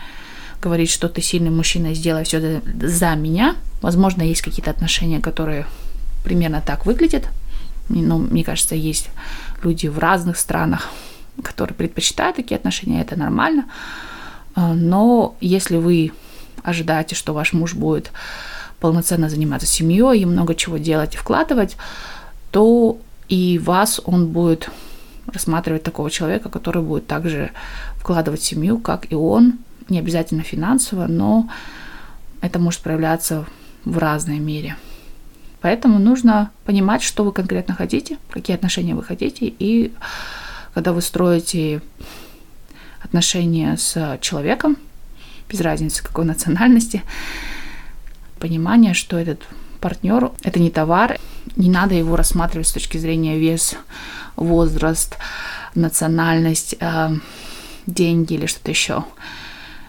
говорить, 0.61 0.89
что 0.89 1.09
ты 1.09 1.21
сильный 1.21 1.51
мужчина, 1.51 1.93
сделай 1.93 2.23
все 2.23 2.61
за 2.81 3.15
меня. 3.15 3.55
Возможно, 3.81 4.23
есть 4.23 4.41
какие-то 4.41 4.71
отношения, 4.71 5.19
которые 5.19 5.65
примерно 6.23 6.61
так 6.61 6.85
выглядят. 6.85 7.29
Но 7.89 8.17
мне 8.17 8.43
кажется, 8.43 8.75
есть 8.75 9.09
люди 9.63 9.87
в 9.87 9.99
разных 9.99 10.37
странах, 10.37 10.89
которые 11.43 11.75
предпочитают 11.75 12.35
такие 12.35 12.57
отношения, 12.57 13.01
это 13.01 13.15
нормально. 13.15 13.65
А, 14.55 14.73
но 14.73 15.35
если 15.39 15.77
вы 15.77 16.11
ожидаете, 16.63 17.15
что 17.15 17.33
ваш 17.33 17.53
муж 17.53 17.75
будет 17.75 18.11
полноценно 18.79 19.29
заниматься 19.29 19.67
семьей 19.67 20.21
и 20.21 20.25
много 20.25 20.53
чего 20.55 20.77
делать 20.77 21.15
и 21.15 21.17
вкладывать, 21.17 21.77
то 22.57 22.97
и 23.29 23.59
вас 23.59 24.01
он 24.03 24.29
будет 24.29 24.71
рассматривать 25.27 25.83
такого 25.83 26.09
человека, 26.09 26.49
который 26.49 26.81
будет 26.81 27.05
также 27.05 27.51
вкладывать 27.97 28.41
в 28.41 28.45
семью, 28.45 28.79
как 28.79 29.11
и 29.11 29.15
он, 29.15 29.59
не 29.89 29.99
обязательно 29.99 30.41
финансово, 30.41 31.05
но 31.05 31.47
это 32.41 32.57
может 32.57 32.81
проявляться 32.81 33.45
в 33.85 33.99
разной 33.99 34.39
мере. 34.39 34.75
Поэтому 35.61 35.99
нужно 35.99 36.49
понимать, 36.65 37.03
что 37.03 37.23
вы 37.23 37.31
конкретно 37.31 37.75
хотите, 37.75 38.17
какие 38.31 38.55
отношения 38.55 38.95
вы 38.95 39.03
хотите, 39.03 39.53
и 39.59 39.93
когда 40.73 40.93
вы 40.93 41.03
строите 41.03 41.83
отношения 43.03 43.77
с 43.77 44.17
человеком, 44.19 44.77
без 45.47 45.61
разницы 45.61 46.01
какой 46.01 46.25
национальности, 46.25 47.03
понимание, 48.39 48.95
что 48.95 49.15
этот 49.19 49.43
партнер– 49.79 50.31
это 50.41 50.59
не 50.59 50.71
товар, 50.71 51.19
не 51.57 51.69
надо 51.69 51.95
его 51.95 52.15
рассматривать 52.15 52.67
с 52.67 52.71
точки 52.71 52.97
зрения 52.97 53.37
вес, 53.37 53.75
возраст, 54.35 55.17
национальность, 55.75 56.75
э, 56.79 57.09
деньги 57.87 58.35
или 58.35 58.45
что-то 58.45 58.71
еще. 58.71 59.03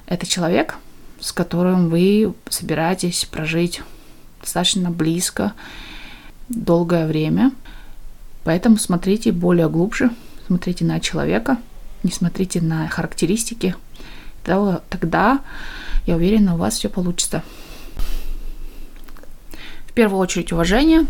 Это 0.06 0.26
человек, 0.26 0.76
с 1.20 1.32
которым 1.32 1.90
вы 1.90 2.32
собираетесь 2.48 3.26
прожить 3.26 3.82
достаточно 4.40 4.90
близко 4.90 5.52
долгое 6.48 7.06
время. 7.06 7.52
Поэтому 8.44 8.78
смотрите 8.78 9.30
более 9.30 9.68
глубже, 9.68 10.10
смотрите 10.46 10.86
на 10.86 11.00
человека, 11.00 11.58
не 12.02 12.10
смотрите 12.10 12.62
на 12.62 12.88
характеристики. 12.88 13.74
Тогда, 14.42 15.40
я 16.06 16.16
уверена, 16.16 16.54
у 16.54 16.58
вас 16.58 16.78
все 16.78 16.88
получится. 16.88 17.42
В 19.86 19.92
первую 19.92 20.20
очередь 20.20 20.52
уважение 20.52 21.04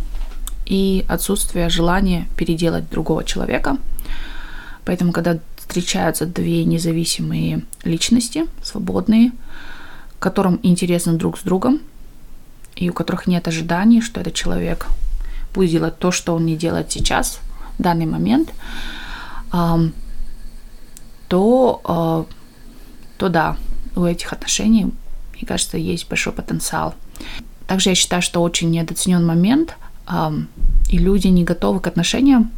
и 0.69 1.05
отсутствие 1.09 1.71
желания 1.71 2.29
переделать 2.37 2.91
другого 2.91 3.25
человека. 3.25 3.79
Поэтому, 4.85 5.13
когда 5.13 5.39
встречаются 5.57 6.27
две 6.27 6.65
независимые 6.65 7.63
личности, 7.85 8.47
свободные, 8.63 9.33
которым 10.19 10.61
интересно 10.63 11.15
друг 11.15 11.39
с 11.39 11.43
другом, 11.43 11.81
и 12.77 12.91
у 12.91 12.93
которых 12.93 13.27
нет 13.27 13.49
ожиданий, 13.49 14.03
что 14.03 14.21
этот 14.21 14.35
человек 14.35 14.87
будет 15.55 15.71
делать 15.71 15.99
то, 15.99 16.11
что 16.11 16.35
он 16.35 16.45
не 16.45 16.57
делает 16.57 16.93
сейчас, 16.93 17.41
в 17.79 17.83
данный 17.83 18.07
момент, 18.07 18.51
то, 21.29 21.81
а, 21.85 22.27
то 23.17 23.29
да, 23.29 23.57
у 23.97 24.05
этих 24.05 24.33
отношений, 24.33 24.85
мне 24.85 25.47
кажется, 25.47 25.79
есть 25.79 26.09
большой 26.09 26.33
потенциал. 26.33 26.95
Также 27.67 27.91
я 27.91 27.95
считаю, 27.95 28.23
что 28.23 28.43
очень 28.43 28.71
недооценен 28.71 29.25
момент, 29.25 29.77
и 30.89 30.99
люди 30.99 31.29
не 31.29 31.45
готовы 31.45 31.81
к 31.81 31.87
отношениям, 31.87 32.51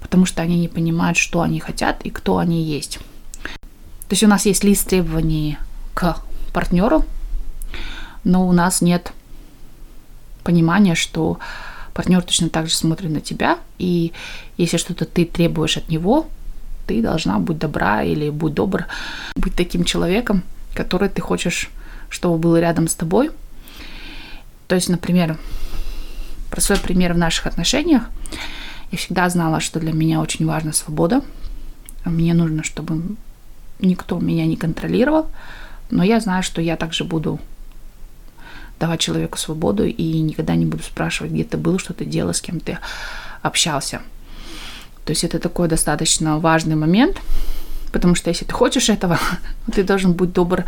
потому 0.00 0.26
что 0.26 0.42
они 0.42 0.58
не 0.58 0.68
понимают, 0.68 1.16
что 1.16 1.40
они 1.40 1.60
хотят 1.60 2.02
и 2.02 2.10
кто 2.10 2.38
они 2.38 2.62
есть. 2.62 2.98
То 4.08 4.14
есть 4.14 4.24
у 4.24 4.28
нас 4.28 4.46
есть 4.46 4.64
лист 4.64 4.88
требований 4.88 5.58
к 5.94 6.16
партнеру, 6.52 7.04
но 8.24 8.46
у 8.46 8.52
нас 8.52 8.82
нет 8.82 9.12
понимания, 10.42 10.94
что 10.94 11.38
партнер 11.94 12.22
точно 12.22 12.48
так 12.48 12.68
же 12.68 12.74
смотрит 12.74 13.10
на 13.10 13.20
тебя, 13.20 13.58
и 13.78 14.12
если 14.56 14.76
что-то 14.76 15.04
ты 15.04 15.24
требуешь 15.24 15.76
от 15.76 15.88
него, 15.88 16.26
ты 16.86 17.00
должна 17.00 17.38
быть 17.38 17.58
добра 17.58 18.02
или 18.02 18.28
будь 18.30 18.54
добр, 18.54 18.86
быть 19.36 19.54
таким 19.54 19.84
человеком, 19.84 20.42
который 20.74 21.08
ты 21.08 21.22
хочешь, 21.22 21.70
чтобы 22.08 22.38
был 22.38 22.56
рядом 22.56 22.88
с 22.88 22.94
тобой. 22.94 23.30
То 24.66 24.74
есть, 24.74 24.88
например, 24.88 25.38
простой 26.52 26.76
пример 26.76 27.14
в 27.14 27.18
наших 27.18 27.46
отношениях. 27.46 28.02
Я 28.90 28.98
всегда 28.98 29.28
знала, 29.30 29.58
что 29.60 29.80
для 29.80 29.92
меня 29.92 30.20
очень 30.20 30.46
важна 30.46 30.72
свобода. 30.72 31.22
Мне 32.04 32.34
нужно, 32.34 32.62
чтобы 32.62 33.16
никто 33.80 34.18
меня 34.20 34.46
не 34.46 34.56
контролировал. 34.56 35.30
Но 35.90 36.04
я 36.04 36.20
знаю, 36.20 36.42
что 36.42 36.60
я 36.60 36.76
также 36.76 37.04
буду 37.04 37.40
давать 38.78 39.00
человеку 39.00 39.38
свободу 39.38 39.86
и 39.86 40.20
никогда 40.20 40.54
не 40.54 40.66
буду 40.66 40.82
спрашивать, 40.82 41.32
где 41.32 41.44
ты 41.44 41.56
был, 41.56 41.78
что 41.78 41.94
ты 41.94 42.04
делал, 42.04 42.34
с 42.34 42.42
кем 42.42 42.60
ты 42.60 42.78
общался. 43.40 44.02
То 45.06 45.12
есть 45.12 45.24
это 45.24 45.38
такой 45.38 45.68
достаточно 45.68 46.38
важный 46.38 46.76
момент, 46.76 47.16
потому 47.92 48.14
что 48.14 48.28
если 48.28 48.44
ты 48.44 48.52
хочешь 48.52 48.90
этого, 48.90 49.18
ты 49.72 49.84
должен 49.84 50.12
быть 50.12 50.32
добр 50.32 50.64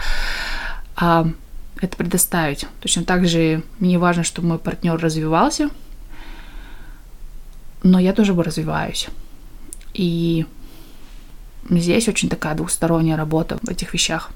а, 0.96 1.28
это 1.80 1.96
предоставить. 1.96 2.66
Точно 2.80 3.04
так 3.04 3.26
же 3.26 3.62
мне 3.78 3.98
важно, 3.98 4.24
чтобы 4.24 4.48
мой 4.48 4.58
партнер 4.58 4.96
развивался, 4.96 5.70
но 7.82 7.98
я 7.98 8.12
тоже 8.12 8.34
бы 8.34 8.42
развиваюсь. 8.42 9.08
И 9.92 10.46
здесь 11.68 12.08
очень 12.08 12.28
такая 12.28 12.54
двухсторонняя 12.54 13.16
работа 13.16 13.58
в 13.62 13.68
этих 13.68 13.92
вещах. 13.92 14.30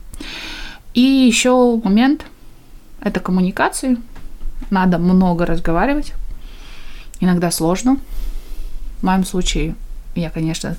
И 0.94 1.00
еще 1.00 1.80
момент– 1.82 2.26
это 3.00 3.20
коммуникации. 3.20 3.98
Надо 4.70 4.98
много 4.98 5.46
разговаривать. 5.46 6.12
Иногда 7.20 7.50
сложно. 7.50 7.98
В 9.00 9.02
моем 9.04 9.24
случае 9.24 9.74
я, 10.14 10.30
конечно, 10.30 10.76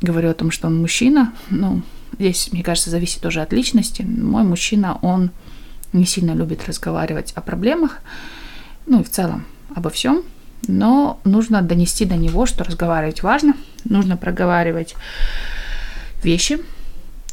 говорю 0.00 0.30
о 0.30 0.34
том, 0.34 0.50
что 0.50 0.66
он 0.68 0.80
мужчина. 0.80 1.32
Ну, 1.50 1.82
здесь, 2.18 2.50
мне 2.52 2.62
кажется, 2.62 2.90
зависит 2.90 3.20
тоже 3.20 3.40
от 3.40 3.52
личности. 3.52 4.02
Мой 4.02 4.42
мужчина, 4.42 4.98
он 5.02 5.30
не 5.92 6.04
сильно 6.04 6.32
любит 6.32 6.66
разговаривать 6.66 7.32
о 7.34 7.40
проблемах, 7.40 8.00
ну 8.86 9.00
и 9.00 9.04
в 9.04 9.10
целом 9.10 9.44
обо 9.74 9.90
всем. 9.90 10.22
Но 10.66 11.20
нужно 11.24 11.62
донести 11.62 12.04
до 12.04 12.16
него, 12.16 12.46
что 12.46 12.64
разговаривать 12.64 13.22
важно. 13.22 13.54
Нужно 13.84 14.16
проговаривать 14.16 14.94
вещи, 16.22 16.58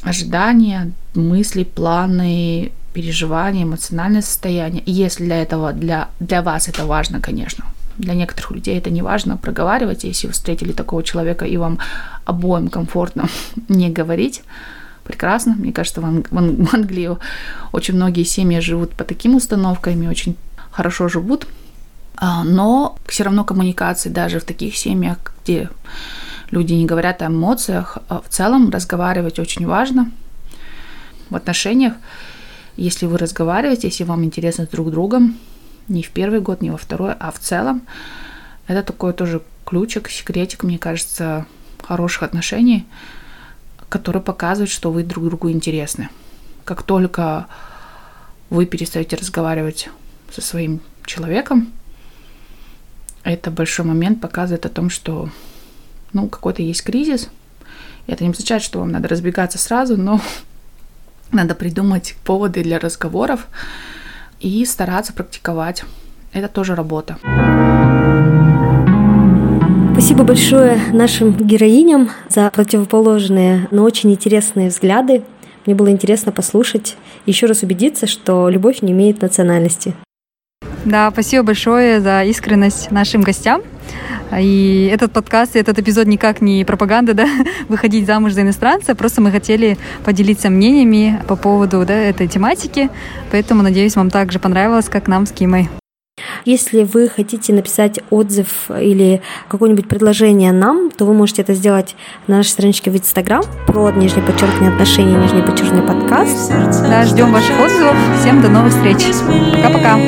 ожидания, 0.02 0.92
мысли, 1.14 1.64
планы, 1.64 2.72
переживания, 2.94 3.64
эмоциональное 3.64 4.22
состояние. 4.22 4.82
И 4.84 4.92
если 4.92 5.24
для 5.24 5.42
этого, 5.42 5.72
для, 5.72 6.08
для 6.20 6.42
вас 6.42 6.68
это 6.68 6.86
важно, 6.86 7.20
конечно, 7.20 7.64
для 7.98 8.14
некоторых 8.14 8.50
людей 8.52 8.78
это 8.78 8.90
не 8.90 9.02
важно 9.02 9.36
проговаривать, 9.36 10.04
если 10.04 10.26
вы 10.26 10.32
встретили 10.32 10.72
такого 10.72 11.02
человека 11.02 11.44
и 11.44 11.56
вам 11.56 11.78
обоим 12.24 12.68
комфортно 12.68 13.28
не 13.68 13.90
говорить, 13.90 14.42
прекрасно. 15.04 15.54
Мне 15.56 15.72
кажется, 15.72 16.00
в, 16.00 16.04
Ан- 16.04 16.24
в 16.30 16.74
Англии 16.74 17.16
очень 17.72 17.94
многие 17.94 18.24
семьи 18.24 18.60
живут 18.60 18.92
по 18.92 19.04
таким 19.04 19.36
установкам 19.36 20.02
и 20.02 20.08
очень 20.08 20.36
хорошо 20.70 21.08
живут. 21.08 21.46
А, 22.16 22.44
но 22.44 22.98
все 23.06 23.24
равно 23.24 23.44
коммуникации 23.44 24.08
даже 24.08 24.40
в 24.40 24.44
таких 24.44 24.76
семьях, 24.76 25.18
где 25.42 25.68
люди 26.50 26.72
не 26.72 26.86
говорят 26.86 27.22
о 27.22 27.26
эмоциях, 27.26 27.98
а 28.08 28.20
в 28.20 28.28
целом 28.28 28.70
разговаривать 28.70 29.38
очень 29.38 29.66
важно 29.66 30.10
в 31.30 31.36
отношениях. 31.36 31.94
Если 32.76 33.06
вы 33.06 33.18
разговариваете, 33.18 33.88
если 33.88 34.04
вам 34.04 34.24
интересно 34.24 34.66
друг 34.70 34.88
с 34.88 34.90
другом, 34.90 35.36
не 35.88 36.02
в 36.02 36.10
первый 36.10 36.40
год, 36.40 36.62
не 36.62 36.70
во 36.70 36.76
второй, 36.76 37.14
а 37.18 37.30
в 37.30 37.38
целом. 37.38 37.82
Это 38.66 38.82
такой 38.82 39.12
тоже 39.12 39.42
ключик, 39.64 40.08
секретик, 40.08 40.62
мне 40.62 40.78
кажется, 40.78 41.46
хороших 41.82 42.22
отношений, 42.22 42.86
который 43.88 44.20
показывает, 44.20 44.70
что 44.70 44.90
вы 44.90 45.02
друг 45.02 45.26
другу 45.26 45.50
интересны. 45.50 46.08
Как 46.64 46.82
только 46.82 47.46
вы 48.50 48.66
перестаете 48.66 49.16
разговаривать 49.16 49.88
со 50.32 50.40
своим 50.40 50.80
человеком, 51.04 51.72
это 53.22 53.50
большой 53.50 53.84
момент 53.84 54.20
показывает 54.20 54.66
о 54.66 54.68
том, 54.68 54.90
что 54.90 55.30
ну, 56.12 56.28
какой-то 56.28 56.62
есть 56.62 56.82
кризис. 56.82 57.28
Это 58.06 58.24
не 58.24 58.30
означает, 58.30 58.62
что 58.62 58.78
вам 58.80 58.92
надо 58.92 59.08
разбегаться 59.08 59.58
сразу, 59.58 59.96
но 59.96 60.20
надо 61.32 61.54
придумать 61.54 62.14
поводы 62.24 62.62
для 62.62 62.78
разговоров, 62.78 63.46
и 64.40 64.64
стараться 64.64 65.12
практиковать. 65.12 65.84
Это 66.32 66.48
тоже 66.48 66.74
работа. 66.74 67.16
Спасибо 69.92 70.24
большое 70.24 70.78
нашим 70.92 71.32
героиням 71.32 72.10
за 72.28 72.50
противоположные, 72.50 73.66
но 73.70 73.82
очень 73.82 74.12
интересные 74.12 74.68
взгляды. 74.68 75.22
Мне 75.64 75.74
было 75.74 75.90
интересно 75.90 76.32
послушать, 76.32 76.96
еще 77.24 77.46
раз 77.46 77.62
убедиться, 77.62 78.06
что 78.06 78.50
любовь 78.50 78.82
не 78.82 78.92
имеет 78.92 79.22
национальности. 79.22 79.94
Да, 80.84 81.10
спасибо 81.10 81.42
большое 81.44 82.00
за 82.00 82.22
искренность 82.24 82.90
нашим 82.90 83.22
гостям. 83.22 83.62
И 84.38 84.90
этот 84.92 85.12
подкаст, 85.12 85.56
этот 85.56 85.78
эпизод 85.78 86.06
никак 86.06 86.40
не 86.40 86.64
пропаганда, 86.64 87.14
да, 87.14 87.28
выходить 87.68 88.06
замуж 88.06 88.32
за 88.32 88.42
иностранца, 88.42 88.94
просто 88.94 89.20
мы 89.20 89.30
хотели 89.30 89.78
поделиться 90.04 90.50
мнениями 90.50 91.20
по 91.28 91.36
поводу 91.36 91.84
да, 91.86 91.94
этой 91.94 92.28
тематики, 92.28 92.90
поэтому, 93.30 93.62
надеюсь, 93.62 93.96
вам 93.96 94.10
также 94.10 94.38
понравилось, 94.38 94.88
как 94.88 95.06
нам 95.06 95.26
с 95.26 95.32
Кимой. 95.32 95.68
Если 96.44 96.84
вы 96.84 97.08
хотите 97.08 97.52
написать 97.52 97.98
отзыв 98.10 98.70
или 98.70 99.20
какое-нибудь 99.48 99.88
предложение 99.88 100.52
нам, 100.52 100.90
то 100.90 101.04
вы 101.04 101.12
можете 101.12 101.42
это 101.42 101.54
сделать 101.54 101.94
на 102.26 102.38
нашей 102.38 102.50
страничке 102.50 102.90
в 102.90 102.96
Инстаграм 102.96 103.42
про 103.66 103.90
нижнее 103.90 104.24
подчеркивание 104.24 104.70
отношения, 104.70 105.18
нижнее 105.18 105.42
подчеркивание 105.42 105.86
подкаст. 105.86 106.50
Да, 106.88 107.04
ждем 107.04 107.32
ваших 107.32 107.60
отзывов. 107.60 107.96
Всем 108.20 108.40
до 108.40 108.48
новых 108.48 108.72
встреч. 108.72 109.04
Пока-пока. 109.52 109.98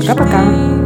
Пока-пока. 0.00 0.81